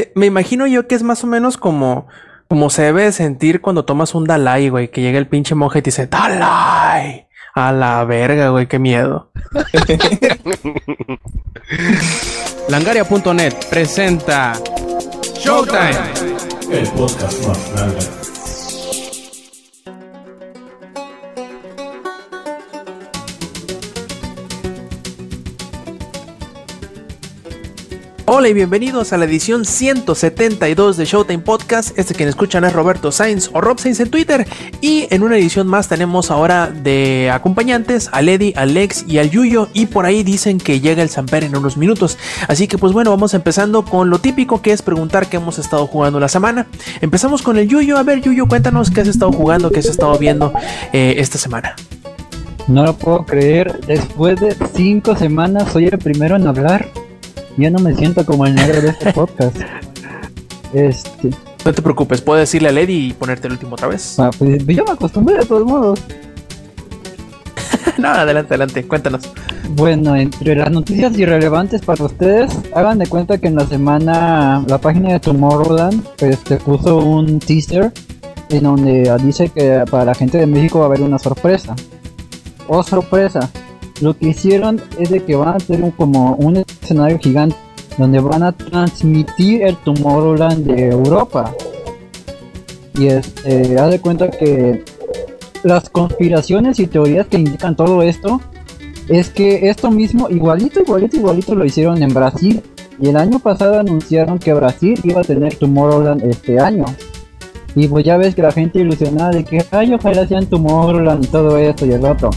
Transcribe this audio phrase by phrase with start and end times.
[0.00, 2.08] Eh, me imagino yo que es más o menos como,
[2.48, 5.82] como se debe sentir cuando tomas un Dalai, güey, que llega el pinche monje y
[5.82, 7.26] te dice, Dalai.
[7.52, 9.30] A la verga, güey, qué miedo.
[12.68, 14.54] Langaria.net presenta
[15.34, 15.98] Showtime.
[16.72, 18.06] El podcast más grande.
[28.32, 31.98] Hola y bienvenidos a la edición 172 de Showtime Podcast.
[31.98, 34.46] Este quien escuchan es Roberto Sainz o Rob Sainz en Twitter.
[34.80, 39.30] Y en una edición más tenemos ahora de acompañantes a Lady, al Lex y al
[39.30, 39.66] Yuyo.
[39.74, 42.18] Y por ahí dicen que llega el Samper en unos minutos.
[42.46, 45.88] Así que pues bueno, vamos empezando con lo típico que es preguntar qué hemos estado
[45.88, 46.68] jugando la semana.
[47.00, 47.98] Empezamos con el Yuyo.
[47.98, 50.52] A ver, Yuyo, cuéntanos qué has estado jugando, qué has estado viendo
[50.92, 51.74] eh, esta semana.
[52.68, 53.80] No lo puedo creer.
[53.88, 56.86] Después de cinco semanas soy el primero en hablar.
[57.56, 59.56] Ya no me siento como el negro de este podcast.
[60.72, 61.30] Este.
[61.64, 64.18] No te preocupes, puedo decirle a Lady y ponerte el último otra vez.
[64.18, 66.00] Ah, pues yo me acostumbré de todos modos.
[67.98, 69.22] no, adelante, adelante, cuéntanos.
[69.70, 74.78] Bueno, entre las noticias irrelevantes para ustedes, hagan de cuenta que en la semana la
[74.78, 77.92] página de Tomorrowland pues, te puso un teaser
[78.48, 81.76] en donde dice que para la gente de México va a haber una sorpresa.
[82.66, 83.50] Oh, sorpresa.
[84.00, 87.56] Lo que hicieron es de que van a tener un, como un escenario gigante
[87.98, 91.54] donde van a transmitir el Tomorrowland de Europa.
[92.94, 94.84] Y este, haz de cuenta que
[95.62, 98.40] las conspiraciones y teorías que indican todo esto
[99.08, 102.62] es que esto mismo, igualito, igualito, igualito lo hicieron en Brasil.
[102.98, 106.84] Y el año pasado anunciaron que Brasil iba a tener Tomorrowland este año.
[107.74, 111.28] Y pues ya ves que la gente ilusionada de que, ay, ojalá sean Tomorrowland y
[111.28, 112.30] todo esto y el otro.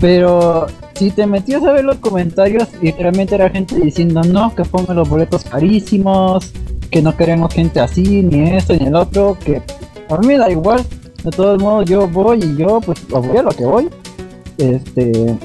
[0.00, 0.66] Pero
[1.00, 5.08] si te metías a ver los comentarios, literalmente era gente diciendo no, que pongan los
[5.08, 6.52] boletos carísimos,
[6.90, 9.62] que no queremos gente así, ni esto, ni el otro, que
[10.10, 10.84] a mí me da igual.
[11.24, 13.88] De todos modos, yo voy y yo, pues, voy a lo que voy.
[14.58, 15.38] Este,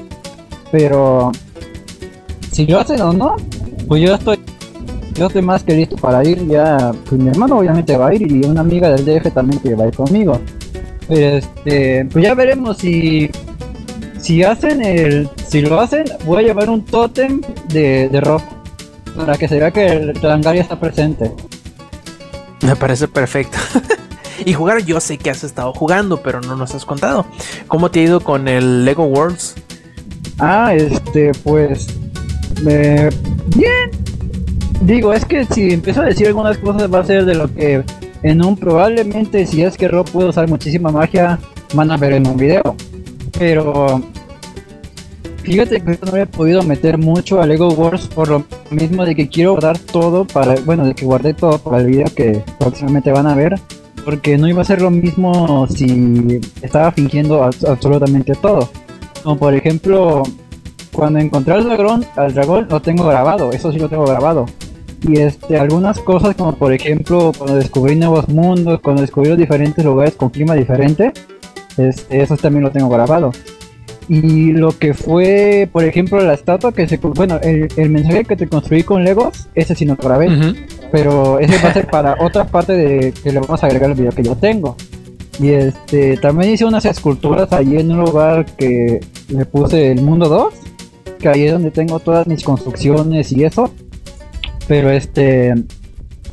[0.70, 1.32] pero
[2.52, 3.36] si lo hacen o no,
[3.88, 4.38] pues yo estoy,
[5.14, 6.46] yo estoy más que listo para ir.
[6.46, 9.74] Ya, pues mi hermano obviamente va a ir y una amiga del DF también que
[9.74, 10.38] va a ir conmigo.
[11.08, 13.30] Este, pues ya veremos si
[14.26, 15.30] si hacen el.
[15.46, 18.42] Si lo hacen, voy a llevar un tótem de, de rock.
[19.14, 21.30] Para que se vea que el Langaria está presente.
[22.60, 23.56] Me parece perfecto.
[24.44, 27.24] y jugar, yo sé que has estado jugando, pero no nos has contado.
[27.68, 29.54] ¿Cómo te ha ido con el Lego Worlds?
[30.40, 31.86] Ah, este, pues.
[32.66, 33.08] Eh,
[33.54, 33.90] bien.
[34.80, 37.84] Digo, es que si empiezo a decir algunas cosas, va a ser de lo que
[38.24, 41.38] en un probablemente, si es que Rob puede usar muchísima magia,
[41.74, 42.74] van a ver en un video.
[43.38, 44.02] Pero
[45.46, 49.28] fíjate que no he podido meter mucho a Lego Wars por lo mismo de que
[49.28, 53.28] quiero guardar todo para, bueno, de que guardé todo para el video que próximamente van
[53.28, 53.54] a ver,
[54.04, 58.68] porque no iba a ser lo mismo si estaba fingiendo absolutamente todo.
[59.22, 60.24] Como por ejemplo,
[60.92, 64.46] cuando encontré al dragón, al dragón lo tengo grabado, eso sí lo tengo grabado.
[65.02, 69.84] Y este, algunas cosas como por ejemplo cuando descubrí nuevos mundos, cuando descubrí los diferentes
[69.84, 71.12] lugares con clima diferente,
[71.76, 73.30] este, eso también lo tengo grabado.
[74.08, 76.98] Y lo que fue, por ejemplo, la estatua que se...
[76.98, 80.28] Bueno, el, mensaje que te construí con Legos, ese sí no lo grabé.
[80.92, 83.96] Pero ese va a ser para otra parte de que le vamos a agregar el
[83.96, 84.76] video que yo tengo.
[85.40, 90.28] Y este, también hice unas esculturas allí en un lugar que le puse el mundo
[90.28, 90.54] 2.
[91.18, 93.72] Que ahí es donde tengo todas mis construcciones y eso.
[94.68, 95.52] Pero este,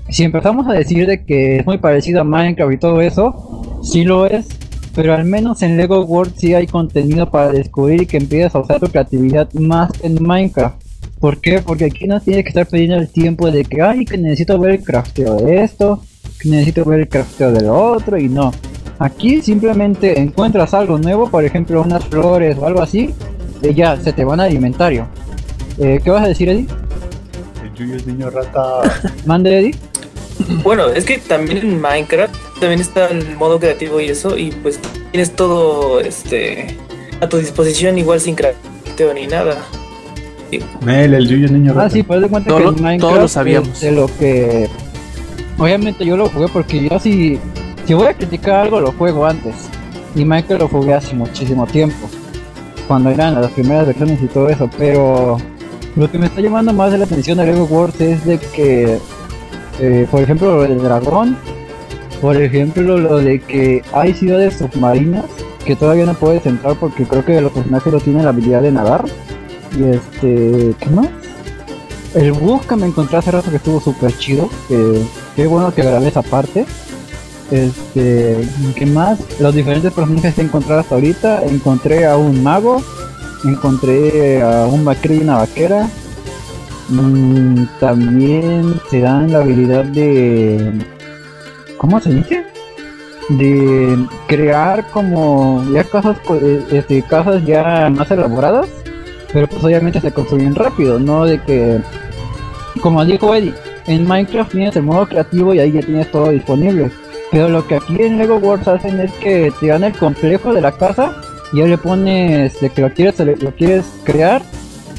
[0.09, 4.03] si empezamos a decir de que es muy parecido a Minecraft y todo eso, sí
[4.03, 4.47] lo es,
[4.96, 8.59] pero al menos en Lego World sí hay contenido para descubrir y que empiezas a
[8.59, 10.81] usar tu creatividad más en Minecraft.
[11.20, 11.62] ¿Por qué?
[11.62, 14.72] Porque aquí no tienes que estar perdiendo el tiempo de que, ay, que necesito ver
[14.72, 16.04] el crafteo de esto,
[16.40, 18.52] que necesito ver el crafteo de lo otro, y no.
[19.00, 23.14] Aquí simplemente encuentras algo nuevo, por ejemplo, unas flores o algo así,
[23.62, 25.08] y ya se te van al inventario.
[25.78, 26.68] Eh, ¿Qué vas a decir, Eddie?
[27.64, 28.81] El Yuyo es niño rata.
[29.25, 29.75] Mande, Eddie.
[30.64, 34.80] Bueno, es que también en Minecraft también está el modo creativo y eso, y pues
[35.12, 36.78] tienes todo este
[37.22, 39.57] a tu disposición igual sin crafteo ni nada.
[40.86, 41.88] Mel, el Yuyo niño rata.
[41.88, 43.81] Ah, sí, pues de cuenta Todo que lo- en Minecraft todos lo sabíamos.
[43.81, 44.69] De lo que
[45.57, 47.39] obviamente yo lo jugué porque yo si
[47.86, 49.56] si voy a criticar algo lo juego antes.
[50.16, 52.07] Y Minecraft lo jugué hace muchísimo tiempo.
[52.88, 55.38] Cuando eran las primeras versiones y todo eso, pero
[55.96, 59.00] lo que me está llamando más de la atención de Lego Wars es de que
[59.80, 61.38] eh, por ejemplo lo del dragón,
[62.22, 65.25] por ejemplo lo de que hay ciudades submarinas
[65.66, 68.72] que todavía no puedes entrar porque creo que los personajes no tienen la habilidad de
[68.72, 69.06] nadar.
[69.78, 71.08] Y este, ¿qué más?
[72.16, 75.02] el bug que me encontré hace rato que estuvo súper chido, que
[75.36, 76.66] qué bueno que grabé esa parte.
[77.52, 78.38] Este,
[78.75, 79.20] ¿qué más?
[79.40, 82.81] Los diferentes personajes que he encontrado hasta ahorita, encontré a un mago,
[83.44, 85.90] encontré a un vaquero y una vaquera.
[86.89, 90.71] Mm, también se dan la habilidad de...
[91.77, 92.45] ¿Cómo se dice?
[93.30, 93.97] De
[94.27, 98.68] crear como ya casas, eh, este, casas ya más elaboradas,
[99.31, 101.80] pero pues obviamente se construyen rápido, no de que,
[102.81, 103.53] como dijo Eddie,
[103.88, 106.91] en Minecraft tienes el modo creativo y ahí ya tienes todo disponible.
[107.31, 110.62] Pero lo que aquí en Lego Wars hacen es que te dan el complejo de
[110.62, 111.15] la casa
[111.51, 114.41] y ya le pones de que lo quieres, lo quieres crear,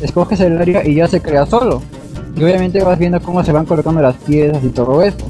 [0.00, 1.82] escoges el área y ya se crea solo.
[2.36, 5.24] Y obviamente vas viendo cómo se van colocando las piezas y todo esto.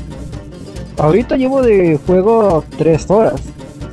[0.99, 3.41] Ahorita llevo de juego 3 horas.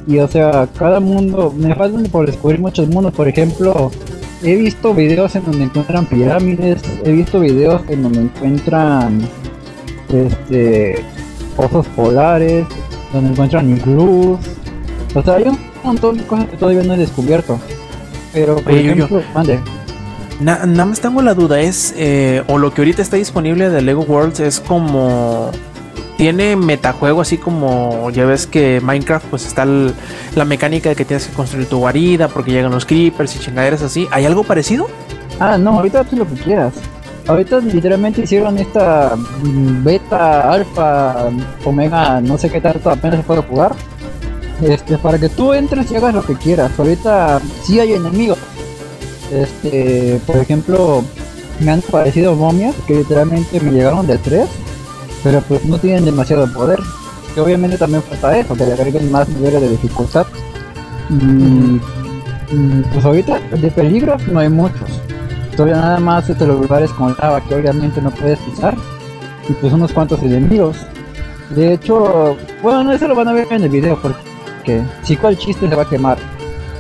[0.08, 3.14] Y o sea, cada mundo, me faltan por descubrir muchos mundos.
[3.14, 3.92] Por ejemplo,
[4.44, 9.22] he visto videos en donde encuentran pirámides, he visto videos en donde encuentran
[10.10, 11.04] este
[11.58, 12.66] osos polares,
[13.14, 14.40] donde encuentran iglús.
[15.14, 17.60] O sea, hay un montón de cosas que todavía no he descubierto.
[18.34, 19.60] Pero por Oye, ejemplo, mande.
[20.42, 23.82] Na- nada más tengo la duda, es, eh, o lo que ahorita está disponible de
[23.82, 25.52] Lego Worlds es como...
[26.18, 31.26] Tiene metajuego así como ya ves que Minecraft pues está la mecánica de que tienes
[31.26, 34.08] que construir tu guarida porque llegan los creepers y chingaderas así.
[34.12, 34.88] ¿Hay algo parecido?
[35.40, 36.74] Ah, no, ahorita haces lo que quieras.
[37.28, 41.26] Ahorita literalmente hicieron esta mm, beta, alfa,
[41.66, 43.74] omega, no sé qué tanto apenas se puede jugar.
[44.62, 46.72] Este, para que tú entres y hagas lo que quieras.
[46.78, 48.38] Ahorita sí hay enemigos.
[49.32, 51.04] Este, por ejemplo,
[51.60, 54.48] me han parecido momias que literalmente me llegaron del 3,
[55.24, 56.80] pero pues no tienen demasiado poder.
[57.34, 60.28] Que obviamente también falta eso, que le agreguen más niveles de dificultad.
[61.10, 64.90] Y mm, pues ahorita de peligro no hay muchos.
[65.56, 68.76] Todavía nada más este, los lugares con lava que obviamente no puedes pisar.
[69.48, 70.78] Y pues unos cuantos enemigos.
[71.56, 75.38] De hecho, bueno, no, eso lo van a ver en el video porque si cual
[75.38, 76.18] chiste se va a quemar.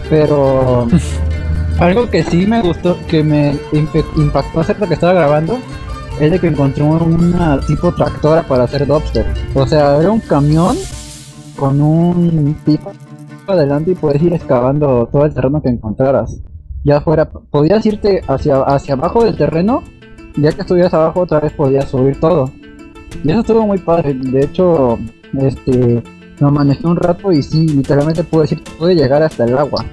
[0.09, 0.87] Pero
[1.79, 3.57] algo que sí me gustó, que me
[4.17, 5.57] impactó acerca que estaba grabando,
[6.19, 9.25] es de que encontré una tipo tractora para hacer dubstep.
[9.55, 10.77] O sea, era un camión
[11.55, 12.91] con un tipo
[13.47, 16.39] adelante y puedes ir excavando todo el terreno que encontraras.
[16.83, 19.83] Ya fuera, podías irte hacia, hacia abajo del terreno,
[20.35, 22.51] ya que estuvieras abajo otra vez podías subir todo.
[23.23, 24.13] Y eso estuvo muy padre.
[24.13, 24.97] De hecho,
[25.39, 26.03] este,
[26.39, 29.85] lo manejé un rato y sí, literalmente puedo decir que puede llegar hasta el agua.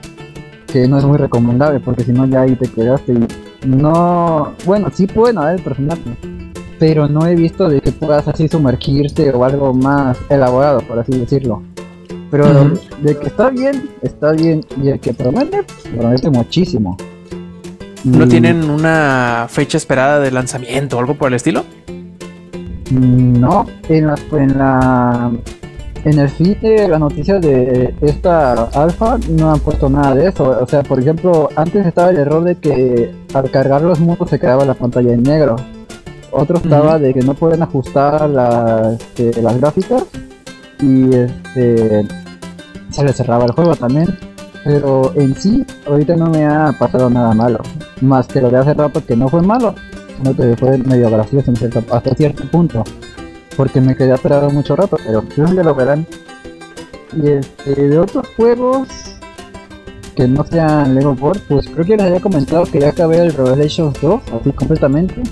[0.73, 4.53] Que no es muy recomendable porque si no ya ahí te quedaste y no...
[4.67, 6.03] Bueno, sí puede nadar el personaje.
[6.79, 11.19] Pero no he visto de que puedas así sumergirte o algo más elaborado, por así
[11.19, 11.63] decirlo.
[12.31, 12.71] Pero
[13.03, 14.61] de que está bien, está bien.
[14.83, 15.65] Y el que promete,
[15.97, 16.97] promete muchísimo.
[18.05, 21.65] ¿No Y- tienen una fecha esperada de lanzamiento o algo por el estilo?
[22.91, 25.31] Mm, No, en la, en la
[26.11, 30.59] en el feed de la noticia de esta alfa no han puesto nada de eso.
[30.61, 34.39] O sea, por ejemplo, antes estaba el error de que al cargar los mundos se
[34.39, 35.57] quedaba la pantalla en negro.
[36.31, 40.05] Otro estaba de que no pueden ajustar la- este, las gráficas
[40.81, 42.07] y este
[42.91, 44.17] se le cerraba el juego también.
[44.65, 47.61] Pero en sí, ahorita no me ha pasado nada malo.
[48.01, 49.75] Más que lo de hace rato que no fue malo,
[50.17, 52.85] sino que fue medio gracioso en cierto- hasta cierto punto.
[53.59, 56.07] Porque me quedé atorado mucho rato, pero creo que lo verán.
[57.13, 58.87] Y este, de otros juegos
[60.15, 63.33] que no sean Lego Board, pues creo que les había comentado que ya acabé el
[63.33, 65.23] Revelations 2, así completamente.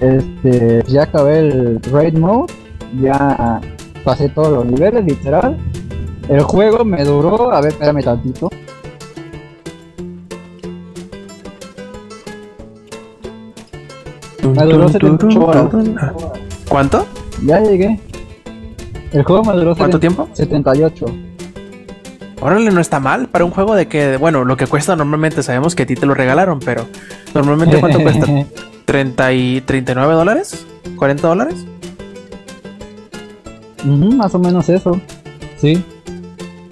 [0.00, 2.52] Este, ya acabé el Raid Mode,
[3.00, 3.60] ya
[4.02, 5.56] pasé todos los niveles, literal.
[6.28, 8.50] El juego me duró, a ver, espérame tantito.
[14.42, 16.49] Me duró 78 horas.
[16.70, 17.04] ¿Cuánto?
[17.44, 17.98] Ya llegué.
[19.12, 20.28] El juego me duró ¿Cuánto 70 tiempo?
[20.34, 21.06] 78.
[22.40, 25.74] Órale, no está mal para un juego de que, bueno, lo que cuesta normalmente sabemos
[25.74, 26.86] que a ti te lo regalaron, pero
[27.34, 28.24] normalmente cuánto cuesta?
[28.86, 30.64] ¿30 y 39 dólares?
[30.96, 31.66] ¿40 dólares?
[33.84, 35.00] Ujú, más o menos eso.
[35.56, 35.84] Sí.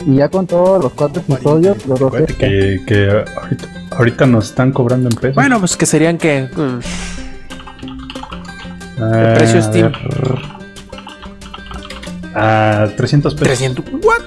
[0.07, 4.71] Y ya con todos los cuatro episodios, los dos que, que ahorita, ahorita nos están
[4.71, 5.35] cobrando en pesos.
[5.35, 6.81] Bueno, pues que serían que uh,
[9.00, 9.93] Ah, precio a Steam.
[9.93, 10.38] ver.
[12.35, 13.47] Ah, 300 pesos.
[13.47, 13.85] 300.
[14.02, 14.23] ¿What?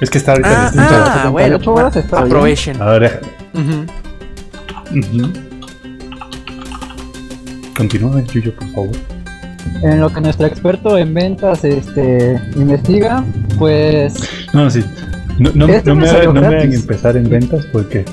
[0.00, 0.88] Es que está ahorita Ah, distinto.
[0.90, 2.26] ah, 78 bueno, horas está bien.
[2.26, 2.82] aprovechen.
[2.82, 3.20] A ver,
[3.54, 4.98] Ujú.
[4.98, 5.32] ujú.
[7.76, 8.96] Continúa, Yuyo, por favor.
[9.82, 13.24] En lo que nuestro experto en ventas este investiga,
[13.58, 14.14] pues
[14.52, 14.84] No, sí.
[15.38, 18.04] No, no, Este no me no me hagan empezar en ventas porque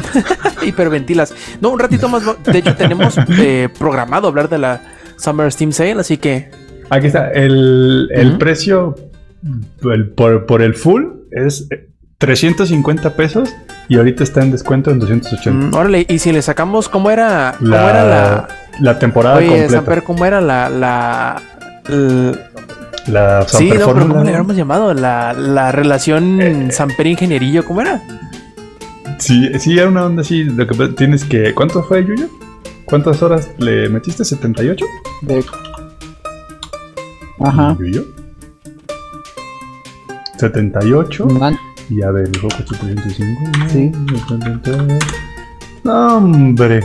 [0.62, 1.34] hiperventilas.
[1.60, 2.22] No, un ratito más.
[2.44, 4.80] De hecho, tenemos eh, programado hablar de la
[5.16, 6.50] Summer Steam Sale, así que.
[6.90, 7.30] Aquí está.
[7.30, 8.94] El, el precio
[9.84, 11.66] el- por, por el full es
[12.18, 13.48] 350 pesos
[13.88, 15.50] y ahorita está en descuento en 280.
[15.50, 18.48] mm, órale, y si le sacamos, ¿cómo era, cómo la, era la.
[18.80, 19.72] la temporada Oye, completa.
[19.72, 20.68] Samper, ¿cómo era la.
[20.68, 21.42] la,
[23.06, 24.94] La sí, pero Fórmula, ¿cómo le habíamos llamado?
[24.94, 28.00] La, la relación Eh, Samper Ingenierillo, ¿cómo era?
[29.22, 30.42] Sí, sí, era una onda así.
[30.44, 31.54] Lo que tienes que.
[31.54, 32.26] ¿Cuánto fue, Yuyo?
[32.86, 34.24] ¿Cuántas horas le metiste?
[34.24, 34.84] ¿78?
[35.22, 35.44] De-
[37.40, 37.76] Ajá.
[37.78, 38.04] ¿Yuyo?
[40.38, 41.26] 78.
[41.26, 41.56] Man-
[41.88, 43.68] Y a ver, el Roku 805.
[43.68, 43.92] Sí.
[45.84, 46.80] No, hombre.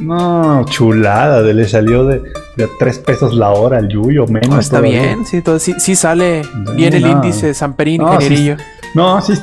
[0.00, 1.42] No, chulada.
[1.42, 2.22] de- Le salió de,
[2.58, 4.48] de 3 pesos la hora al Yuyo, menos.
[4.50, 5.00] No, está todavía.
[5.02, 8.52] bien, sí, todo, sí, sí sale No, bien el índice Samperín No, sí.
[8.94, 9.34] No, sí,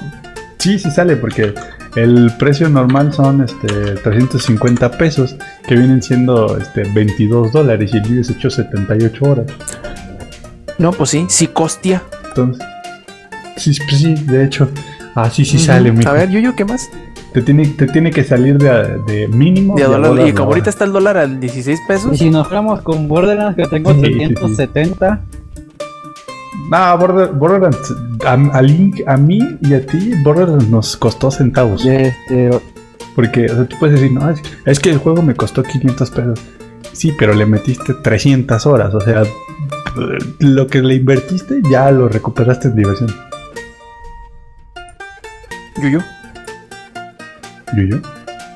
[0.60, 1.54] sí, sí sale porque
[1.96, 3.68] el precio normal son este
[4.04, 9.46] 350 pesos que vienen siendo este 22 dólares y el Yuyo se echó 78 horas.
[10.78, 12.04] No, pues sí, sí costia.
[12.28, 12.62] Entonces,
[13.56, 14.68] sí, pues sí, de hecho,
[15.16, 15.66] así sí Ujú.
[15.68, 16.10] sale, mijo.
[16.10, 16.90] A ver, Yuyo, ¿qué más?
[17.36, 19.76] Te tiene, te tiene que salir de, de mínimo.
[19.76, 22.18] De a dólar, dólar y la como ahorita está el dólar al 16 Y pesos.
[22.18, 24.34] si nos vamos con Borderlands, que tengo Sí, sí, sí.
[24.36, 25.22] 370.
[26.72, 27.94] No, Border- Borderlands,
[28.26, 31.86] a, a Link, a mí y a ti, Borderlands nos costó centavos.
[31.86, 32.50] Este,
[33.16, 36.10] Porque o sea, tú puedes decir, no, es, es que el juego me costó 500
[36.12, 36.40] pesos.
[36.94, 38.96] Sí, pero le metiste 300 horas.
[38.96, 39.24] O sea,
[40.40, 43.14] lo que le invertiste ya lo recuperaste en diversión.
[45.82, 46.00] Yuyo,
[47.76, 48.00] ¿Yuyo?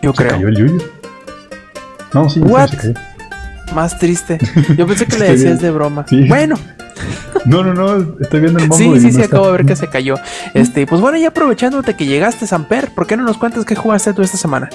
[0.02, 0.32] yo ¿Se creo.
[0.32, 0.78] cayó el Yuyo?
[2.14, 2.70] No, sí, What?
[2.70, 2.94] se cayó.
[3.76, 4.40] Más triste.
[4.78, 6.06] Yo pensé que le decías de broma.
[6.08, 6.26] Sí.
[6.28, 6.56] Bueno,
[7.46, 9.26] No, no, no, estoy viendo el mombo sí, sí, no sí, está.
[9.26, 10.16] acabo de ver que se cayó.
[10.54, 14.14] Este, pues bueno, ya aprovechándote que llegaste, Samper, ¿por qué no nos cuentas qué jugaste
[14.14, 14.70] tú esta semana?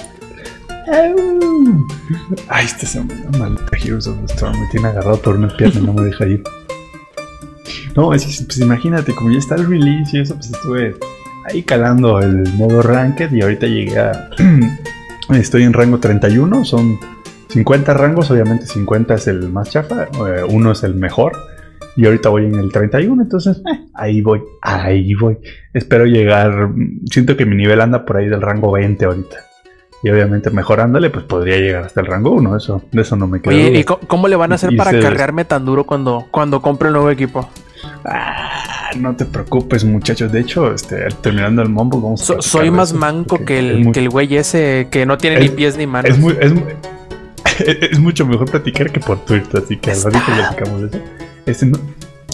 [2.47, 5.83] Ay, este semana, maldita Heroes of the Storm, me tiene agarrado por una pierna y
[5.83, 6.43] no me deja ir.
[7.95, 10.95] No, es que, pues imagínate, como ya está el release y eso, pues estuve
[11.45, 14.29] ahí calando el modo ranked y ahorita llegué a...
[15.29, 16.99] Estoy en rango 31, son
[17.49, 21.35] 50 rangos, obviamente 50 es el más chafa, eh, uno es el mejor.
[21.97, 25.37] Y ahorita voy en el 31, entonces eh, ahí voy, ahí voy.
[25.73, 26.69] Espero llegar,
[27.09, 29.37] siento que mi nivel anda por ahí del rango 20 ahorita.
[30.03, 33.41] Y obviamente mejorándole, pues podría llegar hasta el rango 1, eso, de eso no me
[33.41, 33.55] quedo.
[33.55, 36.89] Oye, ¿y cómo le van a hacer Y para cargarme tan duro cuando, cuando compre
[36.89, 37.49] el nuevo equipo?
[38.05, 40.31] Ah, no te preocupes, muchachos.
[40.31, 43.93] De hecho, este, terminando el mombo, vamos So- soy más eso, manco que el, muy-
[43.93, 46.11] que el güey ese que no tiene ni Es- pies ni manos.
[46.11, 46.61] Es, muy, es, mu-
[47.91, 50.99] es mucho mejor platicar que por Twitter, así que ratito platicamos eso.
[51.45, 51.77] Este, no,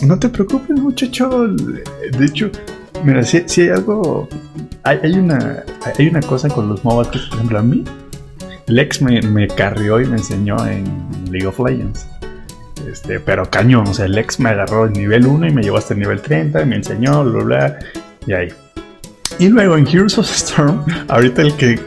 [0.06, 1.48] no te preocupes, muchacho.
[1.48, 2.50] De hecho,
[3.04, 4.28] mira, si, si hay algo.
[4.84, 5.64] Hay, hay una,
[5.98, 7.84] hay una cosa con los MOBAs que, por ejemplo, a mí,
[8.68, 10.86] Lex me, me carrió y me enseñó en
[11.30, 12.08] League of Legends.
[12.90, 15.94] Este, pero cañón, o sea, Lex me agarró el nivel 1 y me llevó hasta
[15.94, 17.80] el nivel 30, y me enseñó, bla, bla,
[18.28, 18.48] y ahí.
[19.40, 21.80] Y luego en Heroes of the Storm, ahorita el que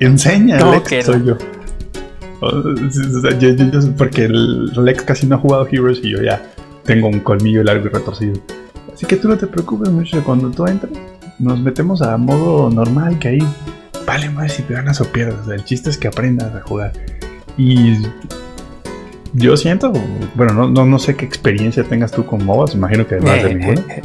[0.00, 1.02] enseña a ¿Cómo Lex que no?
[1.04, 1.38] soy yo.
[2.40, 2.50] O
[3.22, 6.42] sea, yo- yo- yo- porque el Lex casi no ha jugado Heroes y yo ya
[6.84, 8.34] tengo un colmillo largo y retorcido.
[8.92, 10.92] Así que tú no te preocupes mucho, cuando tú entres,
[11.38, 13.38] nos metemos a modo normal, que ahí
[14.06, 15.40] vale más si te ganas o pierdas.
[15.42, 16.92] O sea, el chiste es que aprendas a jugar.
[17.58, 17.96] Y
[19.36, 19.92] yo siento,
[20.34, 23.50] bueno, no, no, no sé qué experiencia tengas tú con MOBAs, imagino que más de
[23.50, 23.80] Eh, ninguna.
[23.80, 24.02] eh, eh.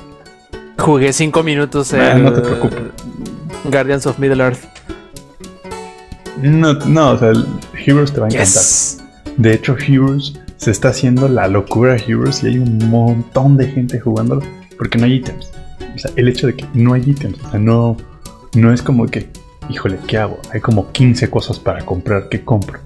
[0.77, 2.79] Jugué cinco minutos el no te preocupes.
[3.65, 4.59] Guardians of Middle Earth.
[6.41, 7.45] No, no, o sea, el
[7.85, 8.45] Heroes te va a encantar.
[8.47, 9.03] Yes.
[9.37, 13.99] De hecho, Heroes se está haciendo la locura Heroes y hay un montón de gente
[13.99, 14.41] jugándolo
[14.77, 15.51] porque no hay ítems.
[15.95, 17.95] O sea, el hecho de que no hay ítems, o sea, no,
[18.55, 19.29] no es como que,
[19.69, 20.39] híjole, ¿qué hago?
[20.51, 22.79] Hay como 15 cosas para comprar, ¿qué compro?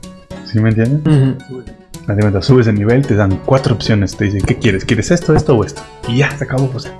[0.51, 1.37] ¿Sí me entienden?
[1.49, 1.63] Ujú.
[2.07, 4.85] Haz de cuenta, subes de nivel, te dan cuatro opciones, te dicen, ¿qué quieres?
[4.85, 5.81] ¿Quieres esto, esto o esto?
[6.07, 6.91] Y ya, se acabó, o sea,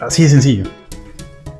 [0.00, 0.64] así de sencillo.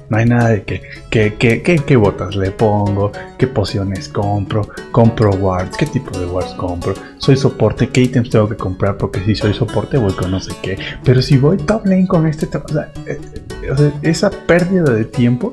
[0.08, 0.80] No hay nada de que,
[1.10, 6.24] que, que, que, qué botas le pongo, qué pociones compro, compro wards, qué tipo de
[6.24, 10.30] wards compro, soy soporte, qué ítems tengo que comprar, porque si soy soporte voy con
[10.30, 13.20] no sé qué, pero si voy top lane con este, top- o sea, eh,
[13.64, 15.52] eh, o sea, esa pérdida de tiempo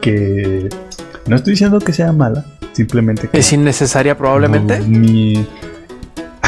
[0.00, 0.68] que
[1.28, 4.80] no estoy diciendo que sea mala, simplemente que Es innecesaria probablemente.
[4.80, 5.71] no, ni- Ah,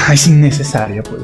[0.12, 1.23] es innecesaria, pues.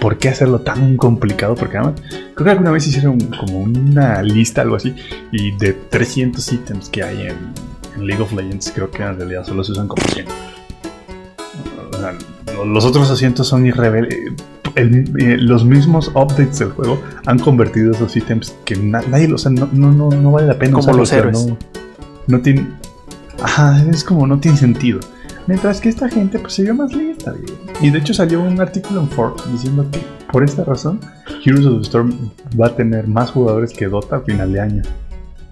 [0.00, 1.54] ¿Por qué hacerlo tan complicado?
[1.54, 2.00] Porque además,
[2.34, 4.94] creo que alguna vez hicieron como una lista, algo así,
[5.32, 7.36] y de 300 ítems que hay en,
[7.96, 10.26] en League of Legends, creo que en realidad solo se usan como 100.
[11.92, 12.14] O sea,
[12.54, 14.18] lo- los otros asientos son irrelevantes.
[14.74, 19.44] los mismos updates del juego han convertido esos ítems que na- nadie los.
[19.46, 21.46] o sea, no, no, no, no vale la pena Como usarlos, los héroes.
[21.46, 21.58] no-
[22.26, 22.66] no tiene.
[23.42, 25.00] Ajá, es como no tiene sentido.
[25.46, 27.34] Mientras que esta gente pues se vio más lista.
[27.80, 31.00] Y de hecho salió un artículo en Forbes diciendo que por esta razón
[31.44, 32.30] Heroes of the Storm
[32.60, 34.82] va a tener más jugadores que Dota a final de año.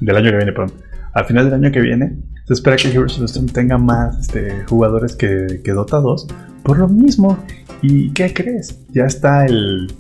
[0.00, 0.72] Del año que viene, perdón.
[1.12, 2.16] Al final del año que viene
[2.46, 6.28] se espera que Heroes of the Storm tenga más este, jugadores que, que Dota 2.
[6.62, 7.38] Por lo mismo.
[7.82, 8.80] ¿Y qué crees?
[8.90, 9.92] Ya está el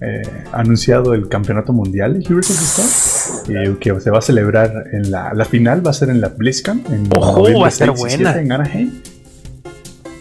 [0.00, 0.22] eh,
[0.52, 3.56] anunciado el campeonato mundial de Heroes of the Storm.
[3.56, 6.28] eh, que se va a celebrar en la, la final, va a ser en la
[6.28, 6.82] BlizzCon.
[6.90, 8.32] En Ojo, va a estar 6 y buena.
[8.32, 8.92] 7 en Anaheim.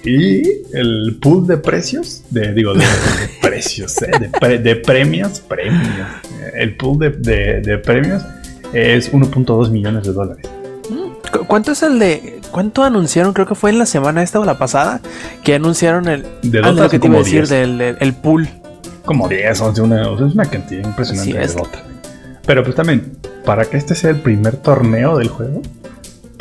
[0.05, 0.41] Y
[0.73, 2.85] el pool de precios, de, digo, de, de
[3.41, 5.87] precios, eh, de, pre- de premios, premios.
[6.41, 8.21] Eh, El pool de, premios
[8.73, 10.45] es 1.2 millones de dólares.
[11.31, 12.41] ¿Cu- ¿Cuánto es el de.?
[12.51, 13.33] ¿Cuánto anunciaron?
[13.33, 14.99] Creo que fue en la semana esta o la pasada.
[15.43, 16.23] Que anunciaron el.
[16.43, 17.49] De Ah, lo que te iba a decir 10.
[17.49, 18.47] del, del- el pool.
[19.05, 21.47] Como 10, 11, una, o sea, es una cantidad impresionante de.
[21.47, 21.79] Dota.
[22.45, 25.61] Pero pues también, para que este sea el primer torneo del juego,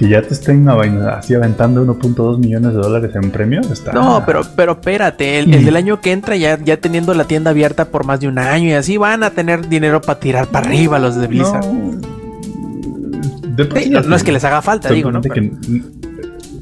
[0.02, 3.92] que ya te estén así aventando 1.2 millones de dólares en premios, está...
[3.92, 7.50] No, pero, pero espérate, el, el del año que entra, ya, ya teniendo la tienda
[7.52, 10.66] abierta por más de un año y así van a tener dinero para tirar para
[10.66, 11.64] arriba los de Blizzard.
[11.64, 12.00] No,
[13.54, 15.22] de Sí, no, es que les haga falta, digo, ¿no?
[15.22, 15.82] simplemente Pero-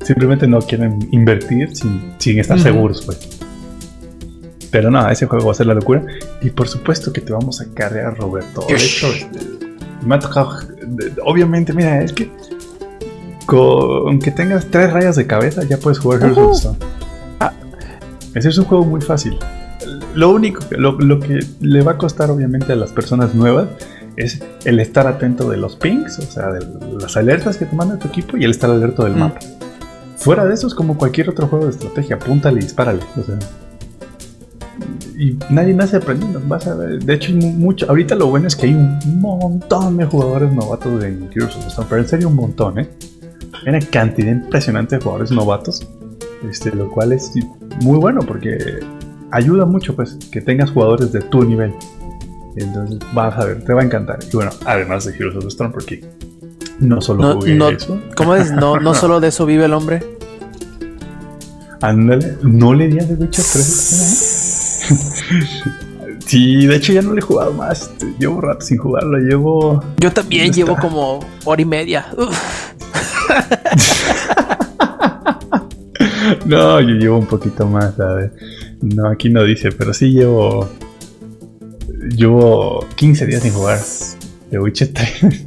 [0.00, 3.18] que- simplemente no quieren invertir sin, sin estar seguros, pues.
[4.70, 6.02] Pero no, ese juego va a ser la locura.
[6.42, 8.66] Y por supuesto que te vamos a cargar, Roberto.
[8.68, 9.09] De hecho,
[10.04, 10.59] me ha tocado.
[11.25, 12.30] Obviamente, mira, es que
[13.50, 16.76] con que tengas tres rayas de cabeza ya puedes jugar Heroes of the Storm.
[17.40, 17.52] Ah.
[18.35, 19.37] Ese es un juego muy fácil.
[20.14, 23.66] Lo único, que- lo, lo que le va a costar obviamente a las personas nuevas
[24.16, 26.64] es el estar atento de los pings, o sea, de
[27.00, 29.19] las alertas que te manda tu equipo y el estar alerta del Mm.
[29.19, 29.40] mapa.
[30.16, 33.00] Fuera de eso es como cualquier otro juego de estrategia, apúntale y dispárale.
[33.19, 33.38] O sea,
[35.19, 36.40] y nadie nace aprendiendo.
[36.47, 37.02] Vas a ver.
[37.02, 37.87] De hecho, mucho.
[37.88, 41.69] Ahorita lo bueno es que hay un montón de jugadores novatos en Heroes of the
[41.69, 42.88] Storm, pero en serio un montón, ¿eh?
[43.62, 45.86] Hay una cantidad impresionante de jugadores novatos,
[46.48, 47.32] este, lo cual es
[47.82, 48.80] muy bueno porque
[49.30, 51.75] ayuda mucho, pues, que tengas jugadores de tu nivel.
[52.56, 54.18] Entonces, vas a ver, te va a encantar.
[54.30, 56.04] Y bueno, además de Heroes of the Storm, porque
[56.80, 58.00] no solo No, jugué no, eso.
[58.16, 58.50] ¿Cómo es?
[58.50, 60.02] No, no solo de eso vive el hombre.
[61.82, 64.88] Ándale, no le di a The Witcher 3.
[66.26, 67.90] sí, de hecho ya no le he jugado más.
[68.18, 69.16] Llevo rato sin jugarlo.
[69.18, 69.82] Llevo.
[69.99, 70.82] Yo también ¿Dónde llevo está?
[70.82, 72.06] como hora y media.
[72.18, 72.70] Uf.
[76.46, 77.94] No, yo llevo un poquito más.
[78.82, 80.68] No, aquí no dice, pero sí llevo.
[82.16, 83.78] Llevo 15 días sin jugar
[84.50, 85.46] The Witcher 3.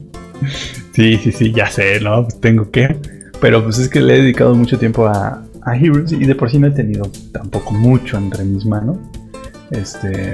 [0.93, 2.23] sí, sí, sí, ya sé, ¿no?
[2.23, 2.95] Pues tengo que.
[3.41, 6.49] Pero pues es que le he dedicado mucho tiempo a, a Heroes y de por
[6.49, 8.97] sí no he tenido tampoco mucho entre mis manos.
[9.71, 10.34] Este.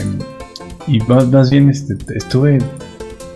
[0.87, 2.59] Y más, más bien este, estuve.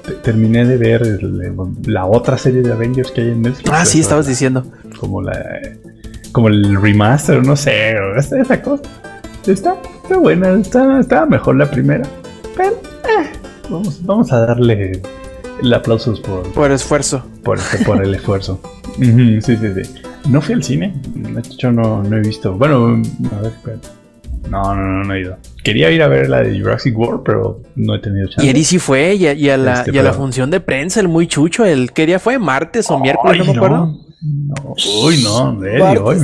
[0.06, 1.54] Te- Terminé de ver el-
[1.86, 3.70] la otra serie de Avengers que hay en Netflix.
[3.72, 4.66] Ah, sí, estabas diciendo.
[5.00, 5.60] como la
[6.32, 8.82] como el remaster, no sé, esa, esa cosa.
[9.46, 12.04] Está, está buena, está, está mejor la primera.
[12.58, 13.30] Pero eh,
[13.70, 15.02] vamos, vamos a darle
[15.62, 17.24] el aplausos por, Por esfuerzo.
[17.44, 18.60] por, este- por el esfuerzo.
[18.98, 19.94] Sí, sí, sí.
[20.30, 20.94] No fui al cine.
[21.16, 22.54] De hecho, no, no he visto.
[22.54, 23.78] Bueno, a ver, espera.
[24.49, 25.38] No, no, no, no he ido.
[25.63, 28.45] Quería ir a ver la de Jurassic World, pero no he tenido chance.
[28.45, 30.51] Y Eri sí fue, y a, y a la, Este, y a la pero- función
[30.51, 32.38] de prensa, el muy chucho, el ¿qué día fue?
[32.39, 33.39] ¿Martes o miércoles?
[33.39, 33.97] No me acuerdo.
[34.21, 34.56] No,
[35.03, 36.01] uy, no, Martes.
[36.01, 36.17] hoy.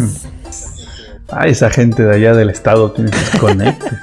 [1.31, 3.93] Ah, esa gente de allá del estado tiene sus conectes.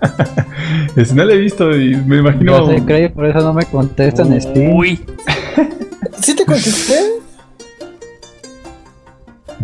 [0.96, 2.58] Es- no la he visto y me imagino.
[2.66, 4.72] Yo sé, Craig, por eso no me contestan en Steam.
[4.74, 5.04] Uy,
[6.22, 6.94] ¿Sí te contesté?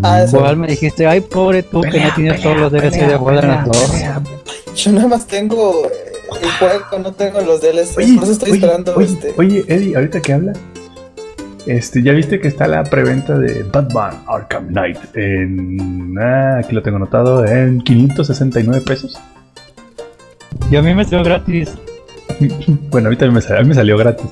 [0.02, 0.24] Ah.
[0.26, 4.74] Igual me dijiste, ay, pobre tú que no tienes todos los DLC de Borderlands 2.
[4.76, 6.12] Yo nada más tengo eh,
[6.42, 7.98] el juego, no tengo los DLC.
[7.98, 9.34] Oye, por eso estoy oye, esperando oye, este.
[9.38, 10.58] oye, Eddie, ahorita que hablas,
[11.66, 16.16] este, ya viste que está la preventa de Batman Arkham Knight en.
[16.18, 19.20] Ah, aquí lo tengo anotado, en 569 pesos.
[20.70, 21.70] Y a mí me salió gratis.
[22.90, 24.26] Bueno, ahorita me, sal- a mí me salió gratis.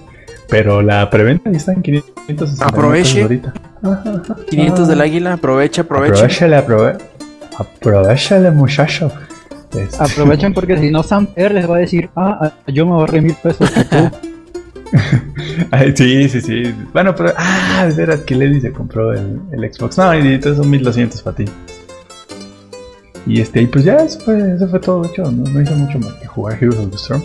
[0.48, 3.02] Pero la preventa ya está en 569 Aproveche.
[3.04, 3.52] pesos ahorita.
[3.82, 4.36] Ajá, ajá.
[4.48, 6.14] 500 del águila, aprovecha, aprovecha.
[6.14, 6.96] Aprovechale, aprove
[7.60, 9.12] aprovechale, muchacho.
[9.76, 12.92] Este, Aprovechen porque si no Sam R les va a decir, ah, ah, yo me
[12.92, 13.70] ahorré mil pesos
[15.70, 16.74] ay, sí, sí, sí.
[16.92, 17.32] Bueno, pero.
[17.36, 19.98] Ah, de veras que Lady se compró el, el Xbox.
[19.98, 21.44] No, y entonces son 1200 para ti.
[23.24, 25.02] Y este, y pues ya, eso fue, eso fue todo.
[25.02, 27.22] De hecho, no, no hice mucho más que jugar Heroes of the Storm.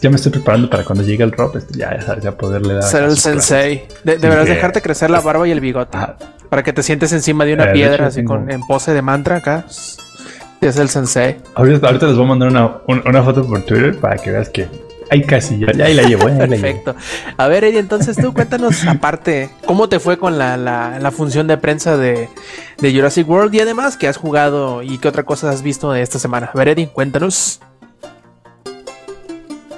[0.00, 1.56] Ya me estoy preparando para cuando llegue el drop.
[1.56, 2.82] Este, ya, ya ya poderle dar.
[2.84, 3.84] Ser el sensei.
[4.04, 5.96] De- deberás que- dejarte crecer la barba y el bigote.
[5.96, 6.16] Ajá.
[6.48, 8.60] Para que te sientes encima de una Eh, de piedra, hecho, así tengo- con en
[8.66, 9.64] pose de mantra acá.
[10.60, 11.36] Es el sensei.
[11.54, 14.48] Ahorita, ahorita les voy a mandar una, un- una foto por Twitter para que veas
[14.48, 14.66] que
[15.10, 16.26] Ahí casi, ya, ya ahí la llevo.
[16.28, 16.62] ahí la llevo.
[16.62, 16.96] Perfecto.
[17.36, 21.46] A ver, Eddie, entonces tú cuéntanos aparte, ¿cómo te fue con la, la- la función
[21.46, 22.30] de prensa de,
[22.80, 26.00] de Jurassic World y además qué has jugado y qué otra cosa has visto de
[26.00, 26.50] esta semana?
[26.54, 27.60] A ver, Eddie, cuéntanos.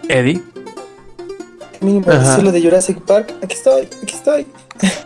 [0.09, 0.43] Eddie.
[1.81, 3.35] Mínimo decir lo de Jurassic Park.
[3.43, 4.47] Aquí estoy, aquí estoy.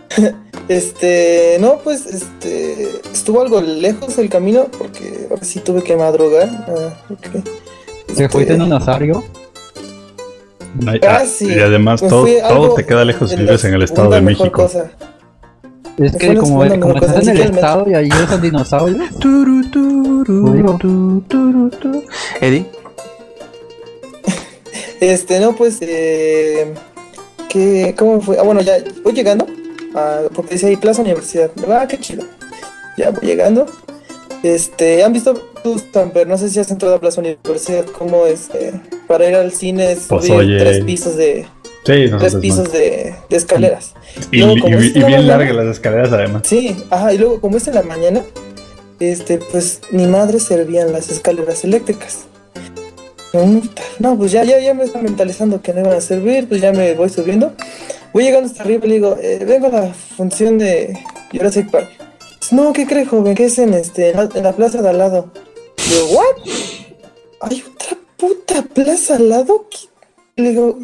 [0.68, 6.48] este, no, pues, este, estuvo algo lejos el camino porque ahora sí tuve que madrugar.
[6.68, 8.14] Ah, ok.
[8.14, 9.24] ¿Se fuiste en dinosaurio?
[10.86, 11.48] Ay, Ah, ah, sí.
[11.52, 14.50] Y además todo, todo te queda lejos si vives en el Estado de México.
[14.50, 14.90] cosa.
[15.98, 19.10] Es que como, mejor estás en el estado y ahí usan dinosaurios.
[22.40, 22.66] Eddie.
[25.00, 26.72] Este, no, pues, eh,
[27.48, 28.38] ¿qué, ¿cómo fue?
[28.38, 29.46] Ah, bueno, ya voy llegando,
[29.94, 31.50] ah, porque dice ahí Plaza Universidad.
[31.68, 32.24] Ah, qué chido.
[32.96, 33.66] Ya voy llegando.
[34.42, 35.34] Este, ¿han visto
[35.78, 36.26] Stamper?
[36.26, 38.72] No sé si has entrado a Plaza Universidad, cómo es, eh,
[39.06, 40.58] para ir al cine es Pues, subir oye.
[40.58, 43.94] tres pisos de, Sí, tres nosotros pisos de, de escaleras.
[44.30, 46.42] Y, Luego, la bien mañana- largas las escaleras además.
[46.46, 48.22] Sí, ajá, y luego como es en la mañana,
[48.98, 52.26] este, pues ni madre servían las escaleras eléctricas.
[53.98, 56.72] No, pues ya, ya, ya me están mentalizando que no iban a servir, pues ya
[56.72, 57.52] me voy subiendo.
[58.12, 60.98] Voy llegando hasta arriba y le digo, eh, vengo a la función de
[61.32, 61.88] Jurassic Park.
[62.38, 63.34] Pues, no, ¿qué crees, joven?
[63.36, 65.30] Que es en este, en la, plaza de al lado.
[65.76, 66.52] Le digo, ¿what?
[67.42, 69.66] ¿Hay otra puta plaza al lado?
[69.70, 70.42] ¿Qué?
[70.42, 70.78] Le digo,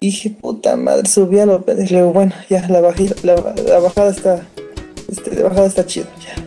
[0.00, 1.64] y dije, puta madre, subí a lo.
[1.66, 4.46] Le digo, bueno, ya, la, bajida, la, la bajada está,
[5.10, 6.45] este, la bajada está chido, ya.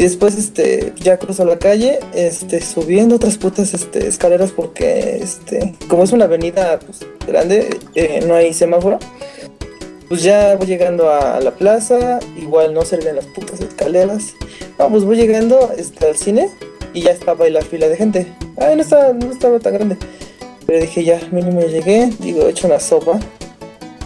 [0.00, 5.74] Y después, este, ya cruzo la calle, este, subiendo otras putas, este, escaleras porque, este,
[5.88, 8.98] como es una avenida, pues, grande, eh, no hay semáforo.
[10.08, 14.32] Pues ya voy llegando a la plaza, igual no servían las putas escaleras.
[14.78, 16.48] No, pues voy llegando, este, al cine
[16.94, 18.26] y ya estaba ahí la fila de gente.
[18.56, 19.98] Ay, no estaba, no estaba tan grande.
[20.64, 23.20] Pero dije, ya, mínimo llegué, digo, he hecho una sopa.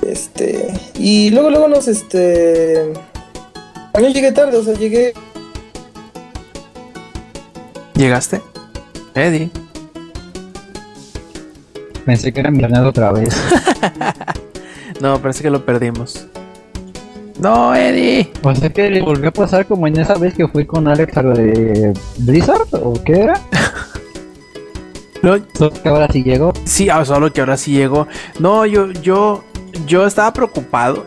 [0.04, 2.92] Este, y luego, luego nos, este,
[3.96, 5.14] yo llegué tarde, o sea, llegué
[7.96, 8.40] ¿Llegaste?
[9.14, 9.50] Eddie.
[12.04, 13.34] pensé que era mi otra vez.
[15.00, 16.26] No, parece que lo perdimos.
[17.38, 18.30] No, Eddie.
[18.42, 21.16] O sea que le volvió a pasar como en esa vez que fui con Alex
[21.16, 23.40] a lo de Blizzard, ¿o qué era?
[25.22, 26.52] No, Solo que ahora sí llegó.
[26.64, 28.06] sí, ah, solo que ahora sí llegó.
[28.38, 29.42] No, yo, yo,
[29.86, 31.06] yo estaba preocupado.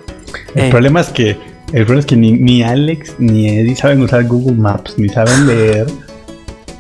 [0.56, 1.38] El Eh, problema es que
[1.72, 5.46] el problema es que ni, ni Alex ni Eddie saben usar Google Maps, ni saben
[5.48, 5.86] leer.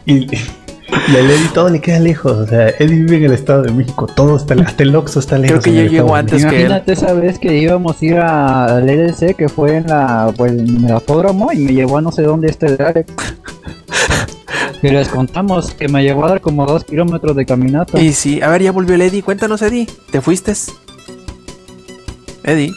[0.07, 2.31] Y, y a Eddie todo le queda lejos.
[2.31, 5.37] O sea, Eddie vive en el Estado de México, todo está hasta el Oxxo está
[5.37, 5.63] lejos.
[5.63, 6.61] que en yo llego antes que él.
[6.61, 10.53] Imagínate esa vez que íbamos a ir a- al EDC que fue en la pues,
[10.53, 13.11] en el autódromo y me llevó a no sé dónde este de Alex.
[14.83, 17.99] Y les contamos que me llevó a dar como dos kilómetros de caminata.
[17.99, 19.23] Y sí, a ver, ya volvió el Eddie.
[19.23, 19.87] Cuéntanos, Eddie.
[20.11, 20.53] ¿Te fuiste?
[22.43, 22.71] Eddie.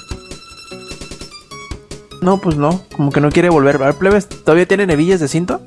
[2.22, 2.82] No, pues no.
[2.96, 3.76] Como que no quiere volver.
[3.76, 5.60] A ver, plebes, ¿todavía tiene nevillas de cinto?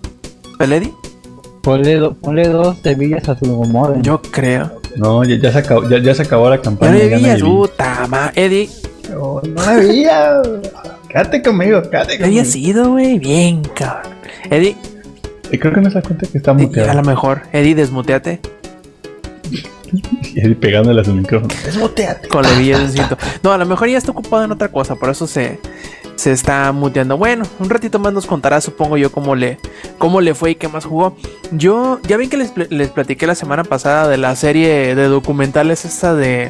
[0.60, 0.92] ¿El Eddie?
[1.64, 4.02] Ponle, do- ponle dos tebillas a su modem.
[4.02, 4.80] Yo creo.
[4.98, 6.92] No, ya, ya se acabó, ya, ya se acabó la ¿Ya campaña.
[6.92, 7.34] no ya?
[7.34, 7.40] Eddie.
[7.44, 8.32] Puta ma.
[8.36, 8.70] Eddie.
[9.10, 10.42] No, no había.
[11.10, 12.26] Quédate conmigo, quédate ¿Qué conmigo.
[12.42, 13.18] había sido, güey?
[13.18, 14.14] Bien, cabrón.
[14.50, 14.76] Eddie,
[15.52, 16.94] Y creo que no se da cuenta que está y- a muteado.
[16.96, 17.42] lo mejor.
[17.54, 18.42] Eddie, desmuteate.
[20.36, 21.54] Eddie pegándole a su micrófono.
[21.64, 22.28] Desmuteate.
[22.28, 23.18] Con nevillas de cinto.
[23.44, 24.96] No, a lo mejor ya está ocupado en otra cosa.
[24.96, 25.60] Por eso se,
[26.24, 27.18] se está muteando.
[27.18, 29.58] Bueno, un ratito más nos contará, supongo yo, cómo le,
[29.98, 31.18] cómo le fue y qué más jugó.
[31.52, 35.84] Yo, ya ven que les, les platiqué la semana pasada de la serie de documentales
[35.84, 36.50] esta de,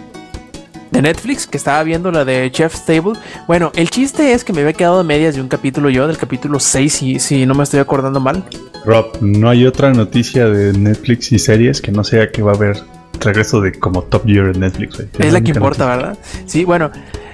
[0.91, 3.13] de Netflix, que estaba viendo la de Chef's Table.
[3.47, 6.19] Bueno, el chiste es que me había quedado de medias de un capítulo yo, del
[6.19, 8.43] capítulo 6, si, si no me estoy acordando mal.
[8.85, 12.55] Rob, no hay otra noticia de Netflix y series que no sea que va a
[12.55, 12.83] haber
[13.21, 14.97] regreso de como Top Gear en Netflix.
[14.97, 15.09] güey.
[15.17, 16.11] Es la que importa, noticia.
[16.11, 16.17] ¿verdad?
[16.45, 16.91] Sí, bueno.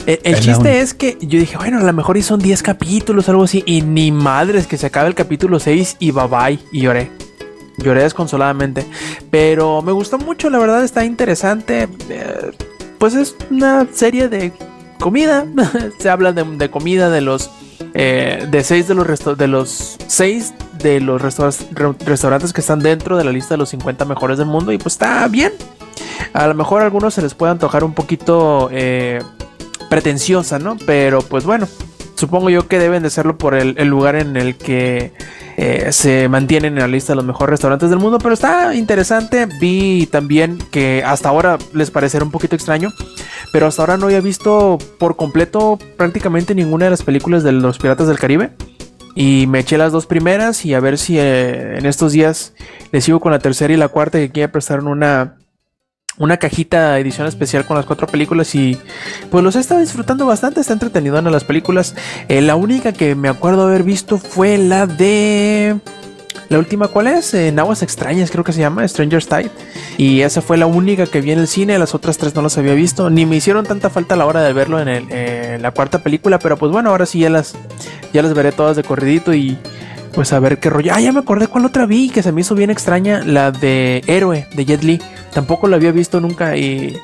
[0.10, 2.63] El, el Es chiste es que yo dije, bueno, a lo mejor y son 10
[2.63, 6.60] capítulos, algo así, y ni madres que se acabe el capítulo 6 y bye bye,
[6.72, 7.12] y lloré.
[7.78, 8.86] Lloré desconsoladamente.
[9.32, 11.88] Pero me gustó mucho, la verdad, está interesante.
[12.10, 12.52] Eh,
[12.98, 14.52] pues es una serie de
[15.00, 15.45] comida.
[16.00, 17.50] se habla de, de comida de los.
[17.93, 22.80] eh, de seis de los resto- de los seis de los re- restaurantes que están
[22.80, 24.72] dentro de la lista de los 50 mejores del mundo.
[24.74, 25.54] Y pues está bien.
[26.34, 29.22] A lo mejor a algunos se les puede antojar un poquito eh,
[29.89, 30.78] pretenciosa, ¿no?
[30.86, 31.67] Pero pues bueno,
[32.15, 35.13] supongo yo que deben de serlo por el, lugar en el que
[35.58, 38.19] eh, se mantienen en la lista de los mejores restaurantes del mundo.
[38.19, 39.47] Pero está interesante.
[39.60, 42.89] Vi también que hasta ahora les parecerá un poquito extraño.
[43.52, 47.80] Pero hasta ahora no había visto por completo prácticamente ninguna de las películas de los
[47.80, 48.52] Piratas del Caribe.
[49.15, 52.54] Y me eché las dos primeras y a ver si eh, en estos días
[52.91, 55.38] les sigo con la tercera y la cuarta que quiere prestaron una,
[56.19, 58.77] una cajita edición especial con las cuatro películas y
[59.32, 61.95] pues los he estado disfrutando bastante, está entretenido en las películas.
[62.27, 65.77] Eh, la única que me acuerdo haber visto fue la de...
[66.49, 67.36] La última, ¿cuál es?
[67.36, 69.51] En Aguas Extrañas, creo que se llama, Stranger's Tide.
[69.97, 72.58] Y esa fue la única que vi en el cine, las otras tres no las
[72.58, 73.12] había visto.
[73.12, 76.39] Ni me hicieron tanta falta a la hora de verlo en, el, la cuarta película,
[76.39, 77.53] pero pues bueno, ahora sí ya las,
[78.13, 79.60] ya las veré todas de corridito y
[80.13, 80.91] pues a ver qué rollo.
[80.93, 84.03] Ah, ya me acordé cuál otra vi que se me hizo bien extraña, la de
[84.08, 84.99] Héroe de Jet Li.
[85.34, 86.98] Tampoco la había visto nunca y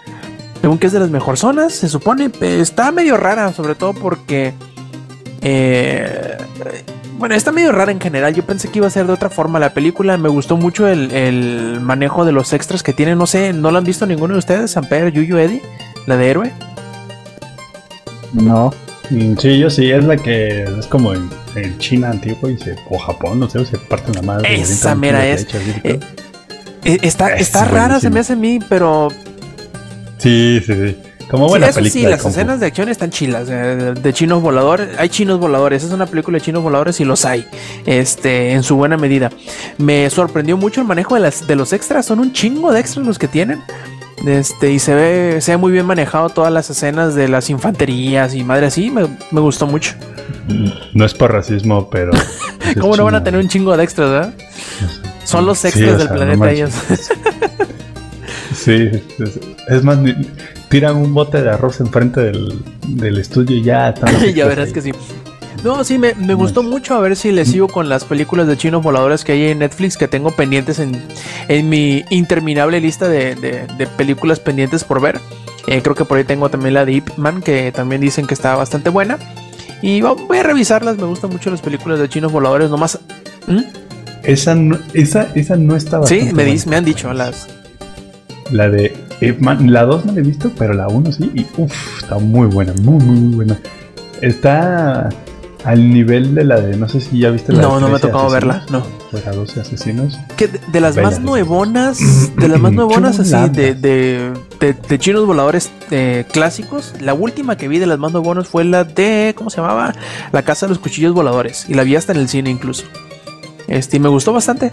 [0.62, 2.32] según que es de las mejor zonas, se supone.
[2.42, 4.54] Está medio rara, sobre todo porque...
[5.42, 6.38] Eh,
[7.18, 8.34] bueno, está medio rara en general.
[8.34, 10.18] Yo pensé que iba a ser de otra forma la película.
[10.18, 13.16] Me gustó mucho el, el manejo de los extras que tiene.
[13.16, 14.72] No sé, ¿no lo han visto ninguno de ustedes?
[14.72, 15.62] Samper, Yuyu, Eddie,
[16.08, 16.52] la de héroe.
[18.34, 18.74] No.
[19.10, 22.76] Mm, Sí, yo sí, es la que es como en, en China antiguo y se,
[22.90, 24.56] o Japón, no sé, se parten la madre.
[24.60, 25.48] Esa mera es.
[25.84, 26.00] Eh,
[26.86, 29.10] Está, Es está rara, se me hace a mí, pero
[30.18, 30.98] Sí, sí, sí.
[31.30, 32.02] Como Sí, buena eso película.
[32.02, 32.30] sí, las Fu.
[32.30, 33.48] escenas de acción están chilas.
[33.50, 34.90] eh, De, chinos voladores.
[35.00, 35.84] Hay chinos voladores.
[35.84, 37.48] Es una película de chinos voladores y los hay.
[37.88, 39.32] Este, en su buena medida.
[39.80, 42.06] Me sorprendió mucho el manejo de, las, de los extras.
[42.06, 43.60] Son un chingo de extras los que tienen.
[44.28, 48.36] Este, y se ve, se ve muy bien manejado todas las escenas de las infanterías
[48.36, 48.92] y madre así.
[48.92, 49.96] Me, me gustó mucho.
[50.94, 52.12] No es por racismo, pero.
[52.80, 54.34] ¿Cómo no van a tener un chingo de extras, verdad?
[55.38, 56.72] Son los Sí, extras o del sea, planeta ellos.
[58.56, 60.16] Sí, es, es más, ni-
[60.70, 64.16] tiran un bote de arroz enfrente del, del estudio y ya están.
[64.36, 64.74] ya verás ahí.
[64.74, 64.92] que sí.
[65.64, 66.96] No, sí, me, me gustó mucho.
[66.96, 69.98] A ver si le sigo con las películas de chinos voladores que hay en Netflix
[69.98, 71.02] que tengo pendientes en,
[71.48, 75.20] en mi interminable lista de, de- de películas pendientes por ver.
[75.68, 78.36] Eh, creo que por ahí tengo también la de Ip Man, que también dicen que
[78.36, 79.18] está bastante buena.
[79.82, 80.98] Y voy a revisarlas.
[80.98, 82.70] Me gustan mucho las películas de chinos voladores.
[82.70, 83.00] Nomás.
[83.48, 83.60] ¿Mm?
[84.26, 86.08] Esa no, esa, esa no estaba.
[86.08, 87.48] Sí, me, dis- me han dicho las.
[88.52, 91.32] La de la 2 no la he visto, pero la 1 sí.
[91.34, 93.60] Y uff, está muy buena, muy, muy, muy buena.
[94.22, 95.10] Está
[95.64, 96.76] al nivel de la de.
[96.78, 98.66] No sé si ya viste la No, de no me ha 13 tocado verla.
[98.70, 98.80] No.
[99.12, 100.20] O la 12 asesinos.
[100.38, 102.00] Que de, de las más nuevonas,
[102.38, 107.68] de las más nuevonas así, de, de- de chinos voladores eh, clásicos, la última que
[107.68, 109.94] vi de las más nuevonas fue la de, ¿cómo se llamaba?
[110.32, 112.84] La Casa de los Cuchillos Voladores, y la vi hasta en el cine incluso.
[113.68, 114.72] Este, y me gustó bastante.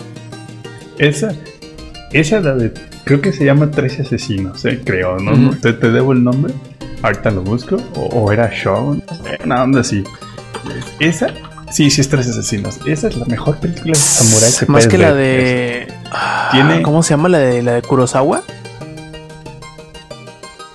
[0.99, 1.33] Esa,
[2.13, 2.73] esa la de.
[3.05, 5.57] Creo que se llama 13 asesinos, eh, creo, ¿no?
[5.57, 6.55] Te, te debo el nombre.
[7.03, 7.77] Ahorita lo busco.
[7.97, 9.01] O, o era Shaw.
[9.45, 10.05] Una onda así.
[11.01, 11.29] Esa.
[11.73, 12.79] Sí, sí es 13 asesinos.
[12.87, 15.87] Esa es la mejor película de samurai que Más que la ver.
[15.89, 15.95] de...
[16.13, 18.43] ah, Tiene- ¿Cómo se llama la de, la de Kurosawa?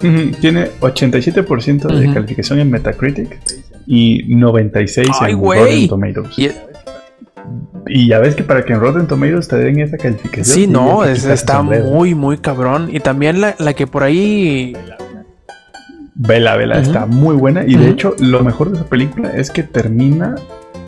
[0.02, 3.40] Ujú, Tiene 87% de calificación en Metacritic
[3.88, 5.60] y 96% Ay, en güey.
[5.60, 6.40] Rotten Tomatoes.
[6.40, 6.52] Y-
[7.90, 10.46] Y ya ves que para que en Rotten Tomatoes te den esa calificación.
[10.46, 12.90] sí, no, es- está muy, muy cabrón.
[12.92, 14.76] Y también la, la que por ahí...
[16.16, 17.64] Vela, vela, está muy buena.
[17.66, 20.34] Y de hecho, lo mejor de esa película es que termina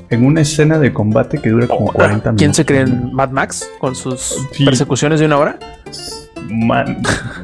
[0.09, 2.35] en una escena de combate que dura como 40 minutos.
[2.39, 4.65] ¿Quién se cree en Mad Max con sus Sí.
[4.65, 5.59] persecuciones de una hora?
[6.49, 7.03] Man.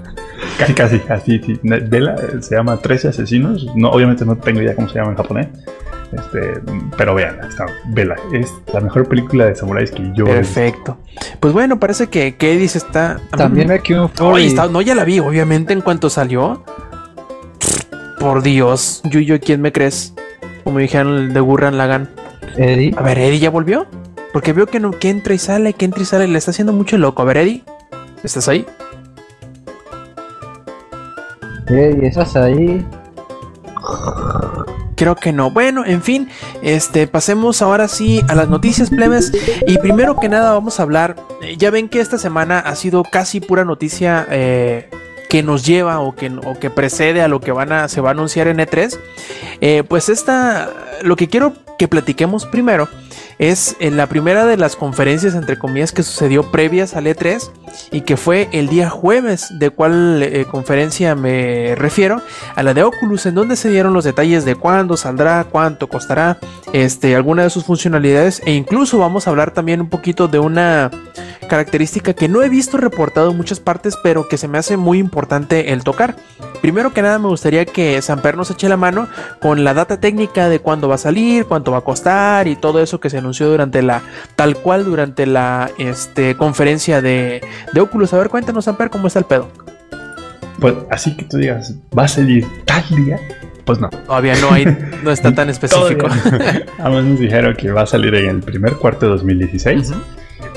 [0.57, 1.59] casi, casi, así, sí.
[1.61, 3.67] Vela se llama 13 asesinos.
[3.75, 5.47] No, obviamente no tengo idea cómo se llama en japonés.
[6.15, 6.61] Este,
[6.97, 8.15] pero vean, está, Vela.
[8.31, 10.55] Es la mejor película de samuráis que yo he visto.
[10.55, 10.97] Perfecto.
[11.39, 12.35] Pues bueno, parece que,
[12.67, 13.19] se está.
[13.31, 16.63] También aquí un no, ya la vi, obviamente, en cuanto salió.
[18.19, 20.13] Por Dios, Yuyo, ¿quién me crees?
[20.63, 22.09] Como dijeron el de Gurran Lagan.
[22.57, 22.93] Eddie.
[22.97, 23.85] A ver, Eddie ya volvió.
[24.33, 26.73] Porque veo que no, que entra y sale, que entra y sale, le está haciendo
[26.73, 27.21] mucho loco.
[27.21, 27.63] A ver, Eddie,
[28.23, 28.65] ¿estás ahí?
[31.67, 32.85] Eddie, ¿estás ahí?
[34.95, 35.51] Creo que no.
[35.51, 36.29] Bueno, en fin,
[36.63, 39.31] este, pasemos ahora sí a las noticias plebes.
[39.67, 41.15] Y primero que nada vamos a hablar.
[41.41, 44.89] eh, Ya ven que esta semana ha sido casi pura noticia eh,
[45.29, 48.09] que nos lleva o que, o que precede a lo que van a, se va
[48.09, 48.97] a anunciar en E3.
[49.61, 50.69] Eh, pues esta,
[51.01, 52.87] lo que quiero que platiquemos primero
[53.37, 57.51] es en la primera de las conferencias entre comillas que sucedió previas al E3
[57.91, 62.21] y que fue el día jueves, de cuál eh, conferencia me refiero,
[62.55, 66.37] a la de Oculus, en donde se dieron los detalles de cuándo saldrá, cuánto costará,
[66.71, 70.91] este, alguna de sus funcionalidades e incluso vamos a hablar también un poquito de una
[71.47, 74.99] característica que no he visto reportado en muchas partes, pero que se me hace muy
[74.99, 76.15] importante el tocar.
[76.61, 79.07] Primero que nada me gustaría que Samper nos eche la mano
[79.39, 82.81] con la data técnica de cuándo va a salir, cuánto va a costar y todo
[82.81, 84.01] eso que se anunció durante la,
[84.35, 87.41] tal cual durante la este, conferencia de,
[87.73, 88.13] de Oculus.
[88.13, 89.49] A ver, cuéntanos Samper cómo está el pedo.
[90.59, 93.19] Pues así que tú digas, va a salir tal día.
[93.65, 93.89] Pues no.
[93.89, 94.65] Todavía no hay,
[95.03, 96.07] no está tan específico.
[96.79, 99.89] Además nos dijeron que va a salir en el primer cuarto de 2016.
[99.89, 99.99] Ujú.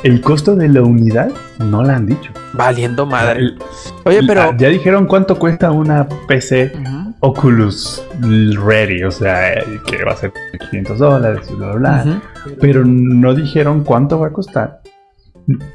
[0.05, 2.31] El costo de la unidad no la han dicho.
[2.53, 3.41] Valiendo madre.
[3.41, 3.59] El-
[4.05, 4.43] Oye, pero.
[4.43, 6.73] Ah, Ya dijeron cuánto cuesta una PC
[7.21, 10.33] Oculus Ready, o sea, eh, que va a ser
[10.71, 12.21] 500 dólares y bla, bla, bla.
[12.45, 12.57] ujú.
[12.61, 14.81] Pero no dijeron cuánto va a costar.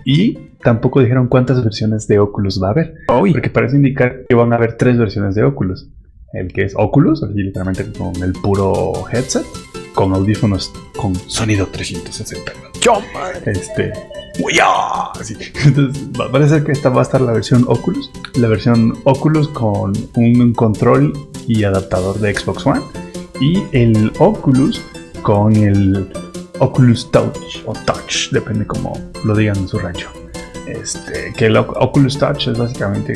[0.05, 2.93] Y tampoco dijeron cuántas versiones de Oculus va a haber.
[3.21, 3.31] Uy.
[3.33, 5.89] Porque parece indicar que van a haber tres versiones de Oculus.
[6.31, 9.43] El que es Oculus, así literalmente con el puro headset,
[9.93, 12.51] con audífonos con sonido 360.
[12.81, 13.51] Yo, madre.
[13.51, 13.93] Este.
[15.19, 15.35] Así.
[15.65, 18.09] Entonces, va- parece que esta va a estar la versión Oculus.
[18.35, 21.13] La versión Oculus con un control
[21.47, 22.81] y adaptador de Xbox One.
[23.39, 24.81] Y el Oculus
[25.21, 26.11] con el
[26.59, 30.09] Oculus Touch o Touch, depende como lo digan en su rancho.
[30.67, 33.13] Este, que el Oc- Oculus Touch es básicamente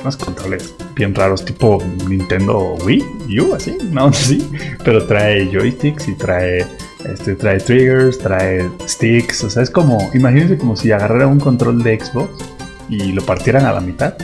[0.00, 3.04] unos controles bien raros, tipo Nintendo Wii
[3.40, 4.48] U, así, no, sí,
[4.84, 6.64] pero trae joysticks y trae
[7.04, 11.82] este, trae triggers, trae sticks, o sea, es como, imagínense como si agarraran un control
[11.82, 12.30] de Xbox
[12.88, 14.14] y lo partieran a la mitad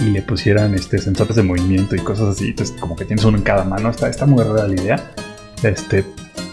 [0.00, 3.36] y le pusieran este, sensores de movimiento y cosas así, entonces como que tienes uno
[3.38, 5.12] en cada mano, está, está muy rara la idea,
[5.62, 6.04] este,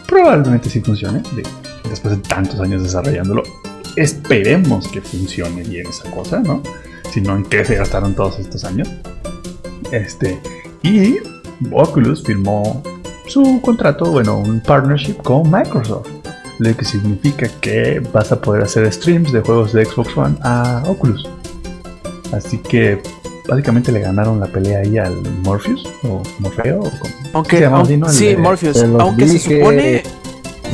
[0.07, 1.43] probablemente sí funcione, de-
[1.89, 3.43] después de tantos años desarrollándolo,
[3.95, 6.61] esperemos que funcione bien esa cosa, ¿no?
[7.13, 8.89] Si no, ¿en qué se gastaron todos estos años?
[9.91, 10.39] Este,
[10.81, 11.17] y
[11.71, 12.81] Oculus firmó
[13.27, 16.07] su contrato, bueno, un partnership con Microsoft.
[16.59, 20.83] Lo que significa que vas a poder hacer streams de juegos de Xbox One a
[20.87, 21.29] Oculus.
[22.31, 23.01] Así que
[23.47, 26.79] básicamente le ganaron la pelea ahí al Morpheus o Morfeo.
[26.79, 28.83] o como- Aunque, se aunque- sí, de- Morpheus.
[28.83, 30.03] Aunque se supone,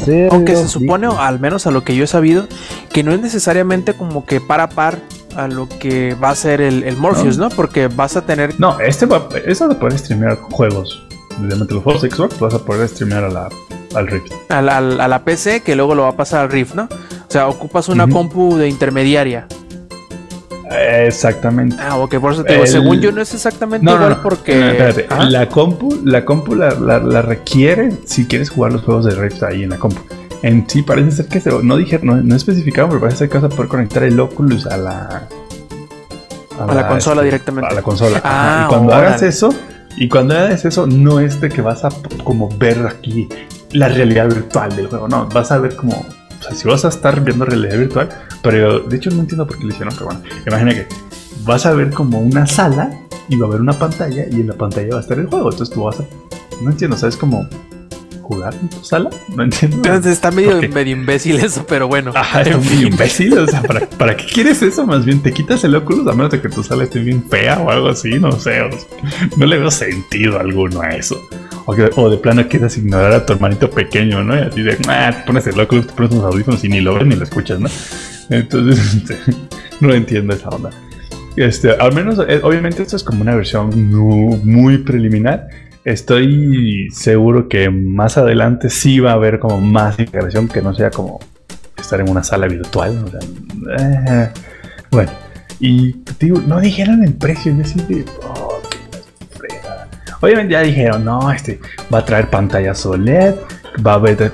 [0.06, 1.20] Se aunque se supone, dije.
[1.20, 2.48] al menos a lo que yo he sabido,
[2.94, 5.00] que no es necesariamente como que par a par
[5.44, 7.50] a lo que va a ser el, el Morpheus, ¿no?
[7.50, 8.60] Porque vas a tener.
[8.60, 11.06] No, este va, este va a poder streamear juegos.
[11.40, 13.50] Obviamente los juegos de Xbox vas a poder streamear a la,
[13.96, 14.32] al Rift.
[14.50, 16.84] A la, a la PC que luego lo va a pasar al Rift, ¿no?
[16.84, 19.48] O sea, ocupas una compu de intermediaria.
[20.72, 21.76] Exactamente.
[21.80, 24.18] Ah, ok, por eso te digo, El- según yo no es exactamente No, no, igual
[24.18, 24.24] no.
[24.24, 24.56] porque...
[24.56, 25.08] No, espérate.
[25.10, 29.16] Ah, La compu, la compu la, la- la requiere si quieres jugar los juegos de
[29.16, 30.02] Rift ahí en la compu.
[30.42, 33.40] En sí parece ser que se, no dije, no, no especificaron, pero parece ser que
[33.40, 35.28] vas a poder conectar el Oculus a la
[36.58, 37.70] A la consola directamente.
[37.70, 38.22] A la consola.
[38.24, 39.54] Ah, Ajá, y cuando hagas eso,
[39.98, 41.90] y cuando hagas eso, no es de que vas a
[42.24, 43.28] como ver aquí
[43.72, 46.88] la realidad virtual del juego, no, vas a ver como, o sea, si vas a
[46.88, 48.10] estar viendo realidad virtual,
[48.42, 50.88] pero de hecho no entiendo por qué lo hicieron, pero bueno, imagina que
[51.44, 52.92] vas a ver como una sala
[53.28, 55.52] y va a haber una pantalla y en la pantalla va a estar el juego,
[55.52, 56.04] entonces tú vas a,
[56.62, 57.48] no entiendo, ¿sabes cómo
[58.30, 59.10] jugar en tu sala?
[59.36, 59.78] No entiendo.
[59.78, 60.68] Entonces está medio, ¿Por qué?
[60.70, 62.12] medio imbécil eso, pero bueno.
[62.16, 62.88] Ajá, en es muy fin.
[62.90, 63.38] imbécil.
[63.38, 64.86] O sea, ¿para, ¿para qué quieres eso?
[64.86, 67.60] Más bien te quitas el Oculus a menos de que tu sala esté bien fea
[67.60, 68.20] o algo así.
[68.20, 68.62] No sé.
[68.62, 68.80] o sea,
[69.36, 71.20] no le veo sentido alguno a eso.
[71.66, 74.36] O, que- o de plano quieres ignorar a tu hermanito pequeño, ¿no?
[74.36, 76.96] Y así de, ah, te pones el Oculus, te pones unos audífonos y ni lo
[76.96, 77.70] ves ni lo escuchas, ¿no?
[78.30, 79.18] Entonces, este,
[79.80, 80.70] no entiendo esa onda.
[81.36, 85.48] Este, al menos, eh, obviamente, esto es como una versión mu- muy preliminar.
[85.86, 90.92] Estoy seguro que más adelante sí va a haber como más integración que no sea
[90.92, 91.20] como
[91.78, 93.06] estar en una sala virtual.
[93.80, 94.30] eh,
[94.92, 95.12] bueno,
[95.60, 97.54] y digo, no dijeron el precio.
[97.56, 98.62] Yo de, oh.
[100.22, 101.60] Obviamente ya dijeron, no, este
[101.94, 103.36] va a traer pantallas OLED.
[103.86, 104.32] Va a haber,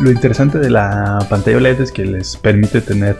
[0.00, 3.18] lo interesante de la pantalla OLED es que les permite tener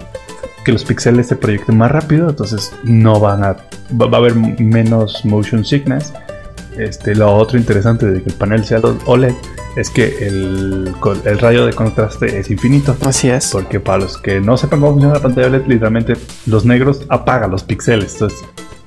[0.65, 3.57] que los píxeles se proyecten más rápido, entonces no van a
[3.93, 6.15] va a haber menos motion sickness.
[6.77, 9.35] Este, lo otro interesante de que el panel sea OLED
[9.77, 10.93] es que el,
[11.25, 12.97] el rayo de contraste es infinito.
[13.05, 13.51] Así es.
[13.53, 16.15] Porque para los que no sepan cómo funciona la pantalla OLED, literalmente
[16.47, 18.13] los negros apagan los píxeles.
[18.15, 18.41] Entonces,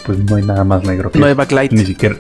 [0.06, 1.72] pues no hay nada más negro que No hay backlight.
[1.72, 2.16] ni siquiera.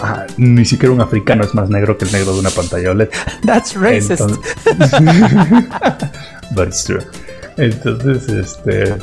[0.00, 3.08] ajá, ni siquiera un africano es más negro que el negro de una pantalla OLED.
[3.46, 4.20] That's racist.
[4.20, 4.56] Entonces-
[6.54, 7.00] But it's true.
[7.56, 8.94] Entonces, este.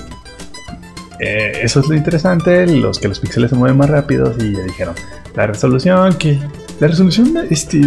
[1.20, 2.66] Eh, eso es lo interesante.
[2.68, 4.38] Los que los píxeles se mueven más rápidos.
[4.40, 4.96] Y ya dijeron.
[5.36, 6.40] La resolución que.
[6.80, 7.82] La resolución, este.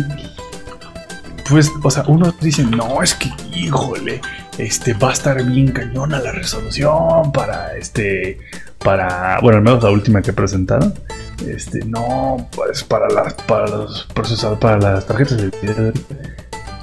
[1.49, 4.21] Pues, o sea, unos dicen, no, es que, híjole,
[4.59, 8.39] este va a estar bien cañona la resolución para este.
[8.79, 9.39] Para.
[9.41, 10.95] Bueno, al menos la última que presentaron.
[11.47, 14.07] Este, no, pues para las, para los
[14.61, 15.93] para las tarjetas de video.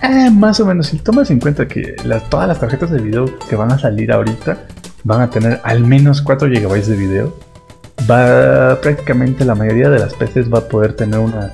[0.02, 1.96] Eh, más o menos, si tomas en cuenta que
[2.30, 4.58] todas las tarjetas de video que van a salir ahorita
[5.04, 7.36] van a tener al menos 4 GB de video,
[8.10, 11.54] va prácticamente la mayoría de las PCs va a poder tener una,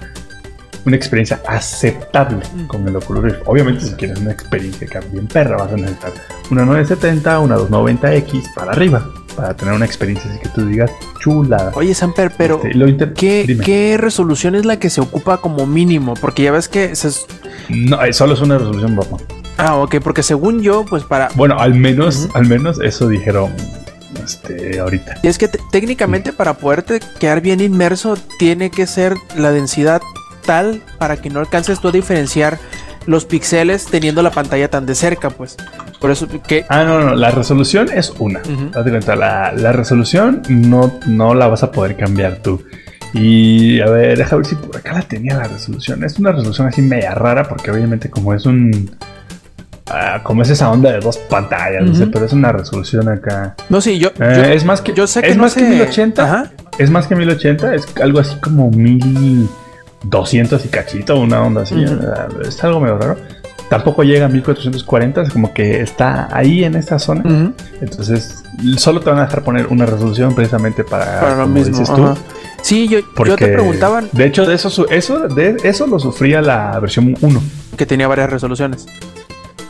[0.86, 3.38] una experiencia aceptable con el Oculus Rift.
[3.46, 6.12] Obviamente, si quieres una experiencia que bien perra, vas a necesitar
[6.52, 11.72] una 970, una 290X para arriba, para tener una experiencia así que tú digas chula.
[11.76, 12.86] Oye, Samper, pero Este, lo
[13.16, 13.58] ¿qué.
[13.64, 16.14] ¿qué resolución es la que se ocupa como mínimo?
[16.16, 16.96] Porque ya ves que...
[16.96, 17.26] se-
[17.70, 19.18] No, eh, solo es una resolución baja.
[19.58, 21.30] Ah, ok, porque según yo, pues para...
[21.36, 23.52] Bueno, al menos, al menos eso dijeron
[24.24, 25.20] este, ahorita.
[25.24, 30.02] Y es que te- técnicamente para poderte quedar bien inmerso tiene que ser la densidad
[30.46, 32.60] tal para que no alcances tú a diferenciar
[33.08, 35.56] los píxeles teniendo la pantalla tan de cerca, pues.
[36.02, 36.66] Por eso que...
[36.70, 38.42] Ah, no, no, la resolución es una.
[38.74, 42.64] Date cuenta, la, la resolución no, no la vas a poder cambiar tú.
[43.14, 46.04] Y a ver, deja ver si por acá la tenía la resolución.
[46.04, 48.92] Es una resolución así media rara porque obviamente como es un...
[49.90, 52.12] ah, como es esa onda de dos pantallas, no sé, Ujú.
[52.12, 53.56] pero es una resolución acá.
[53.70, 54.10] No, sí, yo...
[54.20, 56.24] Eh, yo- es más que, yo sé que es no más que sé- 1080.
[56.24, 56.52] Ajá.
[56.78, 61.76] Es más que 1080, es algo así como 1200 y cachito, una onda así.
[61.84, 61.88] Eh,
[62.48, 63.18] Es algo medio raro.
[63.70, 67.54] Tampoco llega a 1440, es como que está ahí en esta zona.
[67.82, 68.44] Entonces,
[68.78, 71.72] solo te van a dejar poner una resolución precisamente para, Para lo mismo.
[71.80, 72.14] dices tú.
[72.62, 76.42] Sí, yo, Porque, yo te preguntaban De hecho, de eso, eso, de eso lo sufría
[76.42, 77.42] la versión 1.
[77.76, 78.86] que tenía varias resoluciones.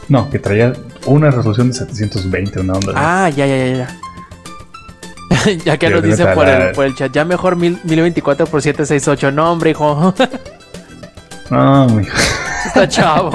[0.10, 0.74] No, que traía
[1.08, 2.94] una resolución de 720, una onda.
[2.96, 5.56] Ah, ya, ya, ya, ya.
[5.66, 8.62] ya que nos dicen por la- el, por el chat, ya mejor mil- 1024 por
[8.62, 9.32] 768.
[9.32, 10.14] No, hombre, hijo.
[11.50, 12.16] No, mijo.
[12.66, 13.32] Está chavo.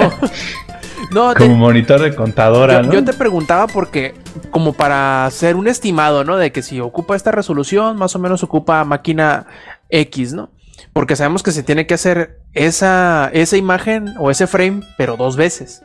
[1.11, 2.93] no, te- Como monitor de contadora, yo, ¿no?
[2.93, 4.15] yo te preguntaba porque,
[4.49, 6.37] como para hacer un estimado, ¿no?
[6.37, 9.45] De que si ocupa esta resolución, más o menos ocupa máquina
[9.89, 10.49] X, ¿no?
[10.93, 15.35] Porque sabemos que se tiene que hacer esa, esa imagen o ese frame, pero dos
[15.37, 15.83] veces.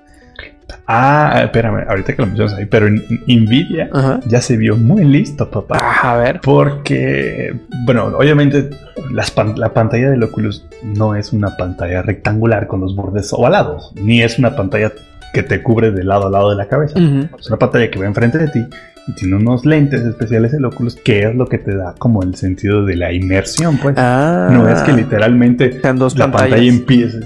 [0.89, 4.21] Ah, espérame, ahorita que lo mencionas ahí, pero en Nvidia Ajá.
[4.27, 5.79] ya se vio muy listo, papá.
[5.81, 6.41] Ah, a ver.
[6.43, 8.71] Porque, bueno, obviamente
[9.13, 13.93] las pan- la pantalla del Oculus no es una pantalla rectangular con los bordes ovalados,
[14.01, 14.93] ni es una pantalla
[15.33, 16.99] que te cubre de lado a lado de la cabeza.
[17.39, 18.65] Es una pantalla que va enfrente de ti
[19.09, 22.35] y tiene unos lentes especiales el Oculus, que es lo que te da como el
[22.35, 23.95] sentido de la inmersión, pues.
[23.99, 24.49] Ah.
[24.51, 26.31] No es que literalmente la pantallas.
[26.33, 27.21] pantalla empiece.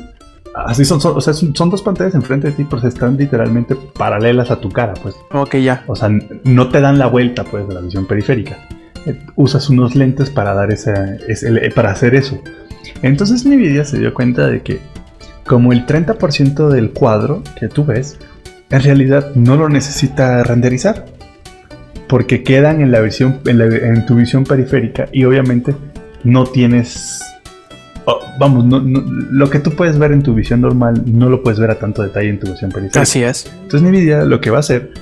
[0.55, 3.77] Así son, son- o sea, son, son dos pantallas enfrente de ti, pero están literalmente
[3.97, 5.15] paralelas a tu cara, pues.
[5.33, 5.85] Ok, ya.
[5.87, 6.11] O sea,
[6.45, 8.59] no te dan la vuelta, pues, de la visión periférica.
[9.07, 12.39] Eh, Usas unos lentes para dar esa, ese- eh, para hacer eso.
[13.03, 14.81] Entonces Nvidia se dio cuenta de que
[15.47, 18.19] como el 30% del cuadro que tú ves,
[18.71, 21.07] en realidad no lo necesita renderizar.
[22.09, 25.75] Porque quedan en la visión, en, la- en tu visión periférica y obviamente
[26.25, 27.21] no tienes.
[28.07, 31.43] Oh, vamos, no- no- lo que tú puedes ver en tu visión normal no lo
[31.43, 33.03] puedes ver a tanto detalle en tu visión periférica.
[33.03, 33.51] Así es.
[33.63, 34.93] Entonces Nvidia lo que va a hacer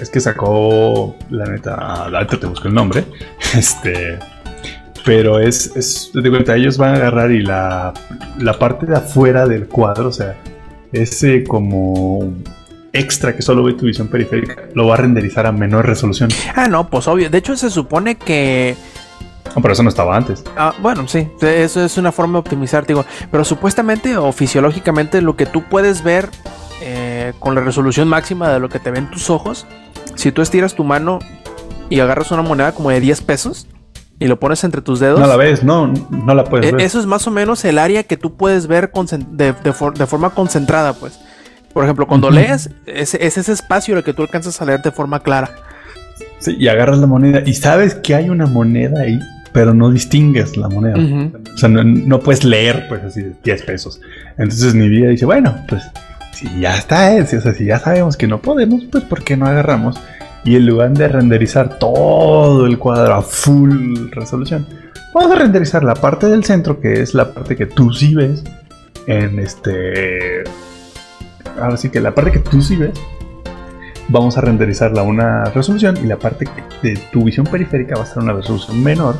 [0.00, 3.04] es que sacó, la neta, ahorita te busco el nombre,
[3.56, 4.18] este,
[5.04, 7.92] pero es, es de cuenta, ellos van a agarrar y la,
[8.38, 10.36] la parte de afuera del cuadro, o sea,
[10.92, 12.32] ese como
[12.92, 16.28] extra que solo ve tu visión periférica, lo va a renderizar a menor resolución.
[16.54, 17.30] Ah, no, pues obvio.
[17.30, 18.74] De hecho, se supone que
[19.56, 20.44] No, pero eso no estaba antes.
[20.56, 25.36] Ah, bueno, sí, eso es una forma de optimizar, digo, pero supuestamente o fisiológicamente lo
[25.36, 26.28] que tú puedes ver
[26.82, 29.66] eh, con la resolución máxima de lo que te ven tus ojos,
[30.14, 31.18] si tú estiras tu mano
[31.88, 33.66] y agarras una moneda como de 10 pesos
[34.18, 36.80] y lo pones entre tus dedos, No la ves, no, no la puedes e- ver.
[36.82, 38.92] eso es más o menos el área que tú puedes ver
[39.30, 41.18] de, de for- de forma concentrada, pues.
[41.72, 44.90] Por ejemplo, cuando lees, es, es ese espacio el que tú alcanzas a leer de
[44.90, 45.50] forma clara.
[46.38, 49.18] Sí, y agarras la moneda y sabes que hay una moneda ahí,
[49.52, 50.96] pero no distingues la moneda.
[51.54, 54.00] O sea, no, no puedes leer, pues así, 10 pesos.
[54.38, 55.82] Entonces Nvidia dice, bueno, pues
[56.32, 59.22] si ya está, eh, si, o sea, si ya sabemos que no podemos, pues ¿por
[59.22, 60.00] qué no agarramos?
[60.44, 64.66] Y en lugar de renderizar todo el cuadro a full resolución,
[65.14, 68.42] vamos a renderizar la parte del centro, que es la parte que tú sí ves,
[69.06, 70.44] en este...
[71.60, 72.98] Ahora sí que la parte que tú sí ves,
[74.10, 76.46] vamos a renderizarla a una resolución y la parte
[76.82, 79.16] de tu visión periférica va a ser una resolución menor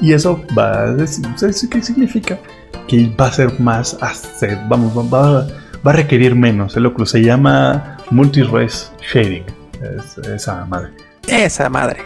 [0.00, 2.38] y eso va a decir, ¿sabes ¿qué significa?
[2.86, 5.46] Que va a ser más, hacer, vamos, va,
[5.86, 6.76] va a requerir menos.
[6.76, 9.44] El Oculus se llama Multi-Res Shading.
[9.82, 10.90] Es, esa madre.
[11.26, 11.98] Esa madre.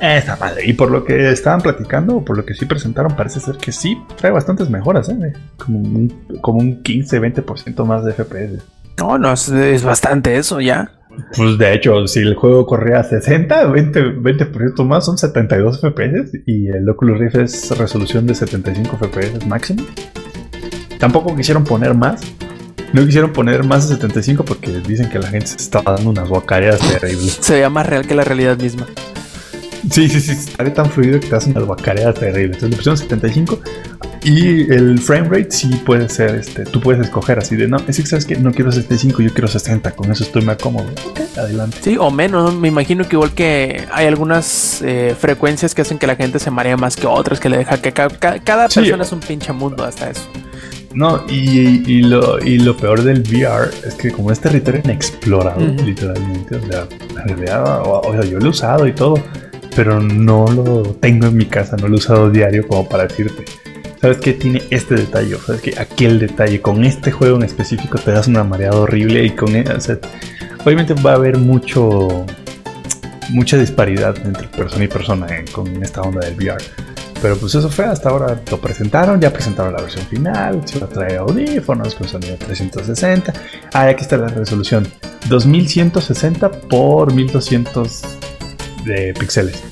[0.00, 0.64] Esa madre.
[0.66, 3.72] Y por lo que estaban platicando, o por lo que sí presentaron, parece ser que
[3.72, 5.32] sí trae bastantes mejoras, ¿eh?
[5.56, 8.62] Como un, como un 15-20% más de FPS.
[8.98, 10.92] No, no, es, es bastante eso ya.
[11.36, 16.42] Pues de hecho, si el juego corría a 60, 20%, 20 más son 72 FPS
[16.46, 19.84] y el Oculus Rift es resolución de 75 FPS máximo.
[20.98, 22.22] Tampoco quisieron poner más.
[22.92, 26.28] No quisieron poner más de 75 porque dicen que la gente se está dando unas
[26.28, 27.38] guacareas terribles.
[27.40, 28.86] Se veía más real que la realidad misma.
[29.90, 32.56] Sí, sí, sí, estaré tan fluido que te hacen unas guacareas terribles.
[32.56, 33.60] Entonces le pusieron 75
[34.24, 37.96] y el frame rate sí puede ser, este, tú puedes escoger así de, no, es
[37.96, 40.86] que sabes que no quiero 75, yo quiero 60, con eso estoy más cómodo.
[41.10, 41.76] Ok, adelante.
[41.82, 42.52] Sí, o menos.
[42.54, 42.58] ¿no?
[42.58, 46.50] Me imagino que igual que hay algunas eh, frecuencias que hacen que la gente se
[46.50, 48.80] marea más que otras, que le deja que ca- ca- cada Sí.
[48.80, 50.22] persona es un pinche mundo hasta eso.
[50.94, 55.60] No, y, y lo, y lo peor del VR es que como es territorio inexplorado,
[55.84, 56.86] literalmente, o sea,
[57.20, 59.20] en realidad, o, o sea, yo lo he usado y todo,
[59.74, 63.44] pero no lo tengo en mi casa, no lo he usado diario como para decirte.
[64.04, 65.38] ¿Sabes qué tiene este detalle?
[65.46, 65.74] ¿Sabes qué?
[65.78, 66.60] Aquel detalle.
[66.60, 69.56] Con este juego en específico te das una mareada horrible y con...
[69.56, 69.96] e- o sea,
[70.62, 72.26] obviamente va a haber mucho...
[73.30, 76.62] Mucha disparidad entre persona y persona eh, con esta onda del VR.
[77.22, 80.84] Pero pues eso fue, hasta ahora lo presentaron, ya presentaron la versión final, se va
[80.84, 83.32] a traer audífonos con sonido 360.
[83.72, 84.86] Ah, aquí está la resolución.
[85.30, 88.02] 2160 por 1200
[88.84, 89.64] de píxeles.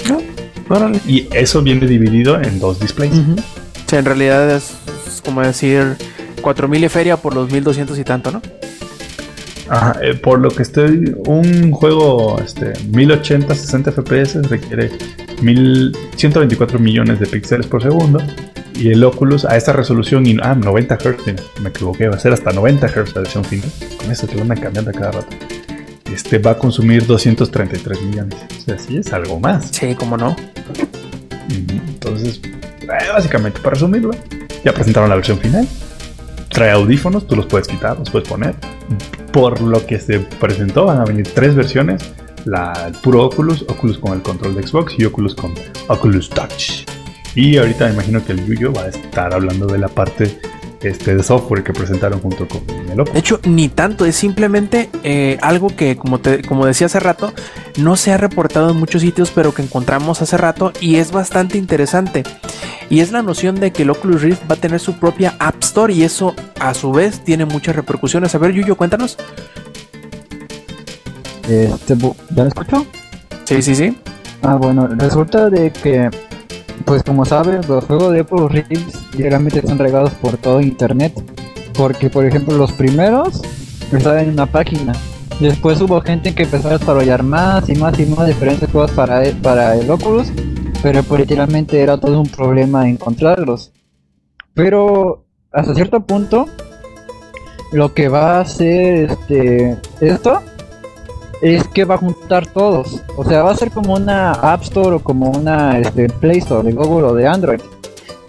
[0.71, 1.01] Órale.
[1.07, 3.13] Y eso viene dividido en dos displays.
[3.13, 3.37] Ujú.
[3.39, 3.62] O
[3.93, 4.73] sea, en realidad es,
[5.07, 5.99] es como decir
[6.41, 8.41] 4000 y feria por los 1200 y tanto, ¿no?
[9.69, 14.91] Ajá, eh, por lo que estoy, un juego este, 1080 60 FPS requiere
[15.43, 18.19] 1000 124 millones de píxeles por segundo.
[18.75, 22.33] Y el Oculus a esta resolución, y, ah, 90 Hz, me equivoqué, va a ser
[22.33, 23.71] hasta 90 Hz la versión final.
[23.99, 25.37] Con eso que lo andan cambiando a cada rato.
[26.11, 28.39] Este va a consumir 233 millones.
[28.57, 29.69] O sea, sí es algo más.
[29.71, 30.35] Sí, como no.
[31.51, 32.41] Entonces,
[32.83, 34.11] eh, básicamente, para resumirlo,
[34.65, 35.67] ya presentaron la versión final.
[36.49, 38.55] Trae audífonos, tú los puedes quitar, los puedes poner.
[39.33, 42.13] Por lo que se presentó, van a venir tres versiones:
[42.45, 45.55] la, el puro Oculus, Oculus con el control de Xbox y Oculus con
[45.89, 46.85] Oculus Touch.
[47.35, 50.39] Y ahorita me imagino que el Yuyo va a estar hablando de la parte
[50.83, 53.17] este, de software que presentaron junto con el De Oculus.
[53.17, 57.33] hecho, ni tanto, es simplemente eh, algo que, como, te, como decía hace rato,
[57.79, 61.57] no se ha reportado en muchos sitios, pero que encontramos hace rato y es bastante
[61.57, 62.25] interesante.
[62.93, 65.55] Y es la noción de que el Oculus Rift va a tener su propia App
[65.63, 68.35] Store y eso a su vez tiene muchas repercusiones.
[68.35, 69.17] A ver, Yuyo, cuéntanos.
[71.49, 72.85] Este, ¿Ya lo escucho?
[73.45, 73.97] Sí, sí, sí.
[74.43, 76.11] Ah, bueno, resulta de que,
[76.85, 81.15] pues como sabes, los juegos de Oculus Rift generalmente están regados por todo internet.
[81.73, 83.41] Porque, por ejemplo, los primeros
[83.91, 84.93] estaban en una página.
[85.41, 89.25] Después hubo gente que empezó a desarrollar más y más y más diferentes juegos para
[89.25, 90.31] el, para el Oculus.
[90.83, 93.73] Pero pues literalmente era todo un problema encontrarlos.
[94.55, 96.47] Pero hasta cierto punto,
[97.73, 100.41] lo que va a hacer este, esto
[101.41, 103.03] es que va a juntar todos.
[103.17, 106.63] O sea, va a ser como una App Store o como una este, Play Store
[106.63, 107.61] de Google o de Android.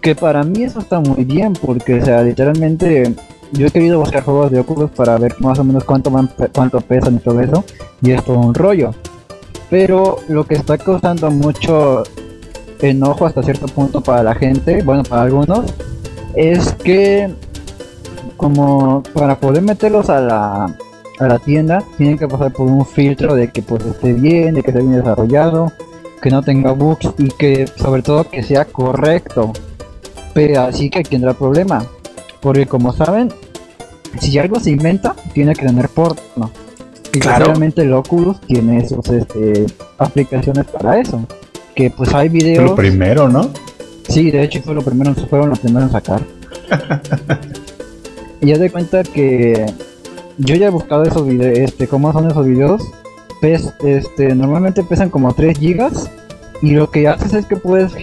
[0.02, 3.14] Que para mí eso está muy bien porque, o sea, literalmente
[3.52, 6.82] yo he querido buscar juegos de Oculus para ver más o menos cuánto, van, cuánto
[6.82, 7.64] pesan y todo eso.
[8.02, 8.92] Y es todo un rollo.
[9.70, 12.04] Pero lo que está causando mucho
[12.90, 15.74] enojo hasta cierto punto para la gente, bueno, para algunos,
[16.36, 17.34] es que
[18.38, 20.78] como para poder meterlos a la,
[21.20, 24.64] a la tienda tienen que pasar por un filtro de que pues esté bien, de
[24.64, 25.72] que esté bien desarrollado,
[26.22, 29.52] que no tenga bugs y que sobre todo que sea correcto.
[30.34, 31.86] Pero así que aquí tendrá problema.
[32.42, 33.30] Porque como saben,
[34.20, 36.52] si algo se inventa, tiene que tener porno.
[37.14, 39.66] Y claramente el Oculus tiene sus este,
[39.98, 41.22] aplicaciones para eso.
[41.76, 42.70] Que pues hay Fue videos.
[42.70, 43.50] lo primero, ¿no?
[44.08, 46.22] Sí, de hecho fue lo primero, fueron los primeros en sacar.
[48.42, 49.66] y ya de cuenta que
[50.38, 52.82] yo ya he buscado esos videos, este, cómo son esos videos.
[53.42, 56.10] Pes, este, normalmente pesan como 3 gigas
[56.62, 57.94] y lo que haces es que puedes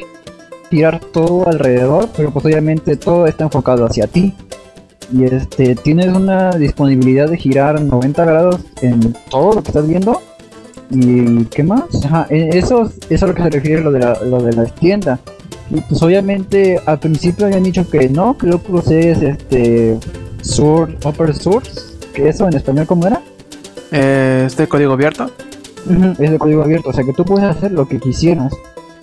[0.70, 4.34] girar todo alrededor, pero pues obviamente todo está enfocado hacia ti.
[5.12, 10.20] Y este, tienes una disponibilidad de girar 90 grados en todo lo que estás viendo.
[10.90, 12.04] ¿Y qué más?
[12.04, 14.52] Ajá, e- eso, eso es a lo que se refiere lo de la, lo de
[14.52, 15.18] la tienda.
[15.70, 19.98] Y pues obviamente al principio habían dicho que no, que Oculus es este
[20.42, 21.70] source, open source,
[22.12, 23.22] que eso en español cómo era?
[23.92, 25.30] Eh, este código abierto.
[26.18, 28.52] Es de código abierto, o sea que tú puedes hacer lo que quisieras.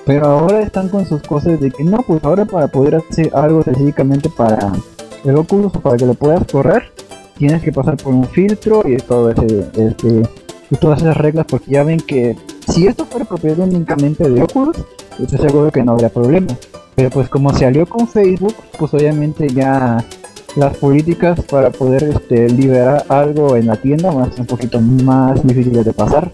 [0.06, 3.60] Pero ahora están con sus cosas de que no, pues ahora para poder hacer algo
[3.60, 4.72] específicamente para
[5.26, 6.84] el Oculus o para que lo puedas correr,
[7.38, 10.22] tienes que pasar por un filtro y todo ese, este,
[10.70, 12.36] y todas esas reglas porque ya ven que
[12.68, 14.78] si esto fuera propiedad únicamente de Oculus,
[15.20, 16.48] estoy seguro que no habría problema.
[16.96, 20.04] Pero pues como se alió con Facebook, pues obviamente ya
[20.56, 24.82] las políticas para poder este, liberar algo en la tienda van a ser un poquito
[24.82, 26.32] más difíciles de pasar.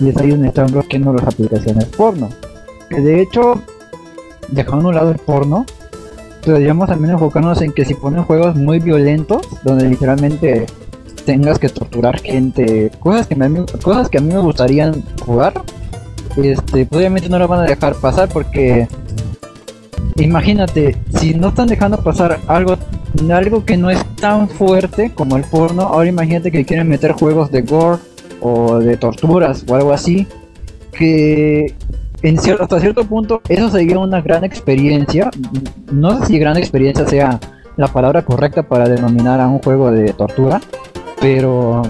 [0.00, 2.30] Y es ahí donde están bloqueando las aplicaciones porno.
[2.88, 3.62] Que de hecho,
[4.48, 5.66] dejando a un lado el porno,
[6.44, 10.66] deberíamos también enfocarnos en que si ponen juegos muy violentos, donde literalmente
[11.26, 15.52] tengas que torturar gente, cosas que, me, cosas que a mí me gustaría jugar,
[16.36, 18.88] este, pues obviamente no lo van a dejar pasar porque
[20.14, 22.78] imagínate, si no están dejando pasar algo,
[23.30, 27.50] algo que no es tan fuerte como el porno, ahora imagínate que quieren meter juegos
[27.50, 27.98] de gore
[28.40, 30.26] o de torturas o algo así,
[30.92, 31.74] que
[32.22, 35.28] en cierto, hasta cierto punto eso sería una gran experiencia,
[35.90, 37.40] no sé si gran experiencia sea
[37.76, 40.60] la palabra correcta para denominar a un juego de tortura,
[41.20, 41.82] pero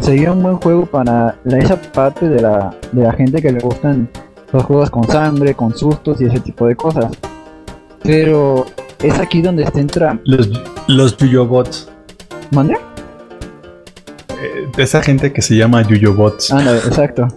[0.00, 3.60] sería un buen juego para la- esa parte de la, de la gente que le
[3.60, 4.08] gustan
[4.52, 7.06] los juegos con sangre, con sustos y ese tipo de cosas.
[8.02, 8.66] Pero
[9.02, 10.18] es aquí donde se entra.
[10.24, 10.50] Los,
[10.88, 11.88] los Yuyobots.
[12.50, 12.74] ¿Mande?
[14.30, 16.52] Eh, esa gente que se llama Yuyobots.
[16.52, 17.28] Ah, no, exacto.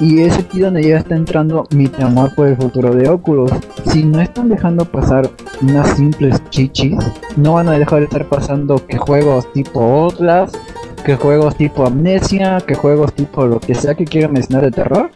[0.00, 3.52] Y es aquí donde ya está entrando mi temor por el futuro de Oculus.
[3.86, 5.30] Si no están dejando pasar
[5.62, 6.98] unas simples chichis,
[7.36, 10.56] no van a dejar de estar pasando que juegos tipo Outlast,
[11.04, 15.10] que juegos tipo Amnesia, que juegos tipo lo que sea que quieran mencionar de terror.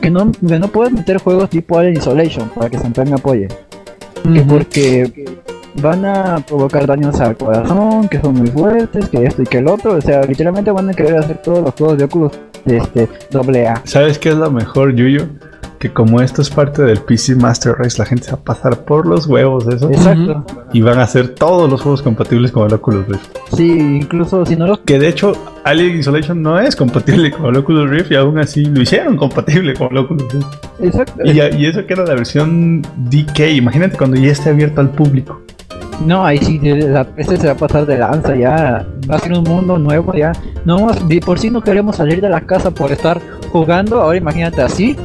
[0.00, 3.48] Que no, que no pueden meter juegos tipo Alien Isolation para que Samper me apoye.
[4.32, 5.12] Que porque
[5.82, 9.66] van a provocar daños al corazón, que son muy fuertes, que esto y que el
[9.66, 9.96] otro.
[9.96, 12.32] O sea, literalmente van a querer hacer todos los juegos de Oculus
[12.64, 13.80] de este doble A.
[13.84, 15.28] ¿Sabes qué es lo mejor, Yuyo?
[15.78, 18.84] Que como esto es parte del PC Master Race, la gente se va a pasar
[18.84, 19.88] por los huevos eso.
[19.88, 20.44] Exacto.
[20.72, 23.28] Y van a hacer todos los juegos compatibles con el Oculus Rift.
[23.56, 23.70] Sí,
[24.02, 24.80] incluso si no los...
[24.80, 28.64] Que de hecho, Alien Isolation no es compatible con el Oculus Rift y aún así
[28.64, 30.46] lo hicieron compatible con el Oculus Rift.
[30.82, 31.22] Exacto.
[31.24, 33.38] Y, y eso que era la versión DK.
[33.54, 35.40] Imagínate cuando ya esté abierto al público.
[36.04, 38.84] No, ahí sí, de- este se va a pasar de lanza ya.
[39.08, 40.32] Va a ser un mundo nuevo ya.
[40.64, 43.20] No, de por si no queremos salir de la casa por estar
[43.52, 44.00] jugando.
[44.00, 44.96] Ahora imagínate así.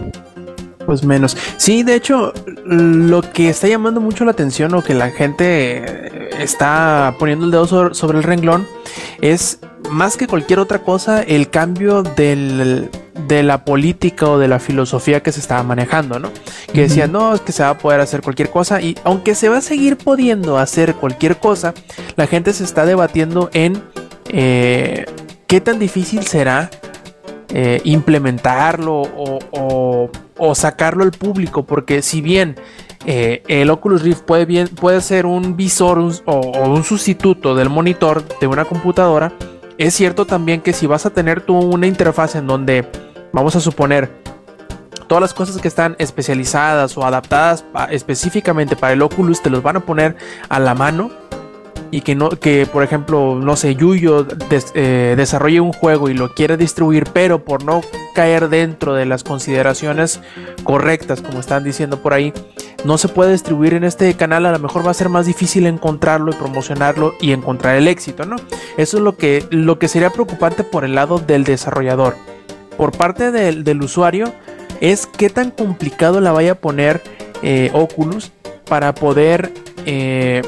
[0.86, 1.38] Pues menos.
[1.58, 2.34] Sí, de hecho,
[2.66, 7.52] lo que está llamando mucho la atención o que la gente eh, está poniendo el
[7.52, 8.68] dedo sobre, sobre el renglón
[9.22, 9.60] es
[9.90, 12.90] más que cualquier otra cosa el cambio del,
[13.28, 16.32] de la política o de la filosofía que se estaba manejando, ¿no?
[16.74, 19.50] Que decían, no, es que se va a poder hacer cualquier cosa y aunque se
[19.50, 21.74] va a seguir pudiendo hacer cualquier cosa,
[22.16, 23.82] la gente se está debatiendo en
[24.30, 25.06] eh,
[25.48, 26.70] qué tan difícil será
[27.54, 32.56] eh, implementarlo o, o- o sacarlo al público, porque si bien
[33.06, 38.24] eh, el Oculus Rift puede, bien, puede ser un visor o, un sustituto del monitor
[38.40, 39.34] de una computadora,
[39.78, 42.88] es cierto también que si vas a tener tú una interfaz en donde,
[43.32, 44.12] vamos a suponer,
[45.08, 49.62] todas las cosas que están especializadas o adaptadas pa- específicamente para el Oculus te los
[49.62, 50.16] van a poner
[50.50, 51.12] a la mano
[51.94, 54.26] y que no que por ejemplo no sé Yuyo
[54.74, 57.82] eh, desarrolle un juego y lo quiere distribuir pero por no
[58.16, 60.20] caer dentro de las consideraciones
[60.64, 62.34] correctas como están diciendo por ahí
[62.84, 65.68] no se puede distribuir en este canal a lo mejor va a ser más difícil
[65.68, 68.38] encontrarlo y promocionarlo y encontrar el éxito no
[68.76, 72.16] eso es lo que lo que sería preocupante por el lado del desarrollador.
[72.76, 74.34] Por parte del, del usuario
[74.82, 77.04] es qué tan complicado la vaya a poner
[77.44, 78.32] eh, Oculus
[78.68, 79.54] para poder
[79.86, 80.42] eh,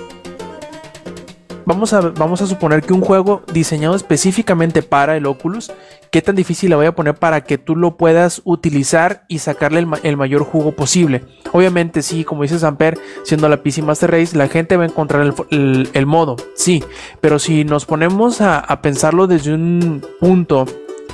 [1.65, 5.71] vamos a, vamos a suponer que un juego diseñado específicamente para el Oculus,
[6.11, 9.79] qué tan difícil le voy a poner para que tú lo puedas utilizar y sacarle
[9.79, 11.23] el, ma- el mayor jugo posible.
[11.51, 15.21] Obviamente, sí, como dice Samper, siendo la PC Master Race, la gente va a encontrar
[15.51, 16.83] el, el- modo, sí,
[17.21, 20.65] pero si nos ponemos a, a pensarlo desde un punto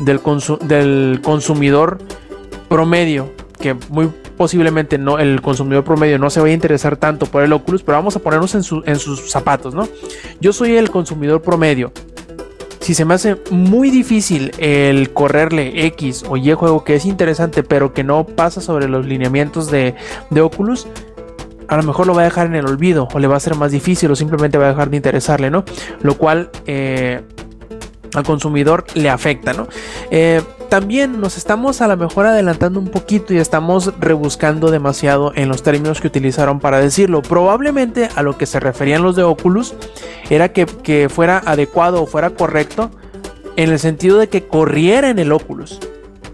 [0.01, 0.19] del,
[0.67, 1.97] del consumidor
[2.69, 3.31] promedio,
[3.61, 7.53] que muy posiblemente no, el consumidor promedio no se vaya a interesar tanto por el
[7.53, 9.87] Oculus, pero vamos a ponernos en, su- en sus zapatos, ¿no?
[10.41, 11.91] Yo soy el consumidor promedio.
[12.79, 17.61] Si se me hace muy difícil el correrle X o Y juego que es interesante,
[17.61, 19.93] pero que no pasa sobre los lineamientos de,
[20.31, 20.87] de Oculus,
[21.67, 23.55] a lo mejor lo va a dejar en el olvido, o le va a ser
[23.55, 25.63] más difícil, o simplemente va a dejar de interesarle, ¿no?
[26.01, 27.21] Lo cual eh,
[28.13, 29.67] al consumidor le afecta, ¿no?
[30.09, 35.49] Eh, también nos estamos a lo mejor adelantando un poquito y estamos rebuscando demasiado en
[35.49, 37.21] los términos que utilizaron para decirlo.
[37.21, 39.73] Probablemente a lo que se referían los de Oculus
[40.29, 42.89] era que, que fuera adecuado o fuera correcto
[43.57, 45.79] en el sentido de que corriera en el Oculus.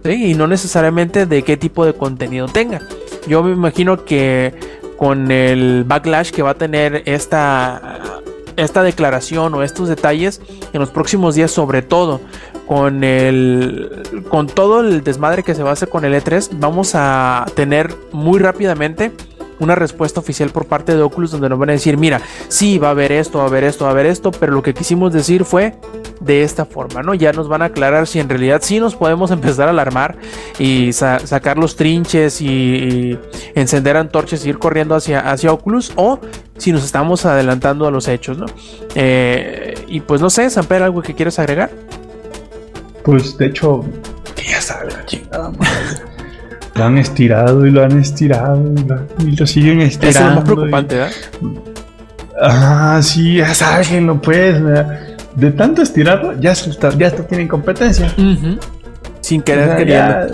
[0.03, 2.79] Y no necesariamente de qué tipo de contenido tenga.
[3.27, 4.53] Yo me imagino que
[4.97, 8.21] con el backlash que va a tener esta,
[8.57, 10.41] esta declaración o estos detalles
[10.73, 12.19] en los próximos días, sobre todo
[12.67, 16.91] con el con todo el desmadre que se va a hacer con el E3, vamos
[16.95, 19.13] a tener muy rápidamente
[19.59, 22.89] una respuesta oficial por parte de Oculus donde nos van a decir, mira, sí, va
[22.89, 25.11] a haber esto, va a haber esto, va a haber esto, pero lo que quisimos
[25.13, 25.75] decir fue
[26.19, 27.13] de esta forma, ¿no?
[27.13, 30.17] Ya nos van a aclarar si en realidad sí nos podemos empezar a alarmar
[30.59, 33.19] y sa- sacar los trinches y, y
[33.55, 36.19] encender antorchas y ir corriendo hacia, hacia Oculus o
[36.57, 38.45] si nos estamos adelantando a los hechos, ¿no?
[38.95, 41.69] Eh, y pues no sé, Samper, ¿algo que quieras agregar?
[43.03, 43.83] Pues de hecho,
[44.35, 46.16] que ya sabe la chingada madre.
[46.77, 50.29] Lo han estirado y lo han estirado y lo, y lo siguen Eso es estirando.
[50.29, 51.11] lo más y- preocupante, ¿verdad?
[52.41, 54.61] Ah, sí, ya sáquenlo pues.
[54.61, 54.99] ¿verdad?
[55.35, 58.13] De tanto estirado, ya está, ya está tienen competencia.
[59.21, 60.27] Sin O querer sea, ya,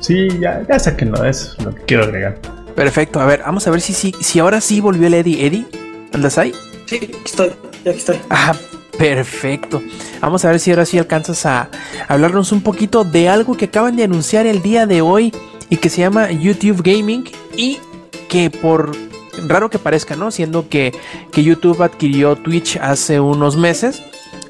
[0.00, 2.36] sí, ya, ya sáquenlo, eso es lo que quiero agregar.
[2.74, 5.44] Perfecto, a ver, vamos a ver si, si, si ahora sí volvió el Eddie.
[5.46, 5.66] Eddie,
[6.14, 6.52] ¿andas ahí?
[6.86, 7.48] Sí, aquí estoy,
[7.84, 8.16] ya aquí estoy.
[8.30, 8.54] Ah,
[8.96, 9.82] perfecto.
[10.20, 11.68] Vamos a ver si ahora sí alcanzas a
[12.06, 15.32] hablarnos un poquito de algo que acaban de anunciar el día de hoy
[15.70, 17.24] y que se llama YouTube Gaming
[17.56, 17.78] y
[18.28, 18.92] que por
[19.46, 20.30] raro que parezca, ¿no?
[20.30, 20.92] Siendo que,
[21.32, 24.02] que YouTube adquirió Twitch hace unos meses,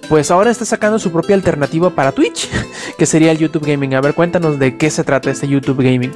[0.08, 2.48] pues ahora está sacando su propia alternativa para Twitch,
[2.98, 3.94] que sería el YouTube Gaming.
[3.94, 6.12] A ver, cuéntanos de qué se trata este YouTube Gaming.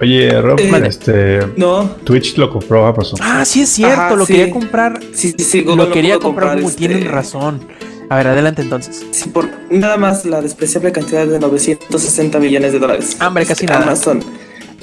[0.00, 1.40] Oye, Rob, Eh, este.
[1.56, 3.18] No, Twitch lo compró Amazon.
[3.22, 4.34] Ah, sí es cierto, Ajá, lo sí.
[4.34, 5.00] quería comprar.
[5.14, 7.60] sí, sí, sí, Google Lo quería pudo comprar, Google, este, tienen razón.
[8.08, 9.04] A ver, adelante entonces.
[9.10, 13.16] Sí, por nada más la despreciable cantidad de 960 millones de dólares.
[13.18, 13.84] Ah, hombre, casi Este, nada.
[13.84, 14.22] Amazon,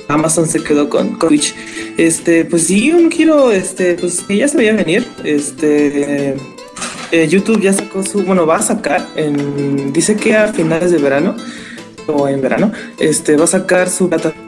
[0.07, 1.55] Amazon se quedó con, con Twitch.
[1.97, 5.07] Este, pues sí, un giro, este, pues que ya se veía venir.
[5.23, 6.35] Este,
[7.11, 10.97] eh, YouTube ya sacó su, bueno, va a sacar, en, dice que a finales de
[10.97, 11.35] verano
[12.07, 14.43] o en verano, este, va a sacar su plataforma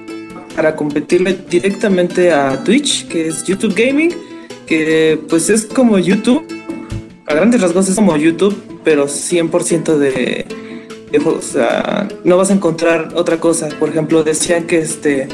[0.55, 4.13] para competirle directamente a Twitch, que es YouTube Gaming,
[4.65, 6.43] que pues es como YouTube,
[7.27, 10.45] a grandes rasgos es como YouTube, pero 100% de,
[11.11, 11.49] de juegos.
[11.49, 13.69] O sea, no vas a encontrar otra cosa.
[13.79, 15.27] Por ejemplo, decían que este.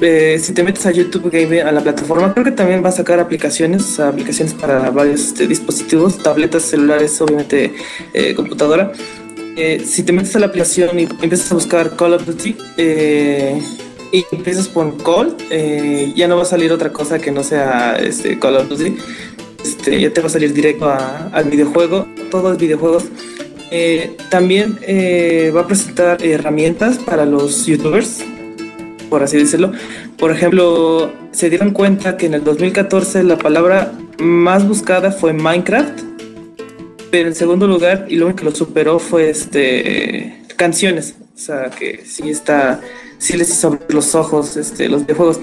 [0.00, 2.92] eh, si te metes a YouTube Gaming, a la plataforma, creo que también va a
[2.92, 7.74] sacar aplicaciones, o sea, aplicaciones para varios este, dispositivos, tabletas, celulares, obviamente
[8.12, 8.92] eh, computadora.
[9.56, 13.62] Eh, si te metes a la aplicación y empiezas a buscar Call of Duty eh,
[14.12, 17.96] y empiezas por Call, eh, ya no va a salir otra cosa que no sea
[17.96, 18.96] este, Call of Duty.
[19.84, 23.04] Este, ya te va a salir directo a- al videojuego, todos los videojuegos.
[23.70, 28.24] Eh, también eh, va a presentar herramientas para los youtubers,
[29.10, 29.72] por así decirlo.
[30.16, 36.00] Por ejemplo, se dieron cuenta que en el 2014 la palabra más buscada fue Minecraft,
[37.10, 41.16] pero en segundo lugar, y luego que lo superó fue este canciones.
[41.34, 42.80] O sea que sí está,
[43.18, 45.40] sí les hizo abrir los ojos este, los videojuegos.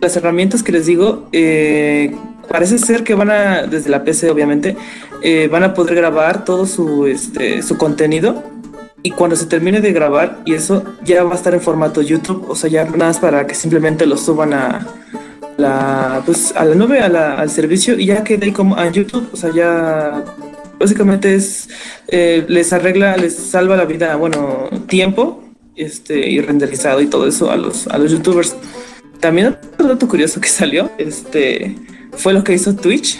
[0.00, 2.14] Las herramientas que les digo, eh,
[2.48, 4.76] parece ser que van a, desde la PC obviamente,
[5.22, 8.42] eh, van a poder grabar todo su, este, su contenido
[9.02, 12.44] y cuando se termine de grabar y eso ya va a estar en formato YouTube,
[12.48, 14.86] o sea, ya nada más para que simplemente lo suban a
[15.56, 18.90] la, pues, a la nube, a la- al servicio y ya quede ahí como a
[18.90, 20.24] YouTube, o sea, ya
[20.78, 21.68] básicamente es,
[22.08, 25.42] eh, les arregla, les salva la vida, bueno, tiempo
[25.76, 28.56] este, y renderizado y todo eso a los, a los youtubers.
[29.20, 31.74] También otro dato curioso que salió, este,
[32.12, 33.18] fue lo que hizo Twitch.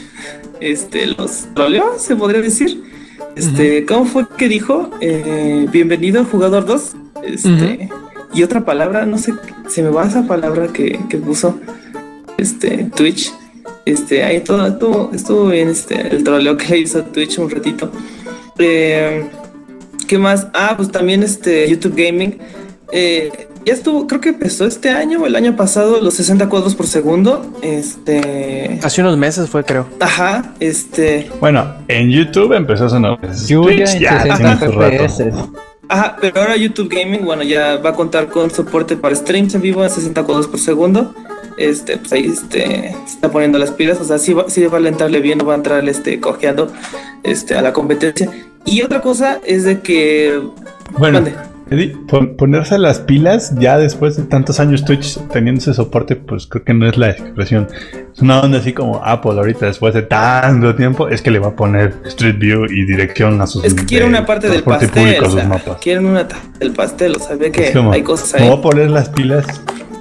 [0.60, 2.82] Este, los troleó, se podría decir.
[3.34, 4.90] Este, ¿cómo fue que dijo?
[5.00, 6.96] Eh, bienvenido jugador 2.
[7.24, 7.88] Este,
[8.32, 9.34] y otra palabra, no sé,
[9.68, 11.58] se me va esa palabra que, que puso
[12.38, 13.32] este Twitch.
[13.84, 17.90] Este, ahí todo estuvo, estuvo bien este, el troleo que le hizo Twitch un ratito.
[18.58, 19.26] Eh,
[20.06, 20.48] ¿Qué más?
[20.54, 22.38] Ah, pues también este YouTube Gaming.
[22.92, 26.76] Eh, ya estuvo, creo que empezó este año o el año pasado, los 60 cuadros
[26.76, 27.44] por segundo.
[27.62, 28.78] Este.
[28.80, 29.88] Hace unos meses fue, creo.
[29.98, 31.28] Ajá, este.
[31.40, 33.48] Bueno, en YouTube empezó hace unos meses.
[33.48, 35.08] Twitch ya 60 tiene su rato.
[35.08, 35.24] FPS.
[35.88, 39.62] Ajá, pero ahora YouTube Gaming, bueno, ya va a contar con soporte para streams en
[39.62, 41.12] vivo a 60 cuadros por segundo.
[41.56, 44.74] Este, pues ahí este, se está poniendo las pilas, o sea, sí va, sí va
[44.74, 46.72] a alentarle bien, no va a entrar este, cojeando
[47.24, 48.30] este, a la competencia.
[48.64, 50.40] Y otra cosa es de que.
[50.96, 51.55] Bueno, Mande.
[51.68, 56.46] Eddie, pon- ponerse las pilas ya después de tantos años Twitch teniendo ese soporte, pues
[56.46, 57.66] creo que no es la expresión.
[58.14, 61.48] Es una onda así como Apple ahorita después de tanto tiempo, es que le va
[61.48, 64.90] a poner Street View y dirección a sus Es que quieren una parte del pastel.
[64.90, 65.76] público o sus sea, mapas.
[65.82, 66.26] quieren una
[66.60, 68.48] del pastel, o sea, ve que como, hay cosas me ahí.
[68.50, 69.44] voy a poner las pilas,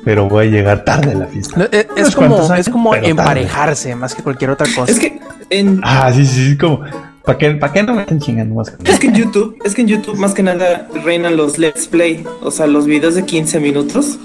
[0.03, 1.57] pero voy a llegar tarde a la fiesta.
[1.57, 3.09] No, es, es como, años, es como pero tarde.
[3.09, 4.91] emparejarse más que cualquier otra cosa.
[4.91, 6.81] Es que en, Ah, sí, sí, sí, como,
[7.25, 8.73] ¿para qué, ¿para qué no me están chingando más?
[8.85, 12.23] Es que en YouTube, es que en YouTube más que nada reinan los Let's Play,
[12.41, 14.19] o sea, los videos de 15 minutos.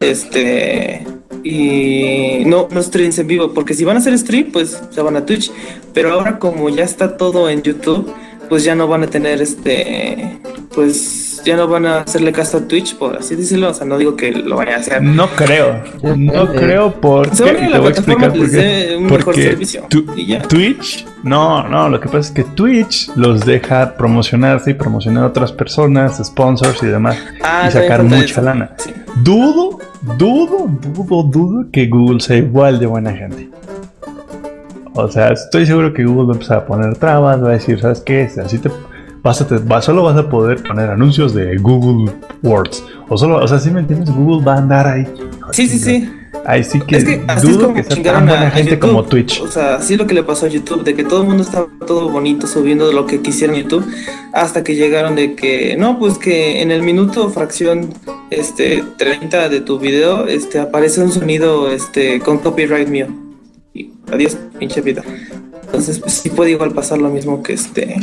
[0.00, 1.06] Este.
[1.42, 5.16] Y no, no streams en vivo, porque si van a hacer stream, pues se van
[5.16, 5.50] a Twitch.
[5.94, 8.12] Pero ahora, como ya está todo en YouTube,
[8.50, 10.38] pues ya no van a tener este.
[10.74, 13.70] Pues ya no van a hacerle caso a Twitch, por así decirlo.
[13.70, 15.02] O sea, no digo que lo vayan a hacer.
[15.02, 15.82] No creo,
[16.16, 18.96] no creo porque Se van a la voy a explicar por dé qué.
[18.96, 20.42] un mejor Porque servicio, tu- y ya.
[20.42, 25.26] Twitch, no, no, lo que pasa es que Twitch los deja promocionarse y promocionar a
[25.28, 28.42] otras personas, sponsors y demás Ah, y sacar mucha eso.
[28.42, 28.72] lana.
[28.76, 28.90] Sí.
[29.24, 29.78] Dudo,
[30.18, 33.48] dudo, dudo, dudo que Google sea igual de buena gente.
[34.94, 37.80] O sea, estoy seguro que Google va a empezar a poner trabas, va a decir,
[37.80, 38.28] ¿sabes qué?
[38.44, 38.70] Así te
[39.22, 42.12] vas a te- va- solo vas a poder poner anuncios de Google
[42.42, 42.82] Words.
[43.08, 45.06] O solo, o sea, si me entiendes, Google va a andar ahí.
[45.52, 46.10] Sí, sí, sí.
[46.46, 48.50] Ahí sí que, Es que así es dudo como que sea tan a, buena a
[48.50, 48.88] gente YouTube.
[48.88, 49.40] como Twitch.
[49.42, 51.42] O sea, así es lo que le pasó a YouTube, de que todo el mundo
[51.42, 53.86] estaba todo bonito subiendo lo que quisiera en YouTube,
[54.32, 57.92] hasta que llegaron de que, no, pues que en el minuto fracción
[58.30, 63.08] este 30 de tu video este aparece un sonido este con copyright mío.
[63.74, 65.02] Y adiós, pinche vida.
[65.66, 67.96] Entonces, pues sí puede igual pasar lo mismo que este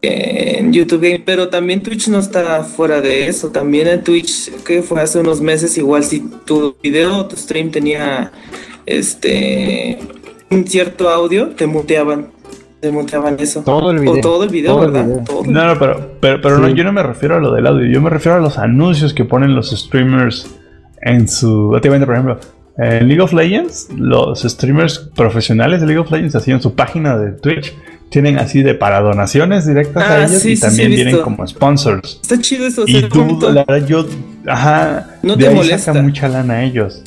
[0.00, 3.48] en YouTube Game, pero también Twitch no está fuera de eso.
[3.50, 8.30] También en Twitch, que fue hace unos meses, igual si tu video, tu stream tenía
[8.86, 9.98] este
[10.50, 12.28] un cierto audio, te muteaban.
[12.80, 13.62] Te muteaban eso.
[13.64, 14.14] Todo el video.
[14.14, 15.06] O todo el video, Todo el ¿verdad?
[15.08, 15.24] video.
[15.24, 17.66] Todo el- No, no, pero, pero, pero no, yo no me refiero a lo del
[17.66, 20.46] audio, yo me refiero a los anuncios que ponen los streamers
[21.02, 21.70] en su.
[21.72, 22.38] Por ejemplo,
[22.78, 27.18] en League of Legends, los streamers profesionales de League of Legends, así en su página
[27.18, 27.74] de Twitch,
[28.08, 31.22] tienen así de para donaciones directas Ah, a ellos sí, y sí, también sí, visto.
[31.22, 32.20] como sponsors.
[32.22, 32.84] Está chido eso.
[32.86, 34.06] Y tú, la verdad, yo.
[34.46, 35.08] Ajá.
[35.22, 35.92] No de te ahí molesta.
[35.92, 37.02] saca mucha lana a ellos.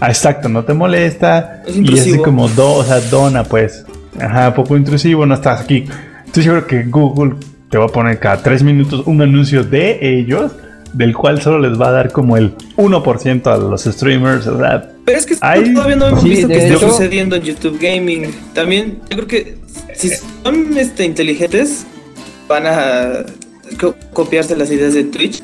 [0.00, 1.62] Ah, exacto, no te molesta.
[1.66, 3.84] Es y es así como do, o sea, dona, pues.
[4.20, 5.84] Ajá, poco intrusivo, no estás aquí.
[6.26, 7.34] Estoy seguro que Google
[7.68, 10.52] te va a poner cada tres minutos un anuncio de ellos,
[10.94, 14.46] del cual solo les va a dar como el 1% a los streamers.
[14.46, 17.36] O sea, Pero es que Hay- todavía no hemos Sí, visto que esté hecho- sucediendo
[17.36, 18.26] en YouTube Gaming.
[18.54, 19.58] También, yo creo que
[19.94, 20.10] si
[20.42, 21.84] son este, inteligentes,
[22.48, 23.24] van a
[23.78, 25.42] co- copiarse las ideas de Twitch.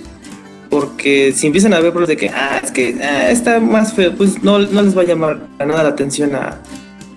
[0.71, 4.13] Porque si empiezan a ver por de que, ah, es que ah, está más feo,
[4.17, 6.61] pues no, no les va a llamar a nada la atención a,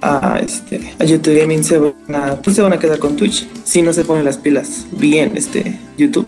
[0.01, 1.63] a, este, a YouTube Gaming.
[1.63, 4.38] Se van a, pues se van a quedar con Twitch si no se ponen las
[4.38, 6.25] pilas bien, este, YouTube.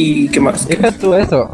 [0.00, 0.66] ¿Y qué más?
[0.68, 1.50] Deja tú eso.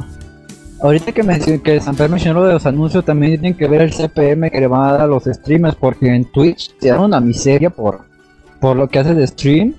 [0.83, 4.51] Ahorita que, mencioné, que Samper mencionó de los anuncios, también tienen que ver el CPM
[4.51, 7.71] que le van a dar a los streamers, porque en Twitch te dan una miseria
[7.71, 8.03] por,
[8.61, 9.75] por lo que hace de stream.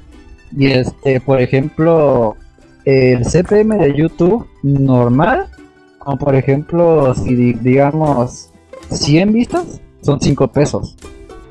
[0.57, 2.35] Y este, por ejemplo,
[2.85, 5.45] el CPM de YouTube normal,
[5.99, 8.49] como por ejemplo, si di- digamos
[8.89, 10.95] 100 vistas, son 5 pesos.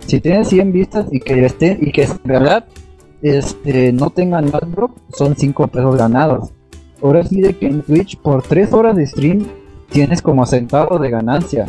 [0.06, 2.64] Si tienes 100 vistas y que estén, y que en verdad
[3.22, 6.50] este, no tengan adblock, son 5 pesos ganados.
[7.04, 9.44] Ahora sí de que en Twitch por 3 horas de stream
[9.90, 11.66] tienes como centavos de ganancia.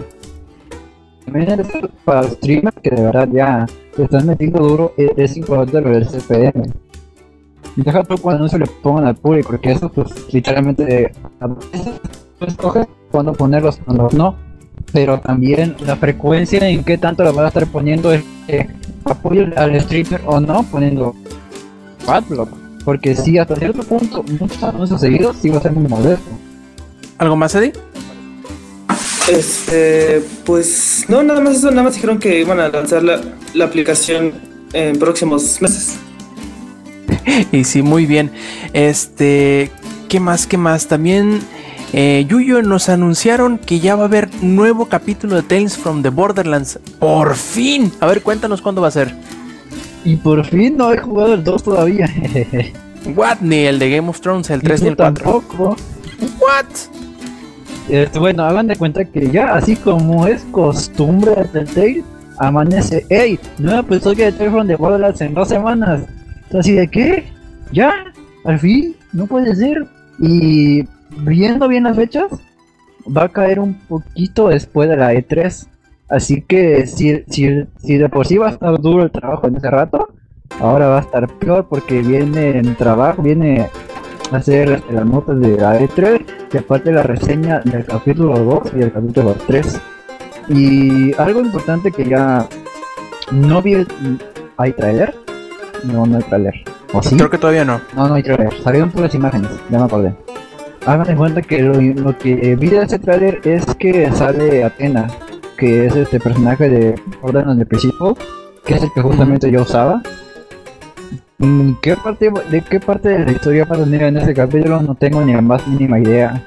[1.26, 1.68] También es
[2.06, 3.66] para streamers que de verdad ya
[3.98, 6.64] te están metiendo duro, e- es importante lo del CPM.
[7.76, 11.12] Y deja tú cuando no se le pongan al público, porque eso pues literalmente
[11.42, 14.36] a tú escoges cuándo ponerlos, cuando no.
[14.94, 18.24] Pero también la frecuencia en qué tanto la vas a estar poniendo es
[19.04, 21.14] apoyo al streamer o no poniendo
[22.08, 22.65] adblock.
[22.86, 26.30] Porque si hasta cierto punto muchos anuncios seguidos sí va a ser muy molesto.
[27.18, 27.74] ¿Algo más, Eddie?
[29.28, 33.20] Este, pues no, nada más eso, nada más dijeron que iban a lanzar la,
[33.56, 34.34] la aplicación
[34.74, 35.98] en próximos meses.
[37.52, 38.32] Y sí, muy bien.
[38.74, 39.72] Este,
[40.08, 40.46] ¿qué más?
[40.46, 40.88] ¿Qué más?
[40.88, 41.42] También
[41.92, 46.10] eh, Yuyo nos anunciaron que ya va a haber nuevo capítulo de Tales from the
[46.10, 46.80] Borderlands.
[47.00, 47.92] Por fin.
[48.00, 49.16] A ver, cuéntanos cuándo va a ser.
[50.06, 52.08] Y por fin no he jugado el 2 todavía.
[53.16, 53.40] What?
[53.42, 55.14] Ni el de Game of Thrones, el Y 3 ni el 4.
[55.24, 55.76] tampoco.
[56.40, 56.66] What?
[57.90, 62.04] Este, bueno, hagan de cuenta que ya, así como es costumbre de Telltale,
[62.38, 63.40] amanece, ¡Ey!
[63.60, 66.04] Nueva episodio de Tales from the Borderlands en dos semanas.
[66.58, 67.26] Así de qué?
[67.72, 67.92] ¿Ya?
[68.44, 68.96] ¿Al fin?
[69.14, 69.86] No puede ser.
[70.20, 70.84] Y
[71.18, 72.32] viendo bien las fechas,
[73.06, 75.68] va a caer un poquito después de la E3.
[76.10, 79.56] Así que si, si, si de por sí va a estar duro el trabajo en
[79.58, 80.08] ese rato,
[80.60, 83.70] ahora va a estar peor porque viene en trabajo, viene
[84.32, 88.74] a hacer este, las notas de la E3 y aparte la reseña del capítulo 2
[88.76, 89.82] y del capítulo 3.
[90.50, 92.48] Y algo importante que ya
[93.32, 93.88] no vi, el-
[94.58, 95.16] ¿hay trailer?
[95.86, 96.54] No, no hay trailer.
[96.94, 97.16] ¿O sí?
[97.18, 97.82] Creo que todavía no.
[97.96, 98.54] No, no hay trailer.
[98.64, 100.14] Salieron puras imágenes, ya me acordé.
[100.86, 105.08] Hagan en cuenta que lo, lo que vi de ese trailer es que sale Atena,
[105.58, 108.18] que es este personaje de Borderlands de principio,
[108.66, 110.02] que es el que justamente yo usaba.
[111.38, 114.82] Mm, ¿Qué parte, ¿De qué parte de la historia va a tener en ese capítulo?
[114.82, 116.46] No tengo ni la más mínima idea.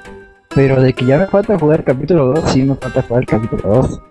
[0.55, 3.27] Pero de que ya me falta jugar el capítulo 2, sí me falta jugar el
[3.27, 4.01] capítulo 2.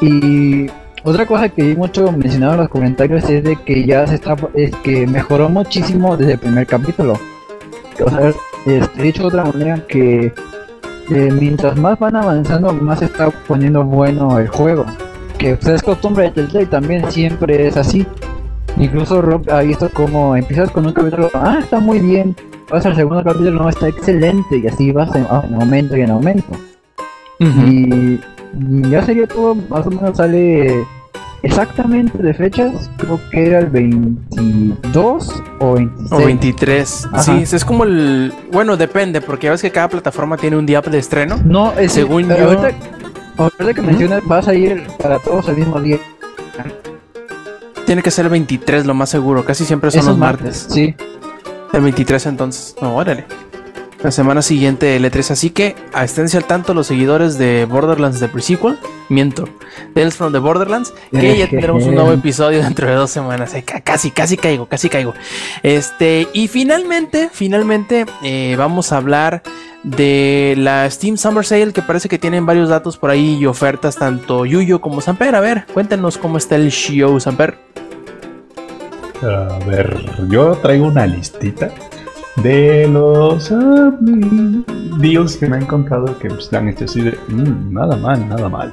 [0.00, 0.66] Y
[1.02, 4.36] otra cosa que vi mucho mencionado en los comentarios es de que ya se está,
[4.54, 7.14] es que mejoró muchísimo desde el primer capítulo.
[8.04, 8.32] O sea,
[8.66, 10.32] este, dicho de otra manera que
[11.10, 14.84] eh, mientras más van avanzando, más se está poniendo bueno el juego.
[15.38, 18.06] Que pues, es costumbre de Telltale también siempre es así.
[18.76, 22.36] Incluso Rob ha visto como empiezas con un capítulo, ah, está muy bien,
[22.70, 26.10] vas al segundo capítulo, no, está excelente, y así vas en, en aumento y en
[26.10, 26.52] aumento.
[27.40, 28.20] Y
[28.90, 30.84] ya sería todo, más o menos sale
[31.42, 36.12] exactamente de fechas, creo que era el 22 o 26.
[36.12, 37.08] O 23.
[37.12, 37.22] Ajá.
[37.22, 38.32] Sí, es como el.
[38.52, 41.38] Bueno, depende, porque ya ves que cada plataforma tiene un día de estreno.
[41.44, 42.70] No, es Según yo- Ahorita,
[43.36, 45.98] ahorita que mencionas, vas a ir para todos el mismo día.
[47.86, 49.44] Tiene que ser el 23, lo más seguro.
[49.44, 50.66] Casi siempre son Esos los martes.
[50.68, 50.94] Sí.
[51.72, 52.76] El 23 entonces.
[52.82, 53.24] No, órale.
[54.02, 55.30] La semana siguiente de E3.
[55.32, 58.78] Así que esténse al tanto los seguidores de Borderlands de Pre-Sequel.
[59.08, 59.48] Miento,
[59.94, 60.92] Tales from the Borderlands.
[61.10, 63.54] Que ya tendremos un nuevo episodio dentro de dos semanas.
[63.54, 65.14] Eh, ca- casi, casi caigo, casi caigo.
[65.62, 69.42] Este, y finalmente, finalmente, eh, vamos a hablar
[69.82, 71.72] de la Steam Summer Sale.
[71.72, 75.34] Que parece que tienen varios datos por ahí y ofertas, tanto Yuyo como Samper.
[75.34, 77.58] A ver, cuéntenos cómo está el show, Samper.
[79.22, 79.96] A ver,
[80.28, 81.70] yo traigo una listita
[82.42, 83.52] de los
[85.00, 88.48] deals que me han encontrado que pues, han hecho así de mm, nada mal, nada
[88.48, 88.70] mal.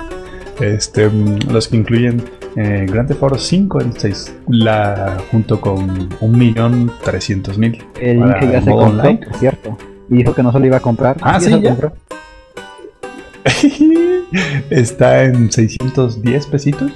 [0.60, 2.24] Este, mm, los que incluyen
[2.56, 8.64] eh, Grand Theft Auto 5 en 6, la, junto con 1.300.000 El Inge ya el
[8.64, 9.20] se compró, online.
[9.40, 9.78] cierto.
[10.10, 11.18] Y dijo que no se lo iba a comprar.
[11.22, 11.70] Ah, ¿Y sí, se lo ya.
[11.72, 11.94] compró?
[14.70, 16.92] Está en 610 pesitos.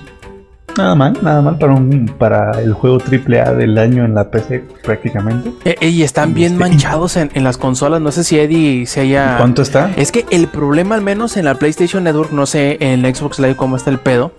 [0.80, 4.63] Nada mal, nada mal para un para el juego AAA del año en la PC
[4.82, 5.51] prácticamente.
[5.65, 7.99] Eh, eh, y están bien Este- manchados en, en las consolas.
[7.99, 9.36] No sé si Eddie se haya.
[9.38, 9.91] ¿Cuánto está?
[9.97, 13.39] Es que el problema, al menos en la PlayStation Network, no sé en el Xbox
[13.39, 14.32] Live cómo está el pedo,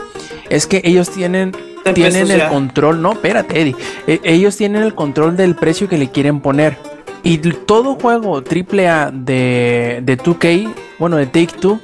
[0.48, 1.52] es que ellos tienen,
[1.84, 3.02] En tienen el control.
[3.02, 3.76] No, espérate, Eddie.
[4.06, 6.78] Eh, ellos tienen el control del precio que le quieren poner.
[7.22, 11.78] Y todo juego AAA de, de 2K, bueno, de Take Two,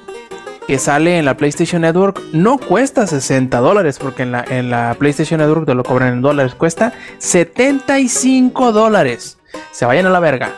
[0.66, 4.96] que sale en la PlayStation Network, no cuesta 60 dólares, porque en la, en la
[4.98, 9.38] PlayStation Network te lo cobran en dólares, cuesta 75 dólares.
[9.72, 10.50] Se vayan a la verga.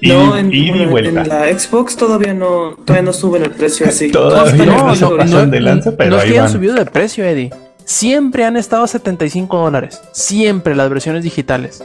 [0.00, 1.22] Y, no, en, y bueno, vuelta.
[1.22, 4.10] en la Xbox todavía no, todavía no suben el precio así.
[4.12, 7.50] Todavía no, no, pasan de lanza, pero no es que hayan subido de precio, Eddie.
[7.84, 10.00] Siempre han estado a 75 dólares.
[10.12, 11.82] Siempre las versiones digitales.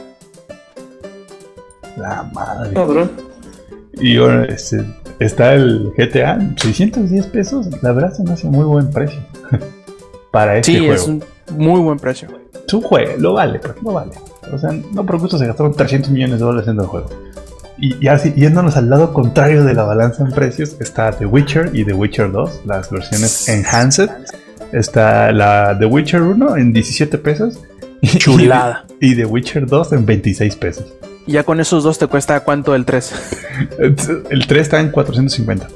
[1.96, 2.72] La madre.
[2.72, 3.33] Cabrón.
[4.00, 4.16] Y
[4.48, 4.84] este,
[5.20, 7.68] está el GTA, 610 pesos.
[7.82, 9.18] La verdad se me hace muy buen precio.
[10.30, 10.94] Para este Sí, juego.
[10.94, 11.22] es un
[11.56, 12.28] muy buen precio.
[12.66, 14.12] Es un juego, lo vale, pues, lo vale.
[14.52, 17.08] O sea, no por gusto se gastaron 300 millones de dólares en el juego.
[17.78, 21.70] Y, y así, yéndonos al lado contrario de la balanza en precios, está The Witcher
[21.72, 24.10] y The Witcher 2, las versiones Enhanced.
[24.72, 27.60] Está la The Witcher 1 en 17 pesos.
[28.00, 28.84] y- Chulada.
[29.00, 30.86] Y, The Witcher 2 en 26 pesos.
[31.26, 33.12] Ya con esos dos te cuesta cuánto el 3.
[34.30, 35.68] El 3 está en 450.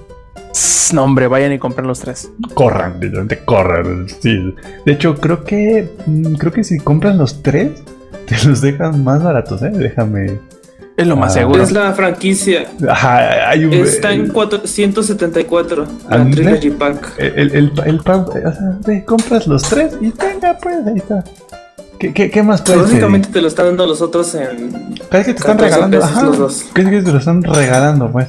[0.93, 2.31] No, hombre, vayan y compren los tres.
[2.55, 4.07] Corran, literalmente corran.
[4.09, 4.55] Sí.
[4.87, 7.71] De hecho, creo que mm, creo que si compran los 3,
[8.27, 9.71] te los dejan más baratos, ¿eh?
[9.71, 10.39] Déjame.
[10.97, 11.41] Es lo más Ah.
[11.41, 11.63] seguro.
[11.63, 12.67] Es la franquicia.
[12.89, 13.73] Ajá, hay un.
[13.75, 15.87] Está en el- 474.
[16.09, 16.43] La Ándale.
[16.59, 17.13] Trilogy Pack.
[17.19, 18.53] El, el, el pan, o sea,
[18.87, 21.23] ve, compras los tres y tenga, pues, ahí está.
[21.99, 24.95] ¿Qué, qué, qué más puedes Básicamente te lo están dando los otros en.
[25.11, 26.05] Parece que te están 14 regalando.
[26.05, 26.23] Ajá.
[26.23, 26.65] los dos.
[26.73, 28.29] ¿Qué es que te lo están regalando, pues?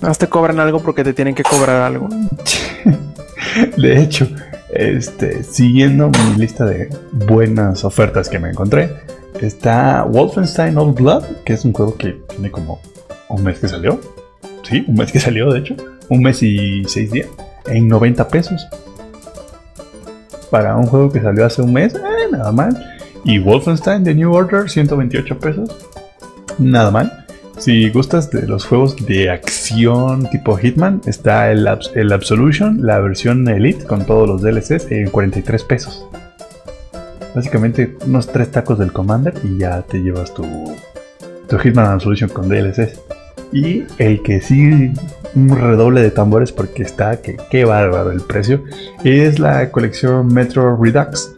[0.00, 2.08] Más te cobran algo porque te tienen que cobrar algo.
[3.76, 4.26] De hecho,
[4.72, 8.90] este, siguiendo mi lista de buenas ofertas que me encontré,
[9.40, 12.80] está Wolfenstein Old Blood, que es un juego que tiene como
[13.28, 14.00] un mes que salió.
[14.62, 15.76] Sí, un mes que salió, de hecho.
[16.08, 17.28] Un mes y seis días.
[17.66, 18.66] En 90 pesos.
[20.50, 22.99] Para un juego que salió hace un mes, eh, nada mal.
[23.24, 25.70] Y Wolfenstein The New Order, 128 pesos.
[26.58, 27.26] Nada mal.
[27.60, 33.46] Si gustas de los juegos de acción tipo Hitman, está el, el Absolution, la versión
[33.48, 36.06] Elite con todos los DLCs en 43 pesos.
[37.34, 40.44] Básicamente unos tres tacos del Commander y ya te llevas tu,
[41.48, 42.98] tu Hitman Absolution con DLCs.
[43.52, 44.92] Y el que sí,
[45.34, 48.64] un redoble de tambores porque está, que qué bárbaro el precio,
[49.04, 51.34] es la colección Metro Redux.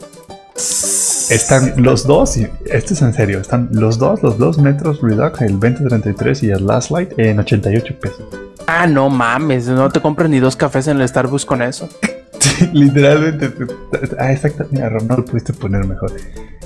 [1.32, 5.40] Están los dos, y esto es en serio, están los dos, los dos metros Redux,
[5.42, 8.24] el 2033 y el Last Light en 88 pesos.
[8.66, 9.66] Ah, no mames.
[9.68, 11.88] No te compras ni dos cafés en el Starbucks con eso.
[12.72, 13.66] Literalmente, te-
[14.06, 16.12] te- ah, exacto, mira, Ron, no lo pudiste poner mejor.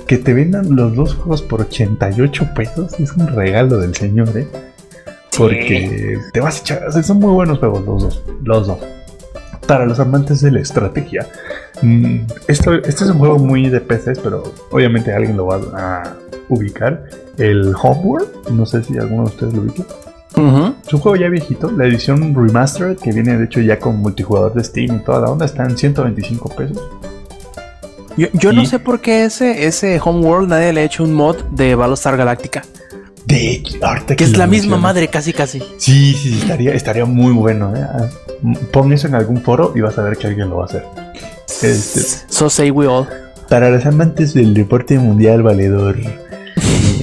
[0.05, 4.47] Que te vendan los dos juegos por 88 pesos es un regalo del señor, ¿eh?
[5.37, 8.79] Porque te vas a echar, son muy buenos juegos los dos, los dos.
[9.67, 11.27] Para los amantes de la estrategia,
[12.47, 16.13] esto, este es un juego muy de PCs, pero obviamente alguien lo va a
[16.47, 17.03] ubicar.
[17.37, 19.83] El Homeworld, no sé si alguno de ustedes lo ubica.
[20.85, 24.53] Es un juego ya viejito, la edición remastered que viene de hecho ya con multijugador
[24.53, 26.81] de Steam y toda la onda está en 125 pesos.
[28.17, 31.37] Yo, yo no sé por qué ese, ese Homeworld nadie le ha hecho un mod
[31.51, 32.63] de Battlestar Galactica.
[33.27, 35.59] De hecho, ahorita Que es la misma madre, casi casi.
[35.77, 37.75] Sí, sí, estaría, estaría muy bueno.
[37.75, 37.81] ¿eh?
[37.81, 38.05] Ah,
[38.71, 40.85] Pon eso en algún foro y vas a ver que alguien lo va a hacer.
[41.61, 43.07] Este, So say we all.
[43.49, 45.97] para los amantes del deporte mundial valedor,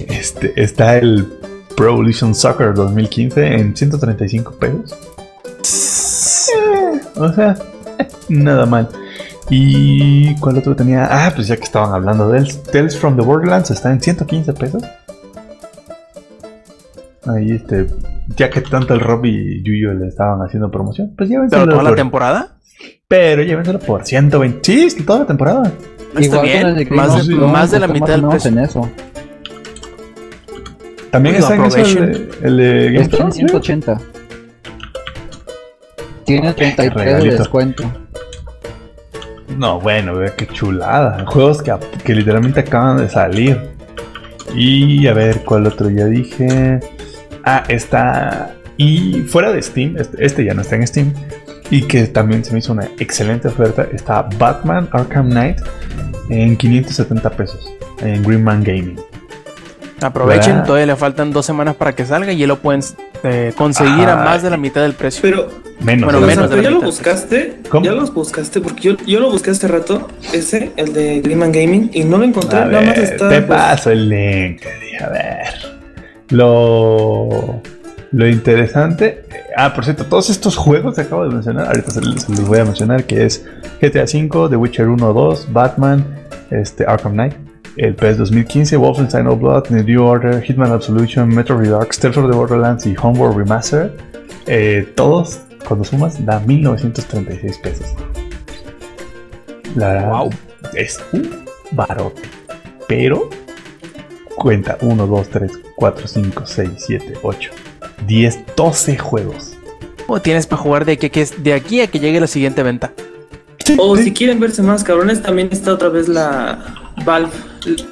[0.08, 1.28] este, está el
[1.76, 4.94] Pro Evolution Soccer 2015 en 135 pesos.
[6.54, 7.56] Eh, o sea,
[7.98, 8.88] eh, nada mal.
[9.50, 11.06] ¿Y cuál otro tenía?
[11.10, 14.82] Ah, pues ya que estaban hablando de Tales from the Borderlands está en 115 pesos.
[17.26, 17.86] Ahí este,
[18.36, 21.70] ya que tanto el Rob y Yuyo le estaban haciendo promoción, pues ¿Pero llévenselo.
[21.72, 22.48] toda la por- temporada?
[23.08, 24.60] pero llévenselo por 120.
[24.62, 25.72] Sí, es que toda la temporada.
[26.16, 28.50] Está Igual con bien, más, de, Thrones, más de la está mitad del precio.
[28.50, 28.90] en eso.
[31.10, 33.40] También Digo, está en eso el el de Game of Está en Thrones, ¿sí?
[33.40, 34.00] 180.
[36.24, 37.84] Tiene 33 de descuento.
[39.56, 41.24] No, bueno, vea qué chulada.
[41.26, 41.72] Juegos que,
[42.04, 43.60] que literalmente acaban de salir.
[44.54, 46.80] Y a ver, ¿cuál otro ya dije?
[47.44, 48.54] Ah, está.
[48.76, 51.12] Y fuera de Steam, este, este ya no está en Steam.
[51.70, 53.86] Y que también se me hizo una excelente oferta.
[53.92, 55.58] Está Batman Arkham Knight
[56.28, 57.72] en 570 pesos.
[58.00, 59.00] En Greenman Gaming.
[60.00, 60.66] Aprovechen, ¿Verdad?
[60.66, 62.82] todavía le faltan dos semanas para que salga y ya lo pueden
[63.22, 65.22] eh, conseguir a más de la mitad del precio.
[65.22, 65.48] Pero,
[65.80, 66.12] Menos.
[66.12, 67.58] Bueno, menos de ¿ya la lo mitad, buscaste?
[67.68, 67.84] ¿Cómo?
[67.84, 71.90] Ya los buscaste, porque yo, yo lo busqué hace rato, ese, el de Greenman Gaming,
[71.92, 72.58] y no lo encontré.
[72.58, 73.28] A Nada más ver, está.
[73.28, 74.62] te pues, paso el link.
[75.00, 75.83] A ver.
[76.30, 77.60] Lo,
[78.12, 79.24] lo interesante.
[79.56, 82.64] Ah, por cierto, todos estos juegos que acabo de mencionar, ahorita se, los voy a
[82.64, 83.44] mencionar, que es
[83.80, 86.04] GTA V, The Witcher 1, 2, Batman,
[86.50, 87.34] este, Arkham Knight,
[87.76, 92.36] el PS 2015, Wolfenstein Old Blood, New Order, Hitman Absolution, Metro Redux, Tales of the
[92.36, 93.90] Borderlands y Homeworld Remastered.
[94.46, 97.86] eh, todos, cuando sumas, da 1936 pesos.
[99.74, 100.30] La verdad, Wow.
[100.74, 102.22] es un barote.
[102.86, 103.28] Pero
[104.36, 107.50] cuenta 1, 2, 3, 4, 5, 6, 7, 8,
[108.06, 109.52] 10, 12 juegos.
[110.06, 112.62] O tienes para jugar de aquí, a que, de aquí a que llegue la siguiente
[112.62, 112.92] venta.
[113.78, 117.32] O si quieren verse más cabrones, también está otra vez la Valve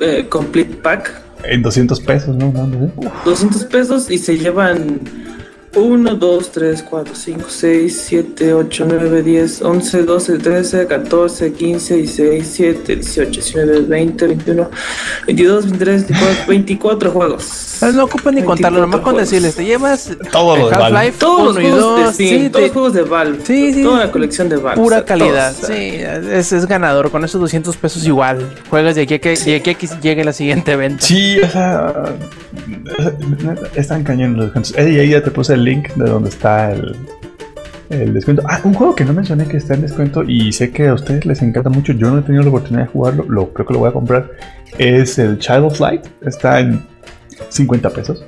[0.00, 1.22] eh, Complete Pack.
[1.44, 2.52] En 200 pesos, ¿no?
[2.52, 3.10] no, no sé.
[3.24, 5.00] 200 pesos y se llevan
[5.74, 11.94] 1, 2, 3, 4, 5, 6, 7, 8, 9, 10, 11, 12, 13, 14, 15,
[11.96, 14.70] 16, 17, 18, 19, 20, 21,
[15.26, 17.78] 22, 23, 24, 24 juegos.
[17.94, 21.12] No ocupas ni contarlo, 24 nomás con decirles, te llevas Todo lo el de Valve.
[21.18, 23.72] Todos los 1 y juegos de 2, Steam, sí, todos los juegos de Valve, Sí,
[23.72, 23.82] sí.
[23.82, 24.82] toda la colección de Valve.
[24.82, 25.54] pura o sea, calidad.
[25.54, 25.94] todos, sí,
[26.30, 27.10] es, es ganador.
[27.10, 28.46] Con esos 200 pesos igual.
[28.68, 31.02] Juegas de aquí a que, de aquí a que llegue la siguiente venta.
[31.04, 32.14] Sí, o sea,
[33.74, 34.78] están cañones los descuentos.
[34.78, 36.96] Eh, y ahí ya te puse el link de donde está el,
[37.90, 38.42] el descuento.
[38.48, 41.26] Ah, un juego que no mencioné que está en descuento y sé que a ustedes
[41.26, 41.92] les encanta mucho.
[41.92, 44.30] Yo no he tenido la oportunidad de jugarlo, lo, creo que lo voy a comprar.
[44.78, 46.06] Es el Child of Light.
[46.22, 46.82] Está en
[47.48, 48.24] 50 pesos.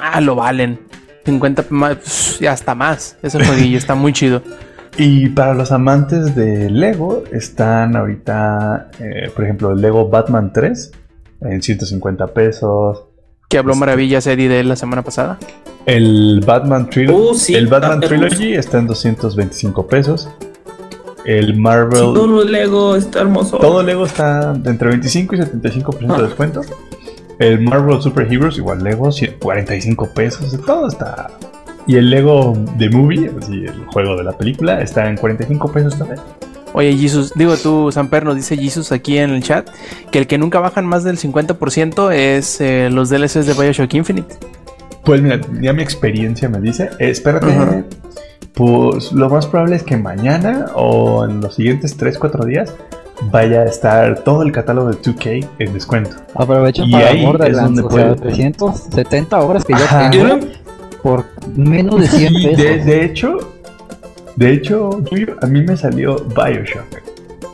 [0.00, 0.78] Ah, lo valen.
[1.24, 3.16] 50 más, y hasta más.
[3.22, 4.42] Ese jueguillo está muy chido.
[4.98, 10.92] Y para los amantes de Lego, están ahorita, eh, por ejemplo, el Lego Batman 3
[11.40, 13.04] en 150 pesos.
[13.52, 15.38] Que habló maravillas Eddie de él la semana pasada.
[15.84, 18.08] El Batman Trilogy, sí, el Batman está.
[18.08, 20.28] Trilogy está en 225 pesos.
[21.26, 23.58] El Marvel, Sí, todo Lego está hermoso.
[23.58, 26.26] todo Lego está de entre 25 y 75% de Ah.
[26.26, 26.62] descuento.
[27.38, 30.56] El Marvel Super Heroes, igual Lego, 100 45 pesos.
[30.64, 31.28] Todo está.
[31.86, 35.98] Y el Lego The Movie, así, el juego de la película, está en 45 pesos
[35.98, 36.20] también.
[36.74, 39.68] Oye, Jesus, digo tú, Samper, nos dice Jesus aquí en el chat
[40.10, 44.34] que el que nunca bajan más del 50% es eh, los DLCs de Bioshock Infinite.
[45.04, 47.82] Pues mira, ya mi experiencia me dice, eh, espérate, Ajá.
[48.54, 52.72] pues lo más probable es que mañana o en los siguientes 3-4 días
[53.30, 56.16] vaya a estar todo el catálogo de 2K en descuento.
[56.34, 60.46] Aprovecho Y para ahí es donde o sea, puede- 370 horas que Yo tengo
[61.02, 61.24] por
[61.56, 62.64] menos de 100 Y pesos.
[62.64, 63.51] de, de hecho,
[64.36, 64.90] de hecho,
[65.42, 66.86] a mí me salió Bioshock,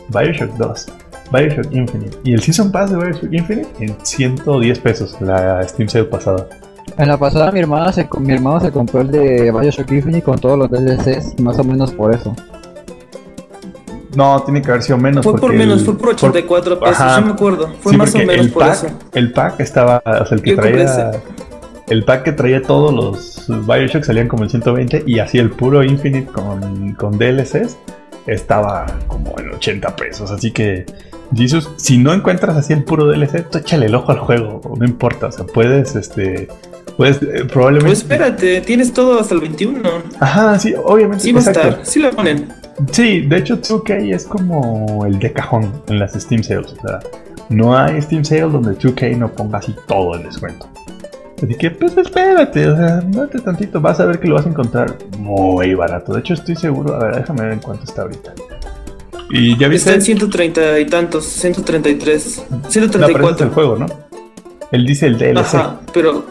[0.09, 0.87] Bioshock 2,
[1.33, 6.05] Bioshock Infinite y el Season Pass de Bioshock Infinite en 110 pesos la Steam Sale
[6.05, 6.47] pasada.
[6.97, 10.39] En la pasada mi hermana se, mi hermano se compró el de Bioshock Infinite con
[10.39, 12.35] todos los DLCs, más o menos por eso.
[14.17, 15.23] No, tiene que haber sido menos.
[15.25, 17.21] Fue por menos, el- fue por 84 pesos, Ajá.
[17.21, 17.69] yo me acuerdo.
[17.81, 18.87] Fue Sí, más o menos el por pack, eso.
[19.13, 21.11] El pack estaba, o sea, el que Yo traía.
[21.91, 25.83] El pack que traía todos los Bioshock salían como en 120 y así el puro
[25.83, 27.79] Infinite con, con DLCs
[28.27, 30.31] estaba como en 80 pesos.
[30.31, 30.85] Así que,
[31.35, 34.85] Jesus, si no encuentras así el puro DLC, tú échale el ojo al juego, no
[34.85, 35.29] importa.
[35.29, 36.49] O sea, puedes, este,
[36.97, 37.89] puedes, eh, probablemente.
[37.89, 39.89] Pues espérate, tienes todo hasta el 21.
[40.21, 41.25] Ajá, sí, obviamente.
[41.25, 42.49] Sí va a estar, sí lo ponen.
[42.93, 46.75] Sí, de hecho 2K es como el de cajón en las Steam Sales.
[46.79, 47.01] O sea,
[47.49, 50.69] no hay Steam Sale donde 2K no ponga así todo el descuento.
[51.43, 54.49] Así que, pues espérate, o sea, date tantito, vas a ver que lo vas a
[54.49, 56.13] encontrar muy barato.
[56.15, 58.35] De hecho, estoy seguro, a ver, déjame ver en cuánto está ahorita.
[59.31, 63.51] Y ya viste, Está en 130 y tantos, 133, no, pero ese es el 134.
[63.51, 63.87] juego, ¿no?
[64.73, 65.39] Él dice el DLC.
[65.55, 66.25] Ajá, pero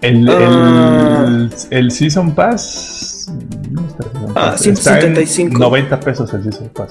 [0.00, 1.24] El, Ah.
[1.28, 3.26] el, el Season Pass.
[3.70, 4.66] ¿dónde está el Season Ah, Pass?
[4.66, 4.76] Está en
[5.16, 5.58] 175.
[5.58, 6.90] 90 pesos el Season Pass.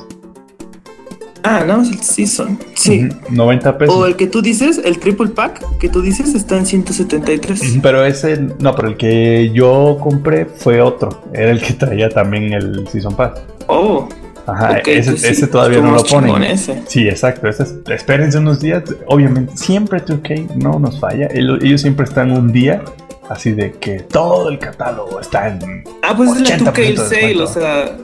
[1.43, 2.59] Ah, no, es el Season.
[2.75, 3.05] Sí.
[3.09, 3.95] Ujú, 90 pesos.
[3.95, 7.61] O el que tú dices, el Triple Pack que tú dices está en 173.
[7.61, 11.23] Ujú, Pero ese, no, pero el que yo compré fue otro.
[11.33, 13.39] Era el que traía también el Season Pass.
[13.67, 14.07] Oh,
[14.45, 16.43] Ajá, ok, ese, sí, ese todavía no lo ponen.
[16.43, 16.81] ese.
[16.87, 17.47] Sí, exacto.
[17.47, 18.83] ese es- espérense unos días.
[19.07, 21.27] Obviamente, siempre 2K no nos falla.
[21.27, 22.81] El- Ellos siempre están un día
[23.29, 25.83] así de que todo el catálogo está en.
[26.01, 27.97] Ah, pues es la 80% 2K de Sale, o sea.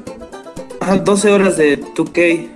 [0.79, 2.49] Ajá, 12 horas de 2K.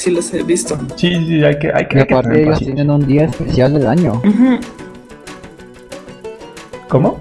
[0.00, 0.78] Sí, los he visto.
[0.96, 3.74] Sí, sí, hay que, hay que, hay que aparte tener ellos tienen un día especial
[3.74, 4.22] del año.
[6.88, 7.18] ¿Cómo?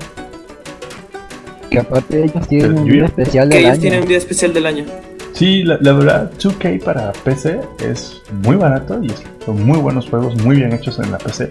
[1.70, 3.82] Que aparte ellos tienen ¿Del un día especial Que del ellos año.
[3.82, 4.86] tienen un día especial del año.
[5.34, 9.12] Sí, la, la verdad, 2K para PC es muy barato y
[9.46, 11.50] son muy buenos juegos, muy bien hechos en la PC.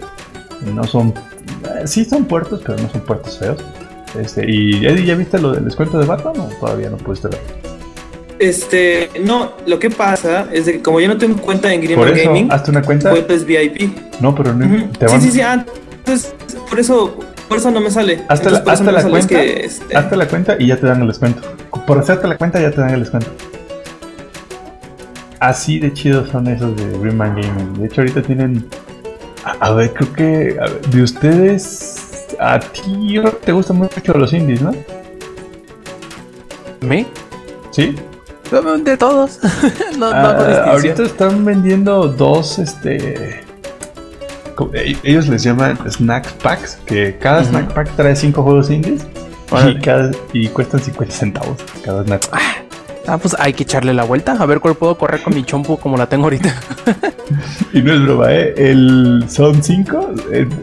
[0.73, 1.13] No son.
[1.63, 3.63] eh, sí son puertos, pero no son puertos feos.
[4.19, 7.39] Este, y Eddie, ¿ya viste lo del descuento de Batman o todavía no pudiste ver?
[8.39, 11.99] Este, no, lo que pasa es de que como yo no tengo cuenta en eso,
[12.01, 13.11] Gaming, hazte una cuenta.
[13.27, 13.91] pues VIP.
[14.21, 15.65] No, pero no, te Sí, van, sí, sí, ah,
[15.97, 16.33] entonces
[16.69, 18.21] por eso, por eso no me sale.
[18.29, 20.85] Hazte la, hazte no la es cuenta, que, este, hazte la cuenta y ya te
[20.87, 21.41] dan el descuento.
[21.85, 23.29] Por hacerte la cuenta ya te dan el descuento.
[25.41, 27.73] Así de chidos son esos de Greenman Gaming.
[27.73, 28.65] De hecho, ahorita tienen.
[29.43, 30.57] A, a ver, creo que.
[30.59, 32.27] a ver, de ustedes.
[32.39, 34.73] A ti te gustan mucho los indies, ¿no?
[36.81, 37.05] ¿Me?
[37.71, 37.95] Sí.
[38.83, 39.39] De todos.
[39.97, 43.41] no, no Ah, hago ahorita están vendiendo dos, este.
[44.55, 49.03] co- e- Ellos les llaman snack packs, que cada snack pack trae cinco juegos indies
[49.51, 49.79] y, Órale.
[49.81, 52.41] cada, y cuestan 50 centavos cada snack pack.
[53.07, 54.33] Ah, pues hay que echarle la vuelta.
[54.39, 56.53] A ver cuál puedo correr con mi chompu como la tengo ahorita.
[57.73, 58.53] Y no es broma, ¿eh?
[58.57, 60.09] El son 5